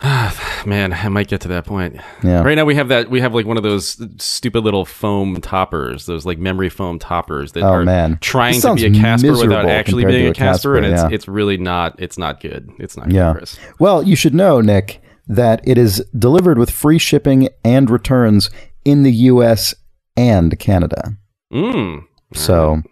Man, 0.64 0.92
I 0.92 1.08
might 1.08 1.26
get 1.26 1.40
to 1.40 1.48
that 1.48 1.64
point. 1.66 1.96
Yeah. 2.22 2.42
Right 2.42 2.54
now 2.54 2.64
we 2.64 2.76
have 2.76 2.86
that 2.88 3.10
we 3.10 3.20
have 3.20 3.34
like 3.34 3.46
one 3.46 3.56
of 3.56 3.64
those 3.64 4.00
stupid 4.22 4.62
little 4.62 4.84
foam 4.84 5.40
toppers, 5.40 6.06
those 6.06 6.24
like 6.24 6.38
memory 6.38 6.68
foam 6.68 6.98
toppers 7.00 7.52
that 7.52 7.64
Oh, 7.64 7.68
are 7.70 7.84
man. 7.84 8.18
trying 8.20 8.60
to 8.60 8.74
be 8.74 8.86
a 8.86 8.90
Casper 8.92 9.32
without 9.32 9.66
actually 9.66 10.04
being 10.04 10.26
a 10.26 10.30
a 10.30 10.34
Casper, 10.34 10.76
and 10.76 10.84
Casper, 10.86 10.94
it's 11.06 11.10
yeah. 11.10 11.14
it's 11.16 11.28
really 11.28 11.56
not 11.56 11.96
it's 11.98 12.16
not 12.16 12.40
good. 12.40 12.70
It's 12.78 12.96
not 12.96 13.10
Yeah. 13.10 13.32
good, 13.32 13.38
Chris. 13.38 13.58
Well, 13.80 14.02
you 14.04 14.14
should 14.14 14.34
know, 14.34 14.60
Nick, 14.60 15.02
that 15.26 15.60
it 15.64 15.76
is 15.78 16.04
delivered 16.16 16.58
with 16.58 16.70
free 16.70 16.98
shipping 16.98 17.48
and 17.64 17.90
returns 17.90 18.50
in 18.84 19.02
the 19.02 19.12
U.S. 19.12 19.74
and 20.16 20.56
Canada. 20.60 21.16
Mm. 21.52 22.04
So 22.34 22.82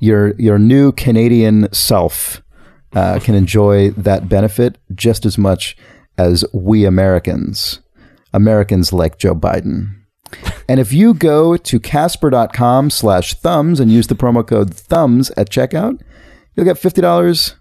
Your 0.00 0.34
your 0.40 0.58
new 0.58 0.92
Canadian 0.92 1.72
self 1.72 2.42
uh, 2.94 3.18
can 3.20 3.34
enjoy 3.34 3.90
that 3.90 4.28
benefit 4.28 4.78
just 4.94 5.24
as 5.24 5.38
much 5.38 5.76
as 6.18 6.44
we 6.52 6.84
Americans, 6.84 7.80
Americans 8.32 8.92
like 8.92 9.18
Joe 9.18 9.34
Biden. 9.34 9.94
And 10.68 10.80
if 10.80 10.92
you 10.92 11.14
go 11.14 11.56
to 11.56 11.80
casper.com 11.80 12.90
slash 12.90 13.34
thumbs 13.34 13.80
and 13.80 13.90
use 13.90 14.06
the 14.06 14.14
promo 14.14 14.46
code 14.46 14.72
thumbs 14.72 15.30
at 15.36 15.50
checkout, 15.50 16.00
you'll 16.54 16.64
get 16.64 16.76
$50 16.76 17.54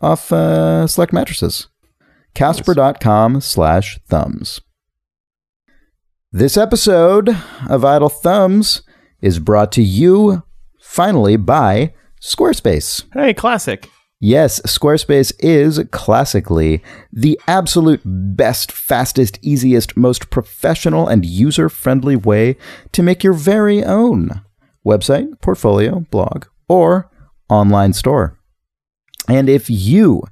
off 0.00 0.32
uh, 0.32 0.86
select 0.86 1.12
mattresses. 1.12 1.68
Casper.com 2.34 3.40
slash 3.40 3.98
thumbs. 4.08 4.60
This 6.32 6.56
episode 6.56 7.30
of 7.68 7.84
Idle 7.84 8.08
Thumbs 8.08 8.82
is 9.22 9.38
brought 9.38 9.72
to 9.72 9.82
you 9.82 10.42
finally 10.86 11.36
by 11.36 11.92
Squarespace. 12.22 13.04
Hey, 13.12 13.34
classic. 13.34 13.90
Yes, 14.18 14.60
Squarespace 14.60 15.32
is 15.40 15.78
classically 15.90 16.82
the 17.12 17.38
absolute 17.46 18.00
best, 18.04 18.72
fastest, 18.72 19.38
easiest, 19.42 19.96
most 19.96 20.30
professional 20.30 21.06
and 21.06 21.24
user 21.26 21.68
friendly 21.68 22.16
way 22.16 22.56
to 22.92 23.02
make 23.02 23.22
your 23.22 23.34
very 23.34 23.84
own 23.84 24.40
website, 24.86 25.38
portfolio, 25.42 26.00
blog, 26.10 26.46
or 26.66 27.10
online 27.50 27.92
store. 27.92 28.38
And 29.28 29.50
if 29.50 29.68
you 29.68 30.22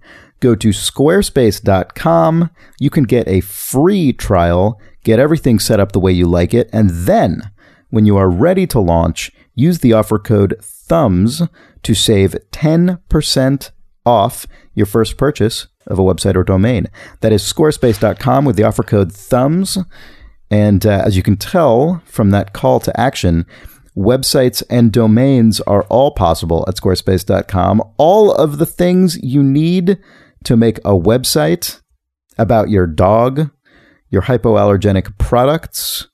go 0.41 0.55
to 0.55 0.69
squarespace.com, 0.69 2.51
you 2.81 2.91
can 2.91 3.05
get 3.05 3.29
a 3.29 3.41
free 3.41 4.15
trial, 4.15 4.81
get 5.03 5.19
everything 5.19 5.59
set 5.59 5.81
up 5.81 5.93
the 5.93 6.01
way 6.01 6.13
you 6.13 6.27
like 6.27 6.55
it, 6.55 6.71
and 6.73 6.89
then 6.91 7.51
when 7.91 8.07
you 8.07 8.17
are 8.17 8.31
ready 8.31 8.67
to 8.69 8.81
launch, 8.81 9.31
use 9.55 9.81
the 9.81 9.93
offer 9.93 10.19
code 10.19 10.57
THUMBS 10.61 11.49
to 11.83 11.95
save 11.95 12.37
10% 12.51 13.71
off 14.07 14.47
your 14.75 14.87
first 14.87 15.17
purchase 15.17 15.69
of 15.87 15.99
a 15.99 16.03
website 16.03 16.35
or 16.35 16.45
domain. 16.45 16.89
That 17.21 17.33
is 17.33 17.43
squarespace.com 17.43 18.45
with 18.45 18.57
the 18.57 18.65
offer 18.65 18.83
code 18.83 19.13
THUMBS. 19.13 19.85
And 20.51 20.87
uh, 20.87 21.03
as 21.05 21.17
you 21.17 21.23
can 21.23 21.37
tell 21.37 22.03
from 22.05 22.31
that 22.31 22.53
call 22.53 22.81
to 22.81 23.01
action, 23.01 23.47
websites 23.97 24.63
and 24.69 24.93
domains 24.93 25.61
are 25.63 25.85
all 25.85 26.11
possible 26.11 26.65
at 26.69 26.77
squarespace.com. 26.77 27.83
All 27.97 28.33
of 28.33 28.59
the 28.59 28.67
things 28.67 29.19
you 29.23 29.43
need 29.43 29.99
to 30.45 30.57
make 30.57 30.79
a 30.79 30.93
website 30.93 31.81
about 32.39 32.69
your 32.69 32.87
dog, 32.87 33.51
your 34.11 34.23
hypoallergenic 34.23 35.17
products. 35.19 36.09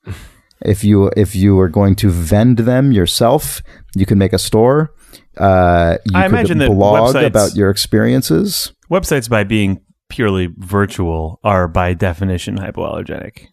If 0.64 0.84
you 0.84 1.10
if 1.16 1.34
you 1.34 1.58
are 1.60 1.68
going 1.68 1.94
to 1.96 2.10
vend 2.10 2.58
them 2.58 2.92
yourself, 2.92 3.62
you 3.94 4.06
can 4.06 4.18
make 4.18 4.32
a 4.32 4.38
store. 4.38 4.92
Uh, 5.36 5.96
you 6.04 6.12
I 6.18 6.26
imagine 6.26 6.58
that 6.58 6.68
blog 6.70 7.14
websites- 7.14 7.26
about 7.26 7.54
your 7.56 7.70
experiences. 7.70 8.72
Websites, 8.90 9.28
by 9.28 9.44
being 9.44 9.80
purely 10.08 10.48
virtual, 10.58 11.38
are 11.44 11.66
by 11.68 11.94
definition 11.94 12.58
hypoallergenic. 12.58 13.46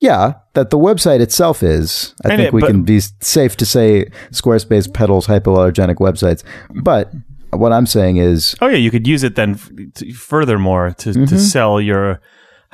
Yeah, 0.00 0.34
that 0.54 0.70
the 0.70 0.78
website 0.78 1.20
itself 1.20 1.62
is. 1.62 2.14
I 2.24 2.28
And 2.30 2.38
think 2.38 2.46
it- 2.48 2.52
we 2.54 2.60
but- 2.60 2.68
can 2.68 2.82
be 2.84 3.00
safe 3.20 3.56
to 3.58 3.66
say 3.66 4.06
Squarespace 4.32 4.92
peddles 4.92 5.26
hypoallergenic 5.26 5.96
websites. 5.96 6.42
But 6.82 7.12
what 7.52 7.72
I'm 7.72 7.86
saying 7.86 8.18
is, 8.18 8.54
Oh 8.60 8.68
yeah, 8.68 8.76
you 8.76 8.90
could 8.90 9.06
use 9.06 9.24
it 9.24 9.34
then. 9.34 9.52
f- 9.54 10.14
furthermore, 10.16 10.94
to 10.98 11.10
Mm-hmm. 11.10 11.24
to 11.26 11.38
sell 11.38 11.80
your 11.80 12.20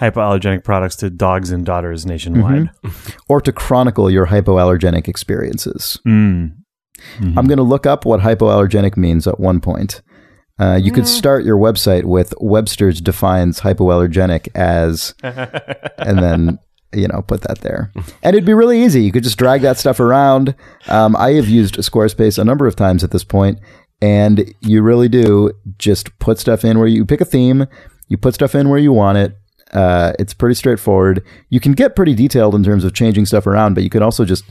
hypoallergenic 0.00 0.64
products 0.64 0.96
to 0.96 1.10
dogs 1.10 1.50
and 1.50 1.64
daughters 1.64 2.04
nationwide. 2.04 2.70
or 3.28 3.40
to 3.40 3.52
chronicle 3.52 4.10
your 4.10 4.26
hypoallergenic 4.26 5.08
experiences. 5.08 5.98
Mm. 6.06 7.36
I'm 7.36 7.46
going 7.46 7.58
to 7.58 7.62
look 7.62 7.86
up 7.86 8.04
what 8.04 8.20
hypoallergenic 8.20 8.96
means 8.96 9.26
at 9.26 9.38
one 9.40 9.60
point. 9.60 10.02
Uh, 10.58 10.78
you 10.82 10.90
could 10.90 11.06
start 11.06 11.44
your 11.44 11.58
website 11.58 12.04
with 12.04 12.32
Webster's 12.40 13.00
defines 13.02 13.60
hypoallergenic 13.60 14.48
as, 14.54 15.14
and 15.22 16.18
then 16.18 16.58
you 16.94 17.06
know 17.06 17.20
put 17.20 17.42
that 17.42 17.58
there, 17.60 17.92
and 18.22 18.34
it'd 18.34 18.46
be 18.46 18.54
really 18.54 18.82
easy. 18.82 19.02
You 19.02 19.12
could 19.12 19.22
just 19.22 19.36
drag 19.36 19.60
that 19.62 19.76
stuff 19.76 20.00
around. 20.00 20.54
Um, 20.88 21.14
I 21.14 21.32
have 21.32 21.48
used 21.48 21.74
Squarespace 21.76 22.38
a 22.38 22.44
number 22.44 22.66
of 22.66 22.74
times 22.74 23.04
at 23.04 23.10
this 23.10 23.24
point, 23.24 23.58
and 24.00 24.50
you 24.60 24.80
really 24.80 25.10
do 25.10 25.52
just 25.78 26.18
put 26.18 26.38
stuff 26.38 26.64
in 26.64 26.78
where 26.78 26.88
you 26.88 27.04
pick 27.04 27.20
a 27.20 27.26
theme, 27.26 27.66
you 28.08 28.16
put 28.16 28.32
stuff 28.32 28.54
in 28.54 28.70
where 28.70 28.78
you 28.78 28.94
want 28.94 29.18
it. 29.18 29.36
Uh, 29.72 30.12
it's 30.18 30.34
pretty 30.34 30.54
straightforward. 30.54 31.24
You 31.50 31.60
can 31.60 31.72
get 31.72 31.96
pretty 31.96 32.14
detailed 32.14 32.54
in 32.54 32.62
terms 32.62 32.84
of 32.84 32.94
changing 32.94 33.26
stuff 33.26 33.46
around, 33.46 33.74
but 33.74 33.82
you 33.82 33.90
can 33.90 34.02
also 34.02 34.24
just 34.24 34.44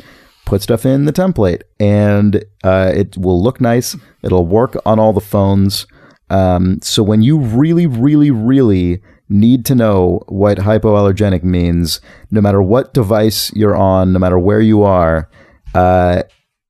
put 0.45 0.61
stuff 0.61 0.85
in 0.85 1.05
the 1.05 1.13
template 1.13 1.63
and 1.79 2.43
uh, 2.63 2.91
it 2.93 3.17
will 3.17 3.41
look 3.41 3.59
nice. 3.59 3.95
It'll 4.21 4.45
work 4.45 4.77
on 4.85 4.99
all 4.99 5.13
the 5.13 5.21
phones. 5.21 5.87
Um, 6.29 6.79
so 6.81 7.03
when 7.03 7.21
you 7.21 7.37
really, 7.39 7.87
really, 7.87 8.31
really 8.31 9.01
need 9.27 9.65
to 9.65 9.75
know 9.75 10.23
what 10.27 10.59
hypoallergenic 10.59 11.43
means, 11.43 11.99
no 12.29 12.41
matter 12.41 12.61
what 12.61 12.93
device 12.93 13.51
you're 13.55 13.75
on, 13.75 14.13
no 14.13 14.19
matter 14.19 14.37
where 14.37 14.61
you 14.61 14.83
are, 14.83 15.29
uh, 15.73 16.23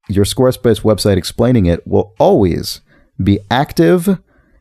your 0.08 0.26
Squarespace 0.26 0.82
website 0.82 1.18
explaining 1.18 1.66
it 1.66 1.86
will 1.86 2.14
always 2.20 2.82
be 3.22 3.40
active. 3.50 4.20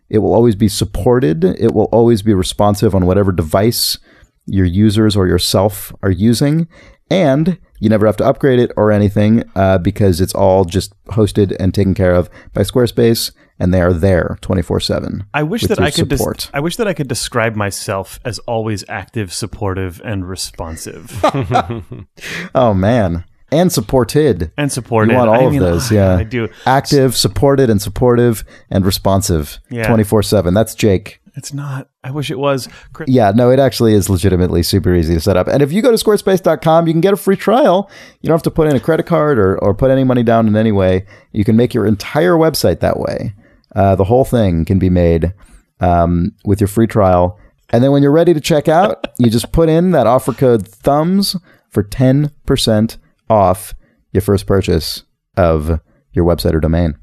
It 0.09 0.18
will 0.18 0.34
always 0.34 0.55
be 0.55 0.68
supported. 0.68 1.44
It 1.44 1.72
will 1.74 1.88
always 1.92 2.22
be 2.22 2.34
responsive 2.34 2.94
on 2.94 3.07
whatever 3.07 3.32
device 3.32 3.98
your 4.46 4.66
users 4.66 5.16
or 5.16 5.26
yourself 5.26 5.92
are 6.02 6.11
using. 6.11 6.68
And 7.11 7.59
you 7.80 7.88
never 7.90 8.07
have 8.07 8.16
to 8.16 8.24
upgrade 8.24 8.59
it 8.59 8.72
or 8.76 8.90
anything 8.90 9.44
uh, 9.55 9.78
because 9.78 10.20
it's 10.20 10.34
all 10.34 10.64
just 10.64 10.94
hosted 11.07 11.55
and 11.61 11.74
taken 11.74 11.94
care 11.94 12.14
of 12.14 12.30
by 12.52 12.62
Squarespace, 12.62 13.30
and 13.59 13.74
they 13.74 13.80
are 13.82 13.92
there 13.92 14.38
twenty 14.40 14.62
four 14.62 14.80
seven. 14.80 15.24
I 15.34 15.42
wish 15.42 15.62
that 15.64 15.78
I 15.78 15.90
could. 15.90 16.09
Des- 16.09 16.48
I 16.55 16.61
wish 16.61 16.76
that 16.76 16.88
I 16.88 16.94
could 16.94 17.09
describe 17.09 17.57
myself 17.57 18.20
as 18.24 18.38
always 18.40 18.84
active, 18.88 19.34
supportive, 19.34 20.00
and 20.02 20.26
responsive, 20.26 21.20
Oh 22.55 22.72
man, 22.72 23.24
and 23.55 23.72
supported. 23.72 24.52
and 24.57 24.70
supported. 24.72 25.12
You 25.12 25.18
want 25.18 25.30
all 25.30 25.42
I 25.42 25.44
of 25.44 25.52
mean, 25.52 25.61
those, 25.61 25.90
yeah. 25.98 26.16
I 26.16 26.24
do. 26.24 26.48
Active, 26.66 27.16
supported, 27.16 27.70
and 27.70 27.80
supportive, 27.80 28.44
and 28.70 28.84
responsive. 28.84 29.59
Yeah. 29.70 29.86
Twenty 29.86 30.05
four 30.05 30.22
seven. 30.22 30.55
That's 30.55 30.74
Jake. 30.74 31.20
It's 31.36 31.52
not. 31.52 31.88
I 32.05 32.12
wish 32.12 32.30
it 32.30 32.38
was. 32.38 32.68
Chris, 32.92 33.09
Yeah, 33.09 33.32
no, 33.34 33.50
it 33.50 33.59
actually 33.59 33.94
is 33.94 34.09
legitimately 34.09 34.62
super 34.62 34.94
easy 34.94 35.14
to 35.14 35.20
set 35.20 35.36
up. 35.36 35.48
And 35.48 35.62
if 35.62 35.72
you 35.72 35.82
go 35.82 35.90
to 35.90 35.96
squarespace.com, 35.96 36.86
you 36.86 36.92
can 36.92 37.00
get 37.00 37.12
a 37.12 37.16
free 37.16 37.34
trial. 37.34 37.90
You 38.20 38.28
don't 38.28 38.34
have 38.36 38.44
to 38.44 38.52
put 38.52 38.68
in 38.68 38.76
a 38.76 38.80
credit 38.80 39.07
card 39.07 39.36
or, 39.36 39.59
or 39.59 39.74
put 39.74 39.90
any 39.90 40.05
money 40.05 40.22
down 40.22 40.46
in 40.46 40.55
any 40.55 40.70
way. 40.70 41.07
You 41.32 41.44
can 41.44 41.57
make 41.57 41.74
your 41.74 41.86
entire 41.86 42.34
website 42.34 42.78
that 42.80 43.00
way. 43.00 43.34
Uh, 43.74 43.96
the 43.96 44.05
whole 44.05 44.24
thing 44.24 44.64
can 44.64 44.78
be 44.78 44.88
made 44.90 45.34
um, 45.80 46.30
with 46.44 46.61
your 46.61 46.68
free 46.68 46.86
trial. 46.86 47.36
And 47.70 47.82
then 47.82 47.90
when 47.90 48.05
you're 48.05 48.12
ready 48.12 48.32
to 48.32 48.40
check 48.40 48.68
out, 48.68 49.09
you 49.18 49.28
just 49.28 49.50
put 49.50 49.68
in 49.68 49.90
that 49.90 50.07
offer 50.07 50.32
code 50.34 50.64
THUMBS 50.68 51.40
for 51.68 51.82
10% 51.82 52.96
off 53.28 53.74
your 54.12 54.20
first 54.20 54.46
purchase 54.46 55.02
of 55.36 55.80
your 56.12 56.24
website 56.24 56.54
or 56.54 56.60
domain. 56.60 56.96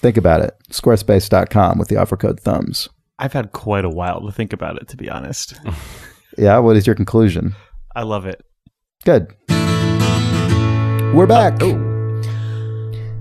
Think 0.00 0.16
about 0.16 0.40
it. 0.40 0.54
Squarespace.com 0.70 1.78
with 1.78 1.88
the 1.88 1.96
offer 1.96 2.16
code 2.16 2.40
THUMBS. 2.42 2.88
I've 3.18 3.32
had 3.32 3.52
quite 3.52 3.84
a 3.84 3.90
while 3.90 4.20
to 4.24 4.30
think 4.32 4.52
about 4.52 4.76
it. 4.80 4.88
To 4.88 4.96
be 4.96 5.10
honest, 5.10 5.54
Yeah, 6.38 6.58
what 6.58 6.76
is 6.76 6.86
your 6.86 6.94
conclusion? 6.94 7.56
I 7.96 8.02
love 8.04 8.24
it. 8.26 8.40
Good. 9.04 9.34
We're 11.12 11.26
back. 11.26 11.60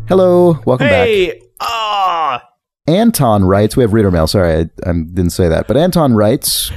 Hello, 0.07 0.59
welcome 0.65 0.87
back. 0.87 1.07
Hey, 1.07 1.41
ah, 1.59 2.43
Anton 2.85 3.43
writes, 3.43 3.75
we 3.75 3.81
have 3.81 3.93
reader 3.93 4.11
mail. 4.11 4.27
Sorry, 4.27 4.53
I, 4.53 4.89
I 4.89 4.93
didn't 4.93 5.31
say 5.31 5.49
that. 5.49 5.67
But 5.67 5.77
Anton 5.77 6.13
writes, 6.13 6.71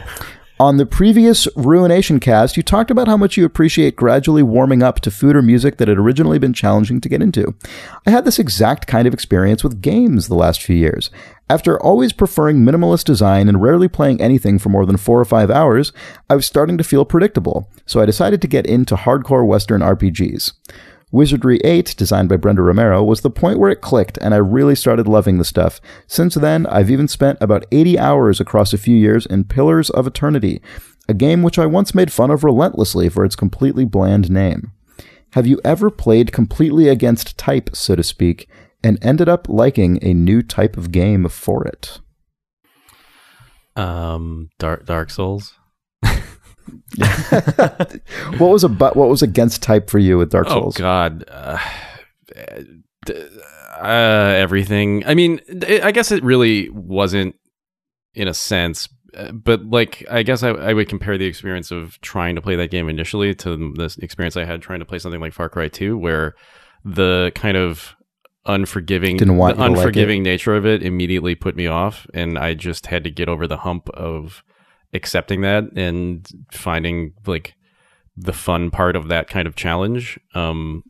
on 0.60 0.76
the 0.76 0.84
previous 0.84 1.48
Ruination 1.56 2.20
cast, 2.20 2.54
you 2.54 2.62
talked 2.62 2.90
about 2.90 3.08
how 3.08 3.16
much 3.16 3.38
you 3.38 3.46
appreciate 3.46 3.96
gradually 3.96 4.42
warming 4.42 4.82
up 4.82 5.00
to 5.00 5.10
food 5.10 5.34
or 5.34 5.40
music 5.40 5.78
that 5.78 5.88
had 5.88 5.96
originally 5.96 6.38
been 6.38 6.52
challenging 6.52 7.00
to 7.00 7.08
get 7.08 7.22
into. 7.22 7.54
I 8.06 8.10
had 8.10 8.26
this 8.26 8.38
exact 8.38 8.86
kind 8.86 9.08
of 9.08 9.14
experience 9.14 9.64
with 9.64 9.80
games 9.80 10.28
the 10.28 10.34
last 10.34 10.62
few 10.62 10.76
years. 10.76 11.08
After 11.48 11.82
always 11.82 12.12
preferring 12.12 12.58
minimalist 12.58 13.04
design 13.04 13.48
and 13.48 13.62
rarely 13.62 13.88
playing 13.88 14.20
anything 14.20 14.58
for 14.58 14.68
more 14.68 14.84
than 14.84 14.98
four 14.98 15.18
or 15.18 15.24
five 15.24 15.50
hours, 15.50 15.94
I 16.28 16.36
was 16.36 16.44
starting 16.44 16.76
to 16.76 16.84
feel 16.84 17.06
predictable, 17.06 17.70
so 17.86 18.02
I 18.02 18.06
decided 18.06 18.42
to 18.42 18.46
get 18.46 18.66
into 18.66 18.96
hardcore 18.96 19.46
Western 19.46 19.80
RPGs. 19.80 20.52
Wizardry 21.12 21.58
8, 21.64 21.94
designed 21.96 22.28
by 22.28 22.36
Brenda 22.36 22.62
Romero, 22.62 23.02
was 23.02 23.22
the 23.22 23.30
point 23.30 23.58
where 23.58 23.70
it 23.70 23.80
clicked 23.80 24.18
and 24.18 24.32
I 24.32 24.38
really 24.38 24.76
started 24.76 25.08
loving 25.08 25.38
the 25.38 25.44
stuff. 25.44 25.80
Since 26.06 26.34
then, 26.36 26.66
I've 26.66 26.90
even 26.90 27.08
spent 27.08 27.38
about 27.40 27.66
80 27.72 27.98
hours 27.98 28.40
across 28.40 28.72
a 28.72 28.78
few 28.78 28.96
years 28.96 29.26
in 29.26 29.44
Pillars 29.44 29.90
of 29.90 30.06
Eternity, 30.06 30.62
a 31.08 31.14
game 31.14 31.42
which 31.42 31.58
I 31.58 31.66
once 31.66 31.94
made 31.94 32.12
fun 32.12 32.30
of 32.30 32.44
relentlessly 32.44 33.08
for 33.08 33.24
its 33.24 33.34
completely 33.34 33.84
bland 33.84 34.30
name. 34.30 34.72
Have 35.32 35.46
you 35.46 35.60
ever 35.64 35.90
played 35.90 36.32
completely 36.32 36.88
against 36.88 37.38
type, 37.38 37.70
so 37.74 37.96
to 37.96 38.02
speak, 38.02 38.48
and 38.82 38.98
ended 39.02 39.28
up 39.28 39.48
liking 39.48 39.98
a 40.02 40.14
new 40.14 40.42
type 40.42 40.76
of 40.76 40.92
game 40.92 41.28
for 41.28 41.66
it? 41.66 42.00
Um, 43.76 44.50
Dark 44.58 44.86
Dark 44.86 45.10
Souls. 45.10 45.54
What 48.38 48.50
was 48.50 48.64
a 48.64 48.68
but? 48.68 48.96
What 48.96 49.08
was 49.08 49.22
against 49.22 49.62
type 49.62 49.90
for 49.90 49.98
you 49.98 50.18
with 50.18 50.30
Dark 50.30 50.48
Souls? 50.48 50.76
Oh 50.76 50.78
God, 50.78 51.24
uh, 51.28 51.58
uh, 53.08 54.34
everything. 54.36 55.04
I 55.06 55.14
mean, 55.14 55.40
it, 55.48 55.82
I 55.82 55.92
guess 55.92 56.12
it 56.12 56.22
really 56.22 56.68
wasn't, 56.70 57.36
in 58.14 58.28
a 58.28 58.34
sense, 58.34 58.88
uh, 59.16 59.32
but 59.32 59.64
like 59.64 60.04
I 60.10 60.22
guess 60.22 60.42
I, 60.42 60.50
I 60.50 60.72
would 60.72 60.88
compare 60.88 61.18
the 61.18 61.26
experience 61.26 61.70
of 61.70 62.00
trying 62.00 62.34
to 62.34 62.42
play 62.42 62.56
that 62.56 62.70
game 62.70 62.88
initially 62.88 63.34
to 63.36 63.56
the 63.56 63.96
experience 64.00 64.36
I 64.36 64.44
had 64.44 64.62
trying 64.62 64.80
to 64.80 64.86
play 64.86 64.98
something 64.98 65.20
like 65.20 65.32
Far 65.32 65.48
Cry 65.48 65.68
Two, 65.68 65.96
where 65.96 66.34
the 66.84 67.32
kind 67.34 67.56
of 67.56 67.96
unforgiving 68.46 69.16
Didn't 69.16 69.36
want 69.36 69.56
the 69.56 69.64
you 69.64 69.68
like 69.68 69.78
unforgiving 69.78 70.22
nature 70.22 70.56
of 70.56 70.64
it 70.64 70.82
immediately 70.82 71.34
put 71.34 71.56
me 71.56 71.66
off 71.66 72.06
and 72.14 72.38
I 72.38 72.54
just 72.54 72.86
had 72.86 73.04
to 73.04 73.10
get 73.10 73.28
over 73.28 73.46
the 73.46 73.58
hump 73.58 73.90
of 73.90 74.42
accepting 74.92 75.40
that 75.42 75.64
and 75.76 76.28
finding 76.52 77.12
like 77.26 77.54
the 78.16 78.32
fun 78.32 78.70
part 78.70 78.96
of 78.96 79.08
that 79.08 79.28
kind 79.28 79.46
of 79.48 79.54
challenge 79.56 80.18
um 80.34 80.82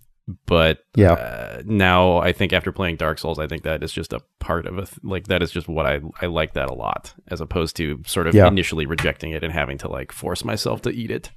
but 0.47 0.79
Yeah. 0.95 1.13
uh, 1.15 1.63
now 1.65 2.19
I 2.19 2.33
think 2.33 2.53
after 2.53 2.71
playing 2.73 2.97
Dark 2.97 3.19
Souls 3.19 3.39
I 3.39 3.47
think 3.49 3.63
that 3.65 3.83
is 3.83 3.93
just 3.93 4.13
a 4.13 4.21
part 4.39 4.67
of 4.67 4.79
a 4.79 4.87
th- 4.87 4.99
like 5.03 5.27
that 5.27 5.43
is 5.43 5.51
just 5.51 5.67
what 5.69 5.87
I 5.87 6.01
I 6.21 6.27
like 6.27 6.55
that 6.55 6.71
a 6.71 6.75
lot 6.75 7.13
as 7.29 7.41
opposed 7.41 7.77
to 7.77 8.01
sort 8.07 8.27
of 8.29 8.35
Yeah. 8.35 8.47
initially 8.47 8.87
rejecting 8.87 9.33
it 9.33 9.43
and 9.45 9.53
having 9.53 9.77
to 9.79 9.89
like 9.89 10.13
force 10.13 10.45
myself 10.45 10.83
to 10.83 10.91
eat 10.91 11.11
it 11.11 11.31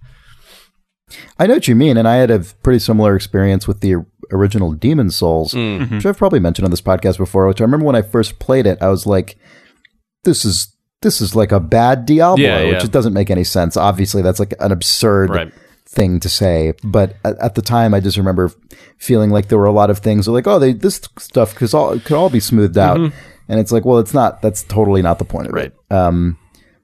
I 1.38 1.48
know 1.48 1.56
what 1.56 1.68
you 1.68 1.76
mean, 1.76 1.98
and 1.98 2.08
I 2.08 2.16
had 2.16 2.32
a 2.32 2.40
pretty 2.40 2.80
similar 2.80 3.16
experience 3.16 3.68
with 3.68 3.82
the 3.82 3.96
original 4.32 4.72
Demon 4.72 5.12
Souls, 5.12 5.54
Mm. 5.54 5.92
which 5.92 6.06
I've 6.06 6.18
probably 6.18 6.40
mentioned 6.40 6.64
on 6.66 6.72
this 6.72 6.82
podcast 6.82 7.18
before. 7.18 7.46
Which 7.46 7.60
I 7.62 7.66
remember 7.66 7.86
when 7.86 7.96
I 7.96 8.02
first 8.02 8.40
played 8.40 8.66
it, 8.66 8.78
I 8.82 8.88
was 8.88 9.06
like, 9.06 9.38
"This 10.24 10.46
is 10.46 10.73
this 11.04 11.22
is 11.22 11.36
like 11.36 11.52
a 11.52 11.60
bad 11.60 12.06
Diablo," 12.08 12.44
Yeah, 12.44 12.64
which 12.66 12.74
yeah. 12.74 12.84
it 12.86 12.92
doesn't 12.92 13.14
make 13.14 13.30
any 13.30 13.44
sense. 13.44 13.78
Obviously, 13.78 14.22
that's 14.24 14.40
like 14.40 14.54
an 14.60 14.72
absurd 14.72 15.30
Right. 15.30 15.54
thing 15.86 16.20
to 16.22 16.30
say. 16.30 16.74
But 16.84 17.16
at, 17.24 17.38
at 17.40 17.56
the 17.56 17.62
time, 17.62 17.94
I 17.94 18.00
just 18.00 18.18
remember 18.18 18.52
feeling 18.98 19.30
like 19.30 19.50
there 19.50 19.58
were 19.60 19.66
a 19.66 19.72
lot 19.72 19.90
of 19.92 20.00
things 20.00 20.28
like, 20.28 20.48
"Oh, 20.48 20.58
they, 20.60 20.74
this 20.74 21.02
stuff 21.20 21.54
could 21.56 21.72
all 21.74 22.00
could 22.00 22.16
all 22.18 22.30
be 22.32 22.40
smoothed 22.40 22.78
out," 22.78 22.98
and 23.00 23.60
it's 23.60 23.72
like, 23.72 23.86
well, 23.86 24.00
it's 24.00 24.14
not. 24.14 24.42
That's 24.42 24.64
totally 24.64 25.02
not 25.04 25.20
the 25.20 25.26
point 25.26 25.48
of 25.48 25.54
Right. 25.54 25.66
it. 25.90 25.94
Um, 25.96 26.38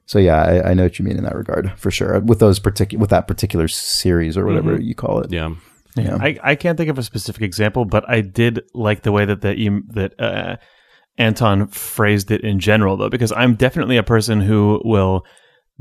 so 0.06 0.18
yeah, 0.18 0.42
I, 0.42 0.70
I 0.70 0.74
know 0.74 0.84
what 0.84 0.98
you 0.98 1.04
mean 1.04 1.16
in 1.18 1.24
that 1.24 1.34
regard 1.36 1.72
for 1.76 1.90
sure. 1.90 2.20
With 2.20 2.38
those 2.40 2.58
particular 2.58 3.00
with 3.00 3.10
that 3.10 3.26
particular 3.28 3.68
series 3.68 4.36
or 4.36 4.44
whatever 4.46 4.80
you 4.80 4.94
call 4.94 5.20
it. 5.20 5.30
yeah 5.32 5.50
Yeah. 5.96 6.16
I, 6.20 6.36
I 6.42 6.54
can't 6.56 6.76
think 6.76 6.90
of 6.90 6.98
a 6.98 7.02
specific 7.02 7.42
example, 7.42 7.84
but 7.84 8.08
I 8.08 8.20
did 8.20 8.62
like 8.74 9.02
the 9.02 9.12
way 9.12 9.24
that 9.24 9.40
the 9.40 9.82
that 9.94 10.18
uh, 10.20 10.56
Anton 11.18 11.66
phrased 11.66 12.30
it 12.30 12.42
in 12.42 12.58
general, 12.60 12.96
though, 12.96 13.10
because 13.10 13.32
I'm 13.32 13.54
definitely 13.54 13.96
a 13.96 14.02
person 14.02 14.40
who 14.40 14.80
will 14.84 15.26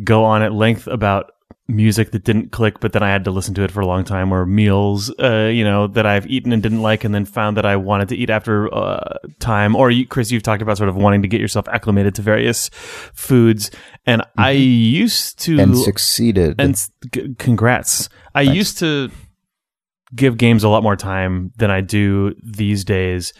go 0.03 0.23
on 0.23 0.41
at 0.41 0.53
length 0.53 0.87
about 0.87 1.31
music 1.67 2.11
that 2.11 2.23
didn't 2.23 2.51
click, 2.51 2.79
but 2.79 2.93
then 2.93 3.03
I 3.03 3.09
had 3.09 3.23
to 3.25 3.31
listen 3.31 3.53
to 3.53 3.63
it 3.63 3.71
for 3.71 3.79
a 3.79 3.85
long 3.85 4.03
time, 4.03 4.33
or 4.33 4.45
meals, 4.45 5.11
uh, 5.19 5.51
you 5.53 5.63
know, 5.63 5.87
that 5.87 6.05
I've 6.05 6.25
eaten 6.27 6.51
and 6.51 6.63
didn't 6.63 6.81
like, 6.81 7.03
and 7.03 7.13
then 7.13 7.25
found 7.25 7.57
that 7.57 7.65
I 7.65 7.75
wanted 7.75 8.09
to 8.09 8.15
eat 8.15 8.29
after 8.29 8.73
uh, 8.73 9.17
time. 9.39 9.75
Or 9.75 9.91
you, 9.91 10.07
Chris, 10.07 10.31
you've 10.31 10.43
talked 10.43 10.61
about 10.61 10.77
sort 10.77 10.89
of 10.89 10.95
wanting 10.95 11.21
to 11.21 11.27
get 11.27 11.39
yourself 11.39 11.67
acclimated 11.67 12.15
to 12.15 12.21
various 12.21 12.69
foods, 13.13 13.71
and 14.05 14.23
I 14.37 14.51
used 14.51 15.39
to 15.39 15.59
and 15.59 15.77
succeeded. 15.77 16.55
and 16.59 16.75
g- 17.13 17.35
congrats. 17.37 18.09
I 18.33 18.41
used 18.41 18.79
to 18.79 19.11
give 20.15 20.37
games 20.37 20.63
a 20.63 20.69
lot 20.69 20.81
more 20.81 20.95
time 20.95 21.51
than 21.57 21.69
I 21.69 21.81
do 21.81 22.33
these 22.43 22.83
days, 22.83 23.33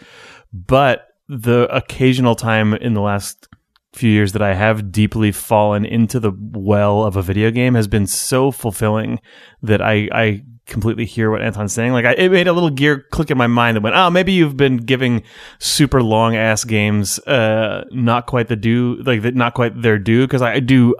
but 0.52 1.08
the 1.30 1.68
occasional 1.74 2.34
time 2.34 2.74
in 2.74 2.94
the 2.94 3.00
last 3.00 3.48
few 3.92 4.10
years 4.10 4.32
that 4.32 4.42
I 4.42 4.54
have 4.54 4.90
deeply 4.90 5.30
fallen 5.30 5.84
into 5.84 6.18
the 6.18 6.32
well 6.36 7.04
of 7.04 7.16
a 7.16 7.22
video 7.22 7.50
game 7.50 7.74
has 7.74 7.86
been 7.86 8.06
so 8.06 8.50
fulfilling 8.50 9.20
that 9.62 9.80
I, 9.80 10.08
I 10.12 10.42
completely 10.66 11.04
hear 11.04 11.30
what 11.30 11.42
Anton's 11.42 11.72
saying. 11.72 11.92
Like 11.92 12.04
I, 12.04 12.12
it 12.12 12.30
made 12.30 12.48
a 12.48 12.52
little 12.52 12.70
gear 12.70 13.06
click 13.12 13.30
in 13.30 13.38
my 13.38 13.46
mind 13.46 13.76
that 13.76 13.82
went, 13.82 13.94
oh, 13.94 14.10
maybe 14.10 14.32
you've 14.32 14.56
been 14.56 14.78
giving 14.78 15.22
super 15.60 16.02
long 16.02 16.34
ass 16.34 16.64
games, 16.64 17.18
uh, 17.20 17.84
not 17.92 18.26
quite 18.26 18.48
the 18.48 18.56
due, 18.56 19.00
like 19.04 19.22
not 19.34 19.54
quite 19.54 19.80
their 19.80 19.98
due. 19.98 20.26
Cause 20.26 20.42
I 20.42 20.58
do 20.58 20.96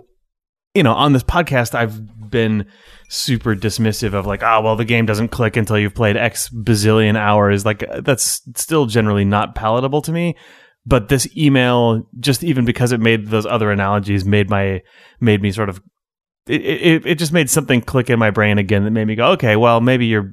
you 0.74 0.82
know, 0.82 0.92
on 0.92 1.12
this 1.12 1.22
podcast, 1.22 1.74
I've 1.74 2.30
been 2.30 2.66
super 3.08 3.56
dismissive 3.56 4.14
of 4.14 4.26
like, 4.26 4.42
oh, 4.42 4.60
well, 4.62 4.76
the 4.76 4.84
game 4.84 5.06
doesn't 5.06 5.28
click 5.28 5.56
until 5.56 5.78
you've 5.78 5.94
played 5.94 6.16
X 6.16 6.48
bazillion 6.48 7.16
hours. 7.16 7.64
Like, 7.64 7.82
uh, 7.82 8.00
that's 8.00 8.42
still 8.56 8.86
generally 8.86 9.24
not 9.24 9.54
palatable 9.54 10.02
to 10.02 10.12
me. 10.12 10.36
But 10.86 11.08
this 11.08 11.28
email, 11.36 12.08
just 12.18 12.42
even 12.42 12.64
because 12.64 12.92
it 12.92 13.00
made 13.00 13.26
those 13.28 13.46
other 13.46 13.70
analogies, 13.70 14.24
made 14.24 14.48
my 14.48 14.80
made 15.20 15.42
me 15.42 15.52
sort 15.52 15.68
of 15.68 15.82
it, 16.46 16.62
it, 16.62 17.06
it 17.06 17.18
just 17.18 17.32
made 17.32 17.50
something 17.50 17.82
click 17.82 18.08
in 18.08 18.18
my 18.18 18.30
brain 18.30 18.56
again 18.56 18.84
that 18.84 18.90
made 18.90 19.06
me 19.06 19.14
go, 19.14 19.32
okay, 19.32 19.56
well, 19.56 19.80
maybe 19.80 20.06
you're 20.06 20.32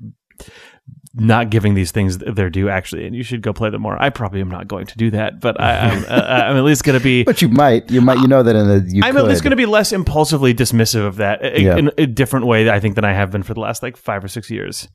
not 1.19 1.49
giving 1.49 1.73
these 1.73 1.91
things 1.91 2.17
their 2.19 2.49
due 2.49 2.69
actually, 2.69 3.05
and 3.05 3.15
you 3.15 3.23
should 3.23 3.41
go 3.41 3.51
play 3.53 3.69
them 3.69 3.81
more. 3.81 4.01
I 4.01 4.09
probably 4.09 4.39
am 4.41 4.49
not 4.49 4.67
going 4.67 4.85
to 4.85 4.97
do 4.97 5.09
that, 5.11 5.41
but 5.41 5.59
I, 5.59 5.79
I'm, 5.79 6.05
I'm 6.09 6.57
at 6.57 6.63
least 6.63 6.83
going 6.83 6.97
to 6.97 7.03
be. 7.03 7.23
but 7.25 7.41
you 7.41 7.49
might, 7.49 7.89
you 7.89 8.01
might, 8.01 8.19
you 8.19 8.27
know 8.27 8.43
that 8.43 8.55
in 8.55 8.67
the 8.67 8.89
you 8.89 9.01
I'm 9.03 9.13
could. 9.15 9.23
at 9.23 9.27
least 9.27 9.43
going 9.43 9.51
to 9.51 9.57
be 9.57 9.65
less 9.65 9.91
impulsively 9.91 10.53
dismissive 10.53 11.05
of 11.05 11.15
that 11.17 11.59
Yeah. 11.59 11.77
in 11.77 11.91
a 11.97 12.05
different 12.05 12.45
way, 12.45 12.69
I 12.69 12.79
think, 12.79 12.95
than 12.95 13.05
I 13.05 13.13
have 13.13 13.31
been 13.31 13.43
for 13.43 13.53
the 13.53 13.59
last 13.59 13.81
like 13.83 13.97
five 13.97 14.23
or 14.23 14.27
six 14.27 14.49
years. 14.51 14.87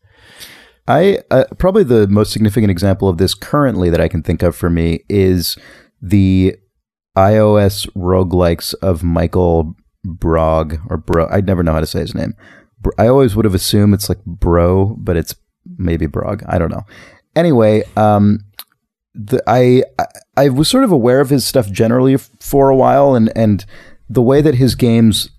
I 0.89 1.19
uh, 1.31 1.45
probably 1.59 1.85
the 1.85 2.09
most 2.09 2.33
significant 2.33 2.71
example 2.71 3.09
of 3.09 3.19
this 3.19 3.35
currently 3.35 3.91
that 3.91 4.01
I 4.01 4.09
can 4.09 4.23
think 4.23 4.43
of 4.43 4.57
for 4.57 4.69
me 4.71 5.05
is 5.09 5.57
the 6.01 6.57
iOS 7.17 7.89
roguelikes 7.95 8.75
of 8.83 9.03
Michael 9.03 9.75
Brog 10.05 10.79
or 10.89 10.97
Bro. 10.97 11.29
I 11.29 11.41
never 11.41 11.63
know 11.63 11.73
how 11.73 11.81
to 11.81 11.87
say 11.87 12.01
his 12.01 12.15
name. 12.15 12.35
I 12.99 13.07
always 13.07 13.37
would 13.37 13.45
have 13.45 13.55
assumed 13.55 13.95
it's 13.95 14.09
like 14.09 14.25
Bro, 14.25 14.97
but 14.99 15.17
it's 15.17 15.37
maybe 15.79 16.07
Brog. 16.07 16.43
I 16.47 16.59
don't 16.59 16.71
know. 16.71 16.85
Anyway, 17.35 17.85
um, 17.97 18.41
the, 19.15 19.43
I, 19.47 19.85
I 20.37 20.49
was 20.49 20.69
sort 20.69 20.85
of 20.85 20.93
aware 20.93 21.21
of 21.21 21.31
his 21.31 21.45
stuff 21.45 21.71
generally 21.71 22.17
for 22.17 22.71
a 22.71 22.77
while, 22.77 23.15
and 23.15 23.33
and 23.37 23.65
the 24.09 24.23
way 24.23 24.43
that 24.43 24.57
his 24.57 24.75
games 24.75 25.31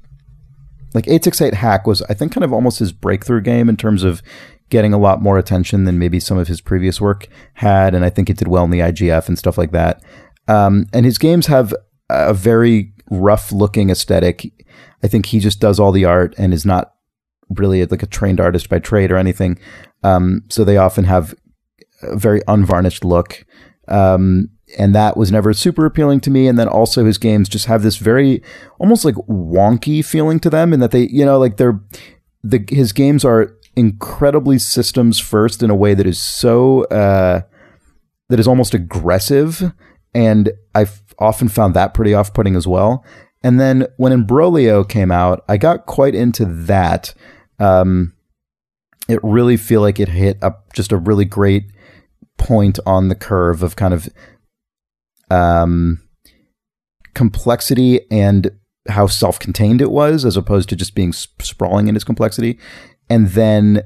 like 0.93 1.07
868 1.07 1.53
hack 1.55 1.87
was 1.87 2.01
i 2.03 2.13
think 2.13 2.31
kind 2.31 2.43
of 2.43 2.53
almost 2.53 2.79
his 2.79 2.91
breakthrough 2.91 3.41
game 3.41 3.69
in 3.69 3.77
terms 3.77 4.03
of 4.03 4.21
getting 4.69 4.93
a 4.93 4.97
lot 4.97 5.21
more 5.21 5.37
attention 5.37 5.83
than 5.83 5.99
maybe 5.99 6.19
some 6.19 6.37
of 6.37 6.47
his 6.47 6.61
previous 6.61 6.99
work 6.99 7.27
had 7.55 7.93
and 7.93 8.05
i 8.05 8.09
think 8.09 8.29
it 8.29 8.37
did 8.37 8.47
well 8.47 8.63
in 8.63 8.71
the 8.71 8.79
igf 8.79 9.27
and 9.27 9.37
stuff 9.37 9.57
like 9.57 9.71
that 9.71 10.01
um, 10.47 10.87
and 10.91 11.05
his 11.05 11.17
games 11.17 11.45
have 11.47 11.73
a 12.09 12.33
very 12.33 12.93
rough 13.09 13.51
looking 13.51 13.89
aesthetic 13.89 14.51
i 15.03 15.07
think 15.07 15.27
he 15.27 15.39
just 15.39 15.59
does 15.59 15.79
all 15.79 15.91
the 15.91 16.05
art 16.05 16.33
and 16.37 16.53
is 16.53 16.65
not 16.65 16.93
really 17.49 17.85
like 17.85 18.03
a 18.03 18.07
trained 18.07 18.39
artist 18.39 18.69
by 18.69 18.79
trade 18.79 19.11
or 19.11 19.17
anything 19.17 19.57
um, 20.03 20.43
so 20.49 20.63
they 20.63 20.77
often 20.77 21.05
have 21.05 21.33
a 22.01 22.17
very 22.17 22.41
unvarnished 22.47 23.03
look 23.03 23.45
um, 23.87 24.49
and 24.77 24.95
that 24.95 25.17
was 25.17 25.31
never 25.31 25.53
super 25.53 25.85
appealing 25.85 26.19
to 26.21 26.31
me. 26.31 26.47
And 26.47 26.57
then 26.57 26.67
also 26.67 27.05
his 27.05 27.17
games 27.17 27.49
just 27.49 27.65
have 27.65 27.83
this 27.83 27.97
very 27.97 28.41
almost 28.79 29.05
like 29.05 29.15
wonky 29.15 30.03
feeling 30.03 30.39
to 30.41 30.49
them, 30.49 30.73
in 30.73 30.79
that 30.79 30.91
they, 30.91 31.07
you 31.07 31.25
know, 31.25 31.37
like 31.37 31.57
they're 31.57 31.79
the 32.43 32.65
his 32.69 32.91
games 32.91 33.23
are 33.23 33.55
incredibly 33.75 34.59
systems 34.59 35.19
first 35.19 35.63
in 35.63 35.69
a 35.69 35.75
way 35.75 35.93
that 35.93 36.05
is 36.05 36.21
so 36.21 36.83
uh, 36.85 37.41
that 38.29 38.39
is 38.39 38.47
almost 38.47 38.73
aggressive, 38.73 39.71
and 40.13 40.51
I've 40.73 41.01
often 41.19 41.49
found 41.49 41.73
that 41.75 41.93
pretty 41.93 42.13
off 42.13 42.33
putting 42.33 42.55
as 42.55 42.67
well. 42.67 43.05
And 43.43 43.59
then 43.59 43.87
when 43.97 44.13
Imbroglio 44.13 44.87
came 44.87 45.11
out, 45.11 45.43
I 45.49 45.57
got 45.57 45.85
quite 45.85 46.15
into 46.15 46.45
that. 46.45 47.13
Um, 47.59 48.13
it 49.07 49.19
really 49.23 49.57
feel 49.57 49.81
like 49.81 49.99
it 49.99 50.09
hit 50.09 50.41
up 50.41 50.73
just 50.73 50.91
a 50.91 50.97
really 50.97 51.25
great 51.25 51.65
point 52.37 52.79
on 52.85 53.09
the 53.09 53.15
curve 53.15 53.63
of 53.63 53.75
kind 53.75 53.93
of 53.93 54.09
um, 55.29 56.01
complexity 57.13 58.01
and 58.09 58.51
how 58.89 59.07
self-contained 59.07 59.81
it 59.81 59.91
was, 59.91 60.25
as 60.25 60.37
opposed 60.37 60.69
to 60.69 60.75
just 60.75 60.95
being 60.95 61.13
sp- 61.15 61.41
sprawling 61.41 61.87
in 61.87 61.95
its 61.95 62.05
complexity. 62.05 62.59
And 63.09 63.29
then 63.29 63.83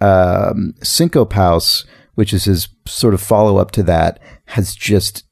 um, 0.00 0.74
Cinco 0.82 1.24
Paus, 1.24 1.86
which 2.14 2.32
is 2.32 2.44
his 2.44 2.68
sort 2.86 3.14
of 3.14 3.22
follow-up 3.22 3.70
to 3.72 3.82
that, 3.84 4.20
has 4.46 4.74
just 4.74 5.24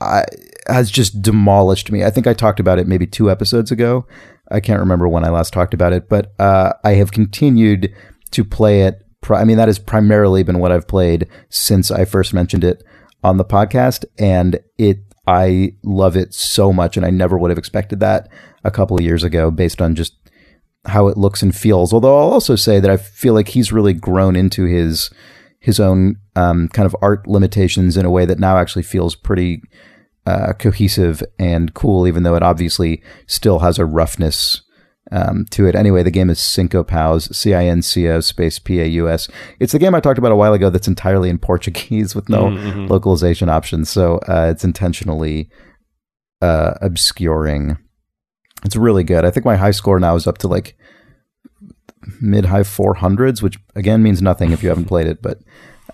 I, 0.00 0.24
has 0.68 0.90
just 0.90 1.22
demolished 1.22 1.92
me. 1.92 2.04
I 2.04 2.10
think 2.10 2.26
I 2.26 2.34
talked 2.34 2.60
about 2.60 2.78
it 2.78 2.88
maybe 2.88 3.06
two 3.06 3.30
episodes 3.30 3.70
ago. 3.70 4.06
I 4.50 4.60
can't 4.60 4.80
remember 4.80 5.08
when 5.08 5.24
I 5.24 5.30
last 5.30 5.52
talked 5.52 5.74
about 5.74 5.92
it, 5.92 6.08
but 6.08 6.32
uh, 6.40 6.72
I 6.84 6.94
have 6.94 7.12
continued 7.12 7.94
to 8.32 8.44
play 8.44 8.82
it 8.82 9.02
I 9.30 9.44
mean, 9.44 9.56
that 9.56 9.68
has 9.68 9.78
primarily 9.78 10.42
been 10.42 10.58
what 10.58 10.72
I've 10.72 10.88
played 10.88 11.28
since 11.48 11.90
I 11.90 12.04
first 12.04 12.34
mentioned 12.34 12.64
it 12.64 12.82
on 13.22 13.36
the 13.36 13.44
podcast, 13.44 14.04
and 14.18 14.58
it 14.78 14.98
I 15.26 15.74
love 15.84 16.16
it 16.16 16.34
so 16.34 16.72
much, 16.72 16.96
and 16.96 17.06
I 17.06 17.10
never 17.10 17.38
would 17.38 17.50
have 17.50 17.58
expected 17.58 18.00
that 18.00 18.28
a 18.64 18.70
couple 18.70 18.96
of 18.96 19.04
years 19.04 19.22
ago, 19.22 19.50
based 19.50 19.80
on 19.80 19.94
just 19.94 20.16
how 20.86 21.06
it 21.06 21.16
looks 21.16 21.42
and 21.42 21.54
feels. 21.54 21.92
Although 21.92 22.18
I'll 22.18 22.32
also 22.32 22.56
say 22.56 22.80
that 22.80 22.90
I 22.90 22.96
feel 22.96 23.34
like 23.34 23.48
he's 23.48 23.72
really 23.72 23.92
grown 23.92 24.34
into 24.34 24.64
his 24.64 25.10
his 25.60 25.78
own 25.78 26.16
um, 26.34 26.68
kind 26.68 26.86
of 26.86 26.96
art 27.00 27.28
limitations 27.28 27.96
in 27.96 28.04
a 28.04 28.10
way 28.10 28.26
that 28.26 28.40
now 28.40 28.58
actually 28.58 28.82
feels 28.82 29.14
pretty 29.14 29.62
uh, 30.26 30.54
cohesive 30.54 31.22
and 31.38 31.72
cool, 31.74 32.08
even 32.08 32.24
though 32.24 32.34
it 32.34 32.42
obviously 32.42 33.00
still 33.28 33.60
has 33.60 33.78
a 33.78 33.86
roughness 33.86 34.62
um, 35.12 35.44
to 35.50 35.66
it. 35.66 35.74
Anyway, 35.74 36.02
the 36.02 36.10
game 36.10 36.30
is 36.30 36.40
Cinco 36.40 36.82
Paus, 36.82 37.34
C 37.36 37.54
I 37.54 37.66
N 37.66 37.82
C 37.82 38.08
O 38.08 38.20
space 38.20 38.58
P 38.58 38.80
A 38.80 38.86
U 38.86 39.08
S. 39.08 39.28
It's 39.60 39.72
the 39.72 39.78
game 39.78 39.94
I 39.94 40.00
talked 40.00 40.18
about 40.18 40.32
a 40.32 40.36
while 40.36 40.54
ago 40.54 40.70
that's 40.70 40.88
entirely 40.88 41.28
in 41.28 41.38
Portuguese 41.50 42.14
with 42.14 42.28
no 42.28 42.48
localization 42.48 43.48
options. 43.48 43.90
So 43.90 44.16
uh, 44.26 44.48
it's 44.50 44.64
intentionally 44.64 45.50
uh, 46.40 46.74
obscuring. 46.80 47.76
It's 48.64 48.76
really 48.76 49.04
good. 49.04 49.24
I 49.24 49.30
think 49.30 49.44
my 49.44 49.56
high 49.56 49.70
score 49.70 50.00
now 50.00 50.16
is 50.16 50.26
up 50.26 50.38
to 50.38 50.48
like 50.48 50.76
mid 52.20 52.46
high 52.46 52.62
400s, 52.62 53.42
which 53.42 53.58
again 53.76 54.02
means 54.02 54.22
nothing 54.22 54.50
if 54.50 54.62
you 54.62 54.70
haven't 54.70 54.86
played 54.86 55.06
it, 55.06 55.20
but 55.20 55.40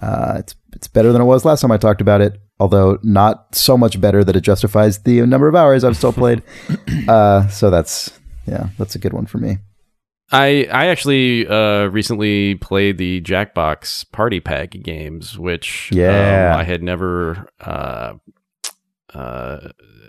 uh, 0.00 0.36
it's 0.38 0.54
it's 0.74 0.86
better 0.86 1.12
than 1.12 1.22
it 1.22 1.24
was 1.24 1.44
last 1.44 1.60
time 1.62 1.72
I 1.72 1.76
talked 1.76 2.00
about 2.00 2.20
it. 2.20 2.40
Although 2.60 2.98
not 3.02 3.54
so 3.54 3.78
much 3.78 4.00
better 4.00 4.24
that 4.24 4.36
it 4.36 4.40
justifies 4.40 5.02
the 5.02 5.22
number 5.22 5.48
of 5.48 5.54
hours 5.54 5.84
I've 5.84 5.96
still 5.96 6.12
played. 6.12 6.42
uh, 7.08 7.48
so 7.48 7.70
that's 7.70 8.17
yeah, 8.48 8.68
that's 8.78 8.94
a 8.94 8.98
good 8.98 9.12
one 9.12 9.26
for 9.26 9.38
me. 9.38 9.58
I 10.30 10.66
I 10.70 10.86
actually 10.88 11.46
uh, 11.46 11.86
recently 11.86 12.54
played 12.56 12.98
the 12.98 13.20
Jackbox 13.22 14.10
Party 14.12 14.40
Pack 14.40 14.70
games, 14.70 15.38
which 15.38 15.90
Yeah. 15.92 16.52
um, 16.54 16.60
I 16.60 16.64
had 16.64 16.82
never. 16.82 17.48
Uh, 17.60 18.14
uh, 19.14 19.68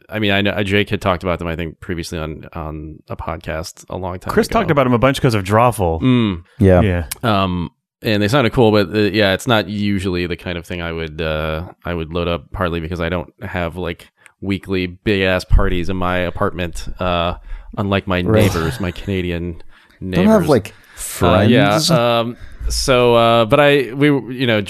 I 0.10 0.20
mean, 0.20 0.32
I 0.32 0.42
know 0.42 0.62
Jake 0.64 0.90
had 0.90 1.02
talked 1.02 1.24
about 1.24 1.40
them. 1.40 1.48
I 1.48 1.56
think 1.56 1.80
previously 1.80 2.18
on 2.18 2.46
on 2.54 3.00
a 3.08 3.16
podcast 3.16 3.86
a 3.90 3.96
long 3.98 4.20
time. 4.20 4.34
Chris 4.34 4.48
ago. 4.48 4.60
talked 4.60 4.72
about 4.72 4.84
them 4.86 4.94
a 4.94 4.98
bunch 5.00 5.18
because 5.18 5.36
of 5.36 5.44
Drawful. 5.44 6.02
Mm, 6.02 6.44
Yeah, 6.60 6.82
Yeah. 6.82 7.08
um, 7.24 7.70
and 8.02 8.22
they 8.24 8.28
sounded 8.28 8.52
cool, 8.54 8.72
but 8.72 8.94
uh, 8.94 9.00
yeah, 9.12 9.34
it's 9.34 9.48
not 9.48 9.70
usually 9.70 10.26
the 10.28 10.36
kind 10.38 10.58
of 10.58 10.66
thing 10.66 10.82
I 10.82 10.92
would 10.92 11.22
uh, 11.22 11.72
I 11.86 11.94
would 11.94 12.12
load 12.14 12.28
up. 12.28 12.52
Partly 12.52 12.80
because 12.80 13.00
I 13.00 13.10
don't 13.10 13.32
have 13.44 13.78
like 13.78 14.10
weekly 14.42 14.88
big 14.88 15.22
ass 15.22 15.46
parties 15.46 15.90
in 15.90 15.96
my 15.98 16.18
apartment. 16.18 16.88
Uh, 17.00 17.36
unlike 17.78 18.08
my 18.08 18.22
Right. 18.22 18.44
neighbors, 18.44 18.80
my 18.80 18.92
Canadian 18.92 19.62
neighbors. 20.00 20.26
don't 20.26 20.42
have 20.42 20.50
like 20.50 20.70
Uh, 20.70 20.96
friends. 20.96 21.52
yeah. 21.52 22.20
Um, 22.20 22.38
so, 22.68 23.16
uh, 23.16 23.46
but 23.46 23.60
I, 23.60 23.94
we, 23.94 24.08
you 24.36 24.46
know, 24.46 24.62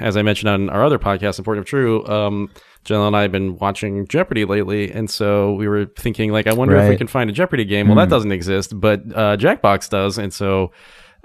as 0.00 0.16
I 0.16 0.22
mentioned 0.22 0.48
on 0.48 0.70
our 0.70 0.84
other 0.84 0.98
podcast, 0.98 1.38
Important 1.38 1.66
if 1.66 1.70
True, 1.70 2.06
um, 2.06 2.50
Jenna 2.84 3.06
and 3.06 3.16
I 3.16 3.22
have 3.22 3.32
been 3.32 3.58
watching 3.58 4.06
Jeopardy 4.08 4.44
lately. 4.44 4.90
And 4.90 5.08
so 5.10 5.52
we 5.54 5.68
were 5.68 5.86
thinking, 5.98 6.32
like, 6.32 6.46
I 6.46 6.52
wonder 6.52 6.76
if 6.76 6.88
we 6.88 6.96
can 6.96 7.06
find 7.06 7.28
a 7.30 7.32
Jeopardy 7.32 7.64
game. 7.64 7.86
Well, 7.88 7.96
that 7.96 8.08
doesn't 8.08 8.32
exist, 8.32 8.78
but 8.80 9.00
uh, 9.14 9.36
Jackbox 9.36 9.88
does. 9.90 10.18
And 10.18 10.32
so 10.32 10.72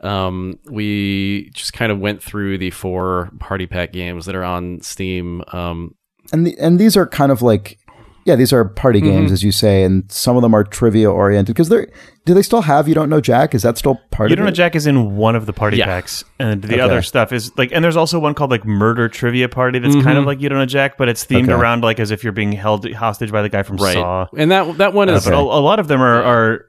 um, 0.03 0.59
we 0.69 1.49
just 1.53 1.73
kind 1.73 1.91
of 1.91 1.99
went 1.99 2.21
through 2.21 2.57
the 2.59 2.69
four 2.71 3.31
party 3.39 3.65
pack 3.65 3.91
games 3.91 4.25
that 4.27 4.35
are 4.35 4.43
on 4.43 4.81
Steam. 4.81 5.43
Um, 5.51 5.95
and 6.31 6.45
the, 6.45 6.57
and 6.59 6.77
these 6.79 6.95
are 6.97 7.07
kind 7.07 7.31
of 7.31 7.41
like 7.41 7.79
yeah, 8.27 8.35
these 8.35 8.51
are 8.53 8.65
party 8.65 8.99
Mm-hmm. 8.99 9.09
games 9.09 9.31
as 9.31 9.41
you 9.43 9.51
say, 9.51 9.83
and 9.83 10.03
some 10.11 10.35
of 10.35 10.41
them 10.41 10.53
are 10.53 10.63
trivia 10.63 11.09
oriented 11.11 11.55
because 11.55 11.69
they're 11.69 11.87
do 12.25 12.33
they 12.33 12.41
still 12.41 12.61
have 12.61 12.87
you 12.89 12.93
don't 12.93 13.09
know 13.09 13.21
Jack? 13.21 13.55
Is 13.55 13.63
that 13.63 13.77
still 13.77 13.95
part 14.11 14.29
You 14.29 14.33
of 14.33 14.37
don't 14.37 14.45
know? 14.47 14.51
Jack 14.51 14.75
is 14.75 14.85
in 14.85 15.15
one 15.15 15.35
of 15.35 15.45
the 15.45 15.53
party 15.53 15.77
Yeah. 15.77 15.85
packs, 15.85 16.23
and 16.39 16.61
the 16.61 16.73
Okay. 16.73 16.79
other 16.81 17.01
stuff 17.01 17.31
is 17.31 17.51
like, 17.57 17.71
and 17.71 17.83
there's 17.83 17.95
also 17.95 18.19
one 18.19 18.33
called 18.33 18.51
like 18.51 18.65
Murder 18.65 19.07
Trivia 19.09 19.47
Party 19.49 19.79
that's 19.79 19.95
kind 20.03 20.17
of 20.17 20.25
like 20.25 20.41
you 20.41 20.49
don't 20.49 20.59
know 20.59 20.65
Jack, 20.65 20.97
but 20.97 21.07
it's 21.09 21.25
themed 21.25 21.43
Okay. 21.45 21.53
around 21.53 21.83
like 21.83 21.99
as 21.99 22.11
if 22.11 22.23
you're 22.23 22.33
being 22.33 22.51
held 22.51 22.87
hostage 22.93 23.31
by 23.31 23.41
the 23.41 23.49
guy 23.49 23.63
from 23.63 23.77
right. 23.77 23.93
Saw. 23.93 24.27
And 24.37 24.51
that, 24.51 24.77
that 24.77 24.93
one 24.93 25.09
Uh, 25.09 25.13
is, 25.13 25.23
but 25.25 25.33
a, 25.33 25.37
a 25.37 25.61
lot 25.63 25.79
of 25.79 25.87
them 25.87 26.01
are, 26.01 26.21
are 26.21 26.65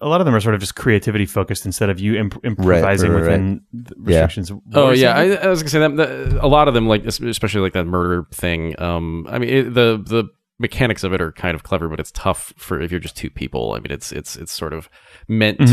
a 0.00 0.08
lot 0.08 0.20
of 0.20 0.24
them 0.24 0.34
are 0.34 0.40
sort 0.40 0.54
of 0.56 0.60
just 0.60 0.74
creativity 0.74 1.24
focused 1.24 1.64
instead 1.64 1.88
of 1.88 2.00
you 2.00 2.16
imp- 2.16 2.44
improvising 2.44 3.12
right, 3.12 3.16
right. 3.18 3.22
within 3.30 3.60
the 3.72 3.94
Yeah. 4.04 4.18
restrictions. 4.22 4.52
What 4.52 4.62
Oh 4.74 4.90
yeah. 4.90 5.14
I, 5.14 5.30
I 5.36 5.46
was 5.46 5.62
gonna 5.62 5.70
say 5.70 5.78
that, 5.78 5.96
that 5.96 6.38
a 6.44 6.48
lot 6.48 6.66
of 6.68 6.74
them, 6.74 6.86
like 6.88 7.06
especially 7.06 7.60
like 7.60 7.72
that 7.74 7.84
murder 7.86 8.26
thing. 8.34 8.74
Um, 8.82 9.26
I 9.30 9.38
mean 9.38 9.48
it, 9.48 9.62
the 9.74 10.02
the 10.04 10.24
mechanics 10.62 11.04
of 11.04 11.12
it 11.12 11.20
are 11.20 11.32
kind 11.32 11.54
of 11.54 11.64
clever, 11.64 11.88
but 11.88 12.00
it's 12.00 12.12
tough 12.12 12.54
for 12.56 12.80
if 12.80 12.90
you're 12.90 13.00
just 13.00 13.16
two 13.16 13.28
people. 13.28 13.74
I 13.74 13.80
mean, 13.80 13.90
it's 13.90 14.12
it's 14.12 14.36
it's 14.36 14.52
sort 14.52 14.72
of 14.72 14.88
meant 15.28 15.58
to. 15.58 15.64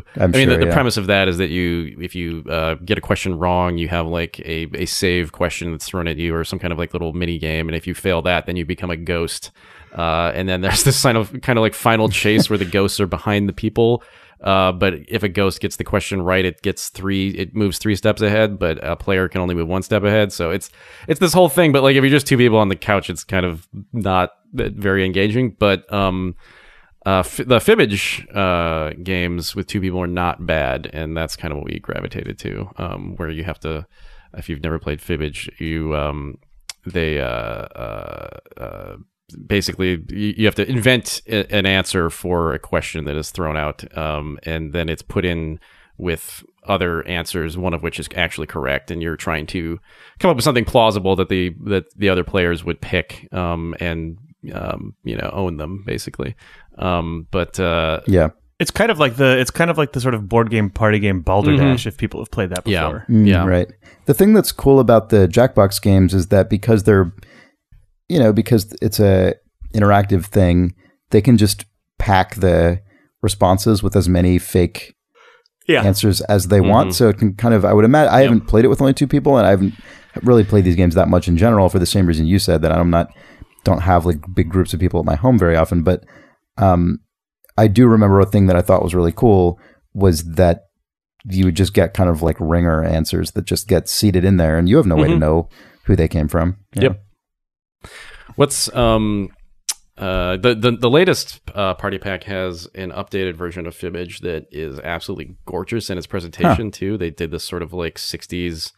Mm-hmm. 0.00 0.22
I'm 0.22 0.34
I 0.34 0.38
mean, 0.38 0.48
sure, 0.48 0.58
the, 0.58 0.64
the 0.64 0.70
yeah. 0.70 0.74
premise 0.74 0.96
of 0.96 1.06
that 1.06 1.28
is 1.28 1.38
that 1.38 1.50
you 1.50 1.96
if 2.00 2.16
you 2.16 2.42
uh, 2.50 2.74
get 2.76 2.98
a 2.98 3.00
question 3.00 3.38
wrong, 3.38 3.78
you 3.78 3.88
have 3.88 4.06
like 4.06 4.40
a 4.40 4.66
a 4.74 4.86
save 4.86 5.30
question 5.30 5.70
that's 5.70 5.86
thrown 5.86 6.08
at 6.08 6.16
you 6.16 6.34
or 6.34 6.42
some 6.42 6.58
kind 6.58 6.72
of 6.72 6.78
like 6.78 6.92
little 6.92 7.12
mini 7.12 7.38
game, 7.38 7.68
and 7.68 7.76
if 7.76 7.86
you 7.86 7.94
fail 7.94 8.22
that, 8.22 8.46
then 8.46 8.56
you 8.56 8.64
become 8.64 8.90
a 8.90 8.96
ghost. 8.96 9.52
Uh, 9.94 10.32
and 10.34 10.48
then 10.48 10.62
there's 10.62 10.84
this 10.88 11.00
kind 11.02 11.16
of 11.16 11.40
kind 11.42 11.58
of 11.58 11.62
like 11.62 11.74
final 11.74 12.08
chase 12.08 12.50
where 12.50 12.58
the 12.58 12.64
ghosts 12.64 12.98
are 12.98 13.06
behind 13.06 13.48
the 13.48 13.52
people. 13.52 14.02
Uh, 14.40 14.72
but 14.72 14.94
if 15.08 15.22
a 15.22 15.28
ghost 15.28 15.60
gets 15.60 15.76
the 15.76 15.84
question 15.84 16.22
right, 16.22 16.44
it 16.44 16.62
gets 16.62 16.88
three, 16.90 17.30
it 17.30 17.54
moves 17.54 17.78
three 17.78 17.96
steps 17.96 18.22
ahead, 18.22 18.58
but 18.58 18.78
a 18.82 18.96
player 18.96 19.28
can 19.28 19.40
only 19.40 19.54
move 19.54 19.68
one 19.68 19.82
step 19.82 20.04
ahead. 20.04 20.32
So 20.32 20.50
it's, 20.50 20.70
it's 21.08 21.20
this 21.20 21.32
whole 21.32 21.48
thing. 21.48 21.72
But 21.72 21.82
like, 21.82 21.96
if 21.96 22.02
you're 22.02 22.10
just 22.10 22.26
two 22.26 22.36
people 22.36 22.58
on 22.58 22.68
the 22.68 22.76
couch, 22.76 23.10
it's 23.10 23.24
kind 23.24 23.44
of 23.44 23.66
not 23.92 24.30
very 24.52 25.04
engaging. 25.04 25.56
But, 25.58 25.92
um, 25.92 26.36
uh, 27.06 27.20
f- 27.20 27.38
the 27.38 27.58
Fibbage 27.58 28.26
uh, 28.36 28.92
games 29.02 29.56
with 29.56 29.66
two 29.66 29.80
people 29.80 30.00
are 30.00 30.06
not 30.06 30.44
bad, 30.44 30.90
and 30.92 31.16
that's 31.16 31.36
kind 31.36 31.52
of 31.52 31.58
what 31.58 31.66
we 31.66 31.78
gravitated 31.78 32.38
to. 32.40 32.70
Um, 32.76 33.14
where 33.16 33.30
you 33.30 33.44
have 33.44 33.58
to, 33.60 33.86
if 34.34 34.48
you've 34.48 34.62
never 34.62 34.78
played 34.78 35.00
Fibbage, 35.00 35.48
you 35.58 35.96
um, 35.96 36.38
they 36.84 37.20
uh, 37.20 37.26
uh, 37.26 38.38
uh, 38.56 38.96
basically 39.46 40.02
you, 40.08 40.34
you 40.38 40.44
have 40.46 40.54
to 40.56 40.68
invent 40.68 41.20
an 41.26 41.66
answer 41.66 42.10
for 42.10 42.52
a 42.54 42.58
question 42.58 43.04
that 43.04 43.16
is 43.16 43.30
thrown 43.30 43.56
out, 43.56 43.96
um, 43.96 44.38
and 44.44 44.72
then 44.72 44.88
it's 44.88 45.02
put 45.02 45.24
in 45.24 45.58
with 45.96 46.44
other 46.64 47.06
answers, 47.08 47.56
one 47.56 47.74
of 47.74 47.82
which 47.82 47.98
is 47.98 48.08
actually 48.14 48.46
correct, 48.46 48.90
and 48.90 49.02
you're 49.02 49.16
trying 49.16 49.46
to 49.46 49.78
come 50.18 50.30
up 50.30 50.36
with 50.36 50.44
something 50.44 50.64
plausible 50.64 51.16
that 51.16 51.28
the 51.28 51.54
that 51.64 51.84
the 51.96 52.08
other 52.08 52.24
players 52.24 52.64
would 52.64 52.80
pick, 52.80 53.28
um, 53.32 53.74
and 53.80 54.18
um, 54.52 54.94
you 55.04 55.16
know 55.16 55.30
own 55.32 55.56
them 55.56 55.82
basically. 55.86 56.34
Um, 56.78 57.26
but 57.30 57.58
uh, 57.58 58.00
Yeah. 58.06 58.30
It's 58.60 58.72
kind 58.72 58.90
of 58.90 58.98
like 58.98 59.14
the 59.16 59.38
it's 59.38 59.52
kind 59.52 59.70
of 59.70 59.78
like 59.78 59.92
the 59.92 60.00
sort 60.00 60.14
of 60.14 60.28
board 60.28 60.50
game 60.50 60.68
party 60.68 60.98
game 60.98 61.20
Balderdash 61.22 61.86
if 61.86 61.96
people 61.96 62.20
have 62.20 62.30
played 62.30 62.50
that 62.50 62.66
Yeah. 62.66 62.86
before. 62.86 63.04
Mm, 63.08 63.26
Yeah. 63.28 63.46
Right. 63.46 63.68
The 64.06 64.14
thing 64.14 64.32
that's 64.32 64.50
cool 64.50 64.80
about 64.80 65.10
the 65.10 65.28
Jackbox 65.28 65.80
games 65.80 66.12
is 66.12 66.26
that 66.28 66.50
because 66.50 66.82
they're, 66.82 67.12
you 68.08 68.18
know, 68.18 68.32
because 68.32 68.74
it's 68.82 69.00
a 69.00 69.34
interactive 69.74 70.24
thing, 70.26 70.74
they 71.10 71.20
can 71.20 71.36
just 71.36 71.64
pack 71.98 72.36
the 72.36 72.80
responses 73.22 73.82
with 73.82 73.96
as 73.96 74.08
many 74.08 74.38
fake 74.38 74.94
Yeah. 75.66 75.82
answers 75.82 76.20
as 76.22 76.48
they 76.48 76.60
want. 76.60 76.94
So 76.94 77.08
it 77.08 77.18
can 77.18 77.34
kind 77.34 77.54
of, 77.54 77.64
I 77.64 77.72
would 77.74 77.84
imagine, 77.84 78.12
I 78.14 78.22
haven't 78.22 78.42
played 78.46 78.64
it 78.64 78.68
with 78.68 78.80
only 78.80 78.94
two 78.94 79.06
people, 79.06 79.36
and 79.36 79.46
I 79.46 79.50
haven't 79.50 79.74
really 80.22 80.44
played 80.44 80.64
these 80.64 80.76
games 80.76 80.94
that 80.94 81.08
much 81.08 81.28
in 81.28 81.36
general 81.36 81.68
for 81.68 81.78
the 81.78 81.86
same 81.86 82.06
reason 82.06 82.26
you 82.26 82.38
said 82.38 82.62
that 82.62 82.72
I'm 82.72 82.90
not, 82.90 83.08
don't 83.64 83.82
have 83.82 84.06
like 84.06 84.18
big 84.34 84.48
groups 84.48 84.72
of 84.72 84.80
people 84.80 85.00
at 85.00 85.06
my 85.06 85.16
home 85.16 85.38
very 85.38 85.56
often. 85.56 85.82
But 85.82 86.04
um, 86.56 87.00
I 87.58 87.66
do 87.66 87.86
remember 87.88 88.20
a 88.20 88.26
thing 88.26 88.46
that 88.46 88.56
I 88.56 88.62
thought 88.62 88.82
was 88.82 88.94
really 88.94 89.12
cool 89.12 89.58
was 89.94 90.24
that 90.34 90.62
you 91.24 91.44
would 91.44 91.56
just 91.56 91.74
get 91.74 91.92
kind 91.94 92.08
of 92.08 92.22
like 92.22 92.36
ringer 92.40 92.82
answers 92.84 93.32
that 93.32 93.44
just 93.44 93.68
get 93.68 93.88
seated 93.88 94.24
in 94.24 94.36
there, 94.38 94.56
and 94.56 94.68
you 94.68 94.76
have 94.76 94.86
no 94.86 94.96
way 94.96 95.08
to 95.08 95.14
Mhm. 95.14 95.20
know 95.20 95.48
who 95.84 95.96
they 95.96 96.08
came 96.08 96.28
from. 96.28 96.56
Yeah. 96.74 96.82
Yep. 96.84 97.02
What's 98.38 98.72
um 98.74 99.30
uh 99.96 100.36
the 100.36 100.54
the, 100.54 100.70
the 100.72 100.88
latest 100.90 101.40
uh, 101.54 101.74
party 101.74 101.98
pack 101.98 102.22
has 102.24 102.68
an 102.74 102.92
updated 102.92 103.34
version 103.34 103.66
of 103.66 103.74
Fibbage 103.74 104.20
that 104.20 104.46
is 104.52 104.78
absolutely 104.80 105.36
gorgeous 105.44 105.90
in 105.90 105.98
its 105.98 106.06
presentation 106.06 106.70
too. 106.70 106.96
They 106.96 107.10
did 107.10 107.30
this 107.32 107.42
sort 107.42 107.62
of 107.62 107.72
like 107.72 107.96
60s 107.96 108.72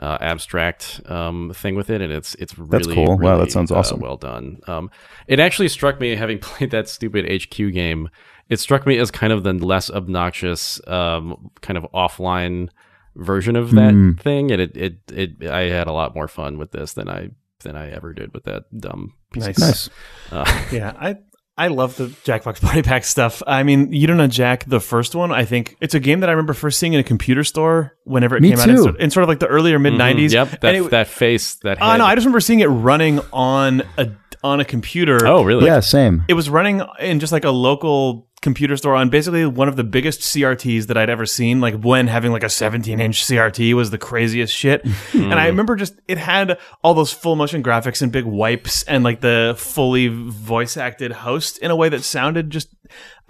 uh, 0.00 0.18
abstract 0.20 1.00
um, 1.06 1.52
thing 1.54 1.76
with 1.76 1.90
it, 1.90 2.00
and 2.00 2.12
it's 2.12 2.34
it's 2.36 2.58
really 2.58 2.70
That's 2.70 2.88
cool. 2.88 3.16
Wow, 3.18 3.34
that 3.34 3.38
really, 3.38 3.50
sounds 3.50 3.70
uh, 3.70 3.76
awesome. 3.76 4.00
well 4.00 4.16
done. 4.16 4.58
Um, 4.66 4.90
it 5.28 5.38
actually 5.38 5.68
struck 5.68 6.00
me 6.00 6.16
having 6.16 6.38
played 6.48 6.72
that 6.72 6.88
stupid 6.88 7.24
HQ 7.30 7.56
game. 7.72 8.08
It 8.48 8.58
struck 8.58 8.84
me 8.84 8.98
as 8.98 9.12
kind 9.12 9.32
of 9.32 9.44
the 9.44 9.52
less 9.52 9.90
obnoxious, 9.90 10.80
um, 10.88 11.50
kind 11.62 11.78
of 11.78 11.86
offline 11.94 12.68
version 13.14 13.54
of 13.54 13.70
that 13.70 13.94
Mm. 13.94 14.20
thing, 14.20 14.50
and 14.50 14.60
it, 14.60 14.76
it 14.76 14.94
it 15.12 15.46
I 15.48 15.68
had 15.68 15.86
a 15.86 15.92
lot 15.92 16.16
more 16.16 16.26
fun 16.26 16.58
with 16.58 16.72
this 16.72 16.94
than 16.94 17.08
I 17.08 17.30
than 17.64 17.76
I 17.76 17.90
ever 17.90 18.12
did 18.12 18.32
with 18.32 18.44
that 18.44 18.62
dumb 18.78 19.14
piece. 19.32 19.44
Nice. 19.46 19.58
Nice. 19.58 19.90
Uh, 20.30 20.64
Yeah, 20.72 20.92
I 20.98 21.16
I 21.56 21.68
love 21.68 21.96
the 21.96 22.06
Jackbox 22.06 22.60
Party 22.60 22.82
Pack 22.82 23.04
stuff. 23.04 23.40
I 23.46 23.62
mean, 23.62 23.92
you 23.92 24.06
don't 24.08 24.16
know 24.16 24.26
Jack, 24.26 24.64
the 24.66 24.80
first 24.80 25.14
one. 25.14 25.30
I 25.32 25.44
think 25.44 25.76
it's 25.80 25.94
a 25.94 26.00
game 26.00 26.20
that 26.20 26.28
I 26.28 26.32
remember 26.32 26.52
first 26.54 26.78
seeing 26.80 26.94
in 26.94 27.00
a 27.00 27.04
computer 27.04 27.44
store 27.44 27.96
whenever 28.04 28.36
it 28.36 28.42
Me 28.42 28.50
came 28.50 28.58
out 28.60 28.68
in 28.68 28.76
too. 28.76 28.82
sort, 28.82 29.00
in 29.00 29.10
sort 29.10 29.22
of 29.22 29.28
like 29.28 29.38
the 29.38 29.46
earlier 29.46 29.78
mid 29.78 29.92
'90s. 29.94 29.98
Mm-hmm. 30.14 30.32
Yep, 30.32 30.60
that 30.62 30.74
And 30.74 30.86
it- 30.86 30.90
that 30.90 31.06
face, 31.08 31.54
that. 31.62 31.78
Oh 31.80 31.90
head. 31.92 31.98
no, 31.98 32.04
I 32.06 32.14
just 32.14 32.24
remember 32.24 32.40
seeing 32.40 32.60
it 32.60 32.66
running 32.66 33.20
on 33.32 33.82
a 33.98 34.10
on 34.42 34.60
a 34.60 34.64
computer. 34.64 35.26
oh 35.26 35.42
really? 35.44 35.64
Yeah, 35.66 35.80
same. 35.80 36.24
It 36.28 36.34
was 36.34 36.50
running 36.50 36.82
in 36.98 37.20
just 37.20 37.32
like 37.32 37.44
a 37.44 37.50
local 37.50 38.28
computer 38.44 38.76
store 38.76 38.94
on 38.94 39.08
basically 39.08 39.46
one 39.46 39.68
of 39.68 39.76
the 39.76 39.82
biggest 39.82 40.20
CRTs 40.20 40.86
that 40.88 40.98
I'd 40.98 41.08
ever 41.08 41.24
seen. 41.24 41.62
Like 41.62 41.82
when 41.82 42.06
having 42.06 42.30
like 42.30 42.44
a 42.44 42.50
17 42.50 43.00
inch 43.00 43.24
CRT 43.24 43.72
was 43.72 43.90
the 43.90 43.96
craziest 43.96 44.54
shit. 44.54 44.84
and 45.14 45.34
I 45.34 45.46
remember 45.46 45.74
just 45.76 45.94
it 46.06 46.18
had 46.18 46.58
all 46.82 46.92
those 46.92 47.10
full 47.10 47.36
motion 47.36 47.62
graphics 47.62 48.02
and 48.02 48.12
big 48.12 48.26
wipes 48.26 48.82
and 48.84 49.02
like 49.02 49.22
the 49.22 49.54
fully 49.58 50.08
voice 50.08 50.76
acted 50.76 51.10
host 51.10 51.56
in 51.58 51.70
a 51.70 51.76
way 51.76 51.88
that 51.88 52.04
sounded 52.04 52.50
just 52.50 52.68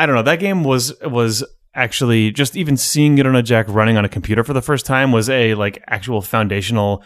I 0.01 0.05
don't 0.05 0.17
know. 0.17 0.23
That 0.23 0.41
game 0.41 0.65
was 0.65 0.93
was 1.01 1.45
actually 1.77 2.33
just 2.33 2.57
even 2.57 2.77
seeing 2.77 3.17
it 3.19 3.27
on 3.27 3.37
a 3.37 3.43
jack 3.43 3.67
running 3.69 3.97
on 3.97 4.05
a 4.05 4.09
computer 4.09 4.43
for 4.43 4.53
the 4.53 4.62
first 4.62 4.85
time 4.85 5.12
was 5.12 5.31
a 5.31 5.55
like 5.55 5.83
actual 5.87 6.23
foundational 6.23 7.05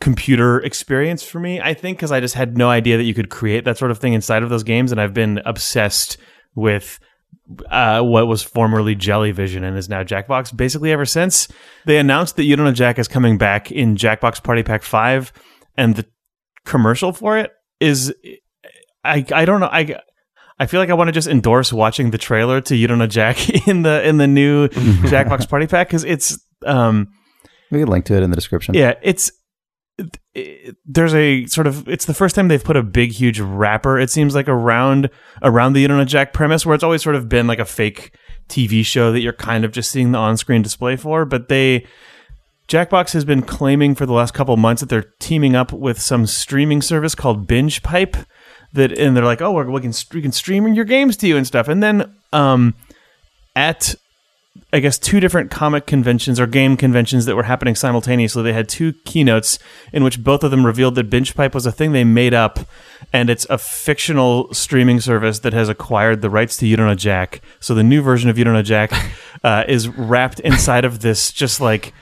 computer 0.00 0.60
experience 0.60 1.24
for 1.24 1.40
me. 1.40 1.60
I 1.60 1.74
think 1.74 1.98
because 1.98 2.12
I 2.12 2.20
just 2.20 2.36
had 2.36 2.56
no 2.56 2.70
idea 2.70 2.96
that 2.96 3.04
you 3.04 3.12
could 3.12 3.28
create 3.28 3.64
that 3.64 3.76
sort 3.76 3.90
of 3.90 3.98
thing 3.98 4.12
inside 4.12 4.44
of 4.44 4.50
those 4.50 4.62
games, 4.62 4.92
and 4.92 5.00
I've 5.00 5.12
been 5.12 5.40
obsessed 5.44 6.16
with 6.54 7.00
uh, 7.68 8.02
what 8.02 8.26
was 8.28 8.42
formerly 8.42 8.94
Jellyvision 8.94 9.62
and 9.64 9.76
is 9.76 9.88
now 9.88 10.02
Jackbox 10.04 10.56
basically 10.56 10.92
ever 10.92 11.04
since. 11.04 11.48
They 11.84 11.98
announced 11.98 12.36
that 12.36 12.44
You 12.44 12.56
Don't 12.56 12.66
Know 12.66 12.72
Jack 12.72 12.98
is 12.98 13.08
coming 13.08 13.38
back 13.38 13.72
in 13.72 13.96
Jackbox 13.96 14.42
Party 14.42 14.62
Pack 14.62 14.82
5, 14.82 15.32
and 15.76 15.96
the 15.96 16.06
commercial 16.64 17.12
for 17.12 17.38
it 17.38 17.52
is. 17.80 18.14
I, 19.02 19.24
I 19.32 19.44
don't 19.46 19.60
know. 19.60 19.68
I, 19.72 19.98
I 20.58 20.66
feel 20.66 20.78
like 20.78 20.90
I 20.90 20.94
want 20.94 21.08
to 21.08 21.12
just 21.12 21.26
endorse 21.26 21.72
watching 21.72 22.10
the 22.10 22.18
trailer 22.18 22.60
to 22.60 22.76
You 22.76 22.86
Don't 22.86 22.98
Know 22.98 23.06
Jack 23.06 23.48
in 23.66 23.82
the 23.82 24.06
in 24.06 24.18
the 24.18 24.26
new 24.26 24.68
Jackbox 24.68 25.48
Party 25.48 25.66
Pack 25.66 25.88
because 25.88 26.04
it's 26.04 26.38
um 26.66 27.08
We 27.70 27.78
can 27.80 27.88
link 27.88 28.04
to 28.06 28.14
it 28.16 28.22
in 28.22 28.28
the 28.30 28.36
description. 28.36 28.74
yeah 28.74 28.94
it's 29.02 29.28
it, 29.30 29.34
there's 30.84 31.14
a 31.14 31.46
sort 31.46 31.66
of 31.66 31.88
it's 31.88 32.04
the 32.04 32.14
first 32.14 32.34
time 32.34 32.48
they've 32.48 32.64
put 32.64 32.76
a 32.76 32.82
big 32.82 33.12
huge 33.12 33.40
wrapper 33.40 33.98
it 33.98 34.10
seems 34.10 34.34
like 34.34 34.48
around 34.48 35.10
around 35.42 35.72
the 35.72 35.84
internet 35.84 36.06
jack 36.06 36.32
premise 36.32 36.64
where 36.64 36.74
it's 36.74 36.84
always 36.84 37.02
sort 37.02 37.16
of 37.16 37.28
been 37.28 37.46
like 37.46 37.58
a 37.58 37.64
fake 37.64 38.14
tv 38.48 38.84
show 38.84 39.12
that 39.12 39.20
you're 39.20 39.32
kind 39.32 39.64
of 39.64 39.72
just 39.72 39.90
seeing 39.90 40.12
the 40.12 40.18
on-screen 40.18 40.62
display 40.62 40.96
for 40.96 41.24
but 41.24 41.48
they 41.48 41.84
jackbox 42.68 43.12
has 43.12 43.24
been 43.24 43.42
claiming 43.42 43.94
for 43.94 44.06
the 44.06 44.12
last 44.12 44.32
couple 44.32 44.56
months 44.56 44.80
that 44.80 44.88
they're 44.88 45.12
teaming 45.18 45.56
up 45.56 45.72
with 45.72 46.00
some 46.00 46.26
streaming 46.26 46.80
service 46.80 47.14
called 47.14 47.46
binge 47.46 47.82
pipe 47.82 48.16
that 48.72 48.92
and 48.92 49.16
they're 49.16 49.24
like 49.24 49.42
oh 49.42 49.52
we're, 49.52 49.70
we 49.70 49.80
can 49.80 49.92
we 50.12 50.22
can 50.22 50.32
stream 50.32 50.72
your 50.74 50.84
games 50.84 51.16
to 51.16 51.26
you 51.26 51.36
and 51.36 51.46
stuff. 51.46 51.68
And 51.68 51.82
then 51.82 52.14
um 52.32 52.74
at 53.56 53.94
I 54.72 54.80
guess 54.80 54.98
two 54.98 55.20
different 55.20 55.50
comic 55.50 55.86
conventions 55.86 56.40
or 56.40 56.46
game 56.46 56.76
conventions 56.76 57.24
that 57.26 57.36
were 57.36 57.44
happening 57.44 57.76
simultaneously. 57.76 58.42
They 58.42 58.52
had 58.52 58.68
two 58.68 58.92
keynotes 59.04 59.58
in 59.92 60.02
which 60.02 60.22
both 60.22 60.42
of 60.42 60.50
them 60.50 60.66
revealed 60.66 60.96
that 60.96 61.10
Binge 61.10 61.34
Pipe 61.34 61.54
was 61.54 61.66
a 61.66 61.72
thing 61.72 61.92
they 61.92 62.02
made 62.02 62.34
up, 62.34 62.58
and 63.12 63.30
it's 63.30 63.46
a 63.48 63.58
fictional 63.58 64.52
streaming 64.52 65.00
service 65.00 65.40
that 65.40 65.52
has 65.52 65.68
acquired 65.68 66.20
the 66.20 66.30
rights 66.30 66.56
to 66.58 66.66
You 66.66 66.76
Don't 66.76 66.86
Know 66.86 66.94
Jack. 66.94 67.42
So 67.60 67.74
the 67.74 67.84
new 67.84 68.02
version 68.02 68.28
of 68.28 68.38
You 68.38 68.44
Don't 68.44 68.54
Know 68.54 68.62
Jack 68.62 68.92
uh, 69.44 69.64
is 69.68 69.88
wrapped 69.88 70.40
inside 70.40 70.84
of 70.84 71.00
this, 71.00 71.32
just 71.32 71.60
like. 71.60 71.92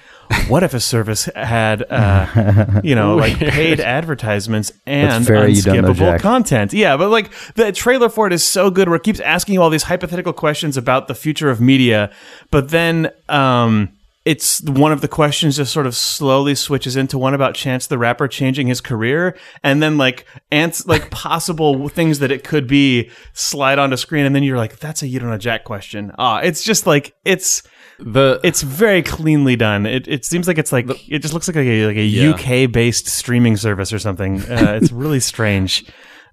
What 0.49 0.63
if 0.63 0.75
a 0.75 0.81
service 0.81 1.29
had, 1.35 1.83
uh, 1.91 2.81
you 2.85 2.95
know, 2.95 3.17
like 3.17 3.37
paid 3.39 3.81
advertisements 3.81 4.73
and 4.87 5.25
unskippable 5.25 6.21
content? 6.21 6.73
Yeah, 6.73 6.97
but 6.97 7.11
like 7.11 7.31
the 7.55 7.73
trailer 7.73 8.09
for 8.09 8.27
it 8.27 8.33
is 8.33 8.47
so 8.47 8.71
good 8.71 8.89
where 8.89 8.97
it 8.97 9.03
keeps 9.03 9.21
asking 9.21 9.55
you 9.55 9.63
all 9.63 9.71
these 9.71 9.85
hypothetical 9.85 10.33
questions 10.33 10.77
about 10.77 11.09
the 11.09 11.15
future 11.15 11.51
of 11.51 11.61
media, 11.61 12.11
but 12.51 12.71
then 12.71 13.11
um, 13.29 13.91
it's 14.29 14.61
one 14.63 14.93
of 14.93 15.01
the 15.01 15.09
questions 15.09 15.57
just 15.57 15.73
sort 15.73 15.87
of 15.87 15.95
slowly 15.95 16.55
switches 16.55 16.97
into 16.97 17.17
one 17.17 17.33
about 17.33 17.55
Chance 17.55 17.87
the 17.87 17.97
Rapper 17.97 18.29
changing 18.29 18.67
his 18.67 18.83
career, 18.83 19.35
and 19.63 19.83
then 19.83 19.97
like 19.97 20.27
ants 20.53 20.87
like 20.87 21.11
possible 21.11 21.89
things 21.89 22.19
that 22.19 22.31
it 22.31 22.45
could 22.45 22.67
be 22.67 23.11
slide 23.33 23.79
onto 23.79 23.97
screen, 23.97 24.27
and 24.27 24.35
then 24.35 24.43
you're 24.43 24.59
like, 24.59 24.79
that's 24.81 25.03
a 25.03 25.09
you 25.09 25.19
don't 25.19 25.31
know 25.31 25.39
Jack 25.39 25.65
question. 25.65 26.13
Ah, 26.19 26.41
it's 26.41 26.63
just 26.63 26.87
like 26.87 27.15
it's 27.25 27.63
The 28.01 28.41
it's 28.45 28.63
very 28.63 29.03
cleanly 29.03 29.57
done. 29.57 29.85
It 29.87 30.07
it 30.07 30.25
seems 30.25 30.47
like 30.47 30.59
it's 30.59 30.73
like 30.73 30.87
it 31.11 31.19
just 31.19 31.35
looks 31.35 31.49
like 31.49 31.57
a 31.57 31.87
like 31.87 31.97
a 31.97 32.05
Yeah. 32.05 32.31
UK 32.31 32.71
based 32.71 33.07
streaming 33.09 33.57
service 33.57 33.93
or 33.93 33.99
something. 33.99 34.41
Uh, 34.43 34.79
it's 34.81 34.93
really 35.05 35.21
strange, 35.21 35.85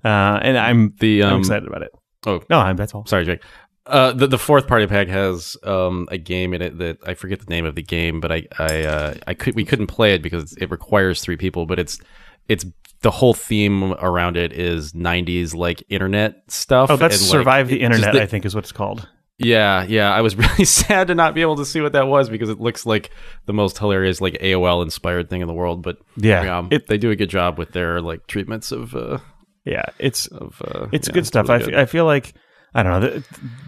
uh, 0.03 0.39
and 0.43 0.57
I'm 0.57 0.93
the 0.99 1.23
I'm 1.23 1.33
um, 1.33 1.39
excited 1.39 1.67
about 1.67 1.81
it. 1.81 1.91
oh 2.27 2.41
No, 2.49 2.59
I'm, 2.59 2.75
that's 2.75 2.93
all. 2.93 3.05
sorry, 3.07 3.25
Jake. 3.25 3.41
Uh, 3.87 4.11
the 4.13 4.27
the 4.27 4.37
fourth 4.37 4.67
party 4.67 4.85
pack 4.87 5.07
has 5.07 5.57
um 5.63 6.07
a 6.11 6.17
game 6.19 6.53
in 6.53 6.61
it 6.61 6.77
that 6.77 6.97
I 7.05 7.13
forget 7.15 7.39
the 7.39 7.49
name 7.49 7.65
of 7.65 7.73
the 7.75 7.83
game, 7.83 8.19
but 8.19 8.31
I 8.31 8.43
I 8.59 8.83
uh, 8.83 9.13
I 9.27 9.33
could 9.33 9.55
we 9.55 9.65
couldn't 9.65 9.87
play 9.87 10.13
it 10.13 10.21
because 10.21 10.53
it 10.57 10.69
requires 10.69 11.21
three 11.21 11.37
people. 11.37 11.65
But 11.65 11.79
it's 11.79 11.99
it's 12.47 12.65
the 13.01 13.11
whole 13.11 13.33
theme 13.33 13.93
around 13.93 14.37
it 14.37 14.53
is 14.53 14.93
'90s 14.93 15.55
like 15.55 15.83
internet 15.89 16.43
stuff. 16.47 16.89
Oh, 16.91 16.95
that's 16.95 17.15
and, 17.21 17.23
like, 17.29 17.31
survive 17.39 17.67
the 17.69 17.81
internet. 17.81 18.13
the- 18.13 18.21
I 18.21 18.27
think 18.27 18.45
is 18.45 18.53
what 18.53 18.63
it's 18.65 18.71
called. 18.71 19.07
Yeah, 19.37 19.83
yeah. 19.83 20.13
I 20.13 20.21
was 20.21 20.35
really 20.37 20.65
sad 20.65 21.07
to 21.07 21.15
not 21.15 21.35
be 21.35 21.41
able 21.41 21.57
to 21.57 21.65
see 21.65 21.81
what 21.81 21.93
that 21.93 22.07
was 22.07 22.29
because 22.29 22.49
it 22.49 22.59
looks 22.59 22.85
like 22.85 23.09
the 23.45 23.53
most 23.53 23.77
hilarious, 23.77 24.21
like 24.21 24.35
AOL 24.41 24.81
inspired 24.83 25.29
thing 25.29 25.41
in 25.41 25.47
the 25.47 25.53
world. 25.53 25.81
But 25.83 25.97
Yeah, 26.15 26.57
um, 26.59 26.69
it- 26.71 26.87
they 26.87 26.97
do 26.97 27.11
a 27.11 27.15
good 27.15 27.29
job 27.29 27.57
with 27.57 27.71
their 27.71 28.01
like 28.01 28.27
treatments 28.27 28.71
of 28.71 28.95
uh, 28.95 29.17
Yeah, 29.65 29.83
it's 29.99 30.27
of. 30.27 30.61
Uh, 30.65 30.87
it's 30.91 31.07
yeah, 31.07 31.13
good 31.13 31.27
stuff. 31.27 31.49
really 31.49 31.63
I, 31.63 31.65
good. 31.65 31.75
I 31.75 31.85
feel 31.85 32.05
like 32.05 32.33
I 32.73 32.83
don't 32.83 33.01
know. 33.01 33.09
The, 33.09 33.19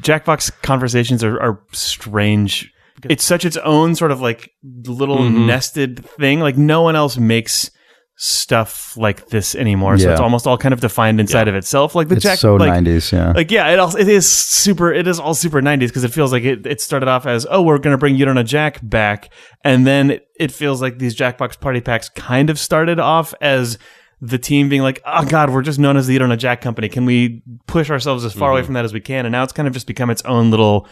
Jackbox 0.01 0.51
conversations 0.61 1.23
are, 1.23 1.39
are 1.39 1.61
strange. 1.73 2.71
It's 3.09 3.23
such 3.23 3.45
its 3.45 3.57
own 3.57 3.93
sort 3.95 4.11
of 4.11 4.21
like 4.21 4.51
little 4.63 5.17
Mhm. 5.19 5.45
nested 5.45 6.03
thing. 6.05 6.39
Like 6.39 6.57
no 6.57 6.81
one 6.81 6.95
else 6.95 7.17
makes 7.17 7.69
stuff 8.19 8.97
like 8.97 9.27
this 9.27 9.53
anymore. 9.53 9.95
So 9.99 10.11
it's 10.11 10.19
almost 10.19 10.47
all 10.47 10.57
kind 10.57 10.73
of 10.73 10.81
defined 10.81 11.19
inside 11.19 11.47
of 11.47 11.53
itself. 11.53 11.93
Like 11.93 12.07
the 12.07 12.15
It's 12.15 12.23
Jack, 12.23 12.39
so 12.39 12.55
like, 12.55 12.83
90s, 12.83 13.11
yeah. 13.11 13.31
like 13.31 13.51
yeah, 13.51 13.69
it 13.69 13.79
also 13.79 13.99
it 13.99 14.09
is 14.09 14.29
super. 14.29 14.91
It 14.91 15.07
is 15.07 15.19
all 15.19 15.35
super 15.35 15.61
nineties 15.61 15.91
because 15.91 16.03
it 16.03 16.11
feels 16.11 16.31
like 16.31 16.43
it. 16.43 16.65
It 16.65 16.81
started 16.81 17.07
off 17.07 17.27
as 17.27 17.45
oh 17.49 17.61
we're 17.61 17.77
gonna 17.77 17.97
bring 17.97 18.15
You 18.15 18.25
Don't 18.25 18.35
Know 18.35 18.43
Jack 18.43 18.79
back, 18.81 19.31
and 19.63 19.85
then 19.85 20.11
it, 20.11 20.27
it 20.39 20.51
feels 20.51 20.81
like 20.81 20.97
these 20.97 21.15
Jackbox 21.15 21.59
party 21.59 21.79
packs 21.79 22.09
kind 22.09 22.49
of 22.49 22.57
started 22.57 22.99
off 22.99 23.35
as 23.39 23.77
the 24.19 24.39
team 24.39 24.67
being 24.67 24.81
like 24.81 24.99
oh 25.05 25.23
god 25.25 25.51
we're 25.51 25.61
just 25.61 25.77
known 25.77 25.95
as 25.95 26.07
the 26.07 26.13
You 26.13 26.19
Don't 26.19 26.29
Know 26.29 26.35
Jack 26.35 26.59
company. 26.59 26.89
Can 26.89 27.05
we 27.05 27.43
push 27.67 27.91
ourselves 27.91 28.25
as 28.25 28.33
far 28.33 28.49
away 28.49 28.61
mm-hmm. 28.61 28.65
from 28.65 28.73
that 28.73 28.85
as 28.85 28.93
we 28.93 28.99
can? 28.99 29.27
And 29.27 29.31
now 29.31 29.43
it's 29.43 29.53
kind 29.53 29.67
of 29.67 29.75
just 29.75 29.85
become 29.85 30.09
its 30.09 30.23
own 30.23 30.49
little 30.49 30.87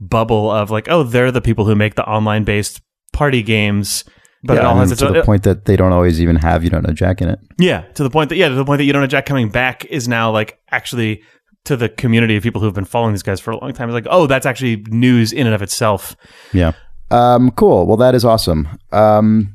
bubble 0.00 0.50
of 0.50 0.70
like 0.70 0.88
oh 0.88 1.02
they're 1.02 1.30
the 1.30 1.42
people 1.42 1.66
who 1.66 1.74
make 1.74 1.96
the 1.96 2.08
online 2.08 2.44
based 2.44 2.80
party 3.12 3.42
games. 3.42 4.04
But 4.44 4.58
it 4.58 4.64
all 4.64 4.76
has 4.76 4.96
to 4.98 5.06
own. 5.06 5.12
the 5.12 5.22
point 5.22 5.44
that 5.44 5.66
they 5.66 5.76
don't 5.76 5.92
always 5.92 6.20
even 6.20 6.36
have 6.36 6.64
You 6.64 6.70
Don't 6.70 6.84
Know 6.86 6.92
Jack 6.92 7.22
in 7.22 7.28
it. 7.28 7.38
Yeah, 7.58 7.82
to 7.94 8.02
the 8.02 8.10
point 8.10 8.28
that 8.30 8.36
yeah, 8.36 8.48
to 8.48 8.54
the 8.54 8.64
point 8.64 8.78
that 8.78 8.84
you 8.84 8.92
don't 8.92 9.02
know 9.02 9.06
Jack 9.06 9.24
coming 9.26 9.50
back 9.50 9.84
is 9.84 10.08
now 10.08 10.30
like 10.32 10.58
actually 10.70 11.22
to 11.64 11.76
the 11.76 11.88
community 11.88 12.34
of 12.36 12.42
people 12.42 12.60
who've 12.60 12.74
been 12.74 12.84
following 12.84 13.12
these 13.12 13.22
guys 13.22 13.38
for 13.40 13.52
a 13.52 13.58
long 13.58 13.72
time. 13.72 13.88
It's 13.88 13.94
like, 13.94 14.08
oh, 14.10 14.26
that's 14.26 14.46
actually 14.46 14.82
news 14.88 15.32
in 15.32 15.46
and 15.46 15.54
of 15.54 15.62
itself. 15.62 16.16
Yeah. 16.52 16.72
Um, 17.12 17.52
cool. 17.52 17.86
Well, 17.86 17.96
that 17.98 18.16
is 18.16 18.24
awesome. 18.24 18.68
Um, 18.90 19.54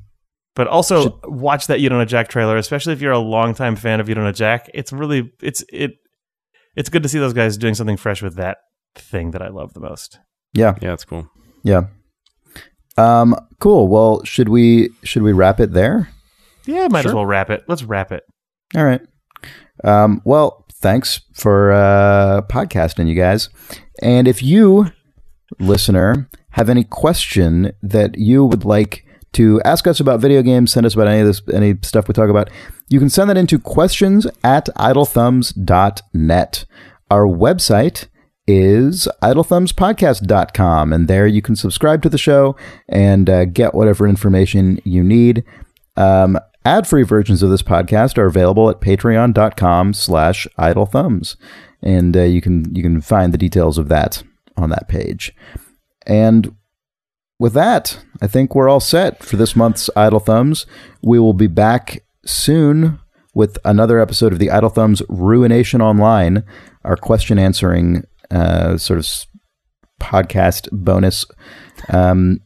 But 0.55 0.67
also 0.67 1.19
watch 1.25 1.67
that 1.67 1.81
you 1.81 1.89
don't 1.89 1.97
know 1.97 2.05
Jack 2.05 2.29
trailer, 2.29 2.55
especially 2.55 2.93
if 2.93 3.01
you're 3.01 3.11
a 3.11 3.19
longtime 3.19 3.75
fan 3.75 3.99
of 3.99 4.07
you 4.07 4.15
don't 4.15 4.23
know 4.23 4.31
Jack. 4.31 4.69
It's 4.73 4.93
really 4.93 5.33
it's 5.41 5.65
it 5.73 5.91
it's 6.77 6.87
good 6.89 7.03
to 7.03 7.09
see 7.09 7.19
those 7.19 7.33
guys 7.33 7.57
doing 7.57 7.73
something 7.73 7.97
fresh 7.97 8.21
with 8.21 8.35
that 8.35 8.59
thing 8.95 9.31
that 9.31 9.41
I 9.41 9.49
love 9.49 9.73
the 9.73 9.79
most. 9.81 10.19
yeah. 10.53 10.75
yeah, 10.81 10.93
it's 10.93 11.03
cool. 11.03 11.29
Yeah. 11.63 11.87
Um, 12.97 13.35
cool. 13.59 13.87
Well, 13.87 14.23
should 14.23 14.49
we 14.49 14.89
should 15.03 15.23
we 15.23 15.33
wrap 15.33 15.59
it 15.59 15.73
there? 15.73 16.09
Yeah, 16.65 16.87
might 16.89 17.05
as 17.05 17.13
well 17.13 17.25
wrap 17.25 17.49
it. 17.49 17.63
Let's 17.67 17.83
wrap 17.83 18.11
it. 18.11 18.23
All 18.75 18.83
right. 18.83 19.01
Um, 19.83 20.21
well, 20.25 20.65
thanks 20.73 21.21
for 21.33 21.71
uh, 21.71 22.41
podcasting, 22.49 23.07
you 23.07 23.15
guys. 23.15 23.49
And 24.01 24.27
if 24.27 24.43
you, 24.43 24.91
listener, 25.59 26.29
have 26.51 26.69
any 26.69 26.83
question 26.83 27.71
that 27.81 28.17
you 28.17 28.45
would 28.45 28.65
like 28.65 29.05
to 29.33 29.61
ask 29.63 29.87
us 29.87 29.99
about 29.99 30.19
video 30.19 30.41
games, 30.41 30.71
send 30.71 30.85
us 30.85 30.93
about 30.93 31.07
any 31.07 31.21
of 31.21 31.27
this, 31.27 31.41
any 31.53 31.75
stuff 31.83 32.07
we 32.07 32.13
talk 32.13 32.29
about, 32.29 32.49
you 32.89 32.99
can 32.99 33.09
send 33.09 33.29
that 33.29 33.37
into 33.37 33.59
questions 33.59 34.25
at 34.43 34.65
idlethumbs.net. 34.77 36.65
Our 37.09 37.25
website 37.25 38.07
is 38.47 39.07
idlethumbspodcast.com, 39.21 40.93
and 40.93 41.07
there 41.07 41.27
you 41.27 41.41
can 41.41 41.55
subscribe 41.55 42.01
to 42.01 42.09
the 42.09 42.17
show 42.17 42.55
and 42.87 43.29
uh, 43.29 43.45
get 43.45 43.73
whatever 43.73 44.07
information 44.07 44.79
you 44.83 45.03
need. 45.03 45.43
Um, 45.95 46.39
ad-free 46.65 47.03
versions 47.03 47.43
of 47.43 47.49
this 47.49 47.61
podcast 47.61 48.17
are 48.17 48.25
available 48.25 48.69
at 48.69 48.81
patreon.com 48.81 49.93
slash 49.93 50.47
idlethumbs. 50.57 51.35
And 51.81 52.17
uh, 52.17 52.23
you 52.23 52.41
can 52.41 52.73
you 52.73 52.81
can 52.81 53.01
find 53.01 53.33
the 53.33 53.37
details 53.37 53.77
of 53.77 53.87
that 53.89 54.23
on 54.55 54.69
that 54.71 54.87
page. 54.87 55.33
And 56.05 56.55
with 57.39 57.53
that, 57.53 57.99
I 58.21 58.27
think 58.27 58.55
we're 58.55 58.69
all 58.69 58.79
set 58.79 59.23
for 59.23 59.35
this 59.35 59.55
month's 59.55 59.89
Idle 59.95 60.19
Thumbs. 60.19 60.65
We 61.03 61.19
will 61.19 61.33
be 61.33 61.47
back 61.47 62.03
soon 62.25 62.99
with 63.35 63.59
another 63.63 63.99
episode 63.99 64.33
of 64.33 64.39
the 64.39 64.49
Idle 64.49 64.69
Thumbs 64.69 65.03
Ruination 65.07 65.81
Online, 65.81 66.43
our 66.83 66.97
question 66.97 67.37
answering 67.37 68.03
uh, 68.31 68.77
sort 68.77 68.99
of 68.99 69.07
podcast 70.01 70.69
bonus 70.71 71.25
um, 71.89 72.39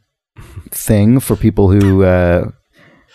thing 0.69 1.19
for 1.19 1.35
people 1.35 1.71
who. 1.71 2.03
Uh, 2.03 2.49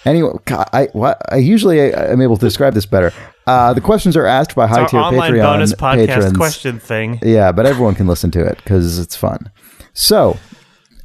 anyway, 0.05 0.33
God, 0.45 0.69
I 0.73 0.89
what, 0.93 1.21
I 1.31 1.37
usually 1.37 1.93
am 1.93 2.21
able 2.21 2.37
to 2.37 2.45
describe 2.47 2.75
this 2.75 2.87
better. 2.87 3.13
Uh, 3.47 3.73
the 3.73 3.81
questions 3.81 4.17
are 4.17 4.27
asked 4.27 4.57
by 4.57 4.67
high 4.67 4.83
Our 4.83 4.89
tier 4.89 5.01
online 5.01 5.33
Patreon 5.33 5.43
bonus 5.43 5.73
podcast 5.75 6.07
patrons. 6.07 6.37
question 6.37 6.81
thing. 6.81 7.21
Yeah, 7.23 7.53
but 7.53 7.65
everyone 7.65 7.95
can 7.95 8.07
listen 8.09 8.31
to 8.33 8.45
it 8.45 8.57
because 8.59 8.99
it's 8.99 9.15
fun. 9.15 9.51
So 9.93 10.37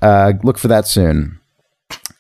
uh, 0.02 0.34
look 0.44 0.58
for 0.58 0.68
that 0.68 0.88
soon. 0.88 1.40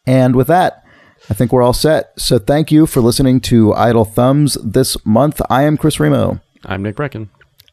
And 0.06 0.36
with 0.36 0.48
that, 0.48 0.84
I 1.30 1.34
think 1.34 1.52
we're 1.52 1.64
all 1.64 1.74
set. 1.74 2.12
So 2.20 2.38
thank 2.40 2.72
you 2.72 2.86
for 2.86 3.02
listening 3.02 3.40
to 3.42 3.74
Idle 3.74 4.06
Thumbs 4.06 4.58
this 4.64 5.04
month. 5.06 5.42
I 5.50 5.64
am 5.64 5.78
Chris 5.78 6.00
Remo. 6.00 6.40
I'm 6.66 6.84
Nick 6.84 6.96
Breckon. 6.96 7.30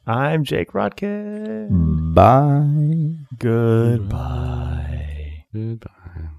I'm 0.08 0.42
Jake 0.42 0.72
Rodkin. 0.72 2.14
Bye. 2.14 3.26
Goodbye. 3.38 5.44
Goodbye. 5.52 6.30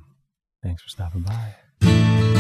Thanks 0.64 0.82
for 0.82 0.90
stopping 0.90 1.22
by. 1.22 2.39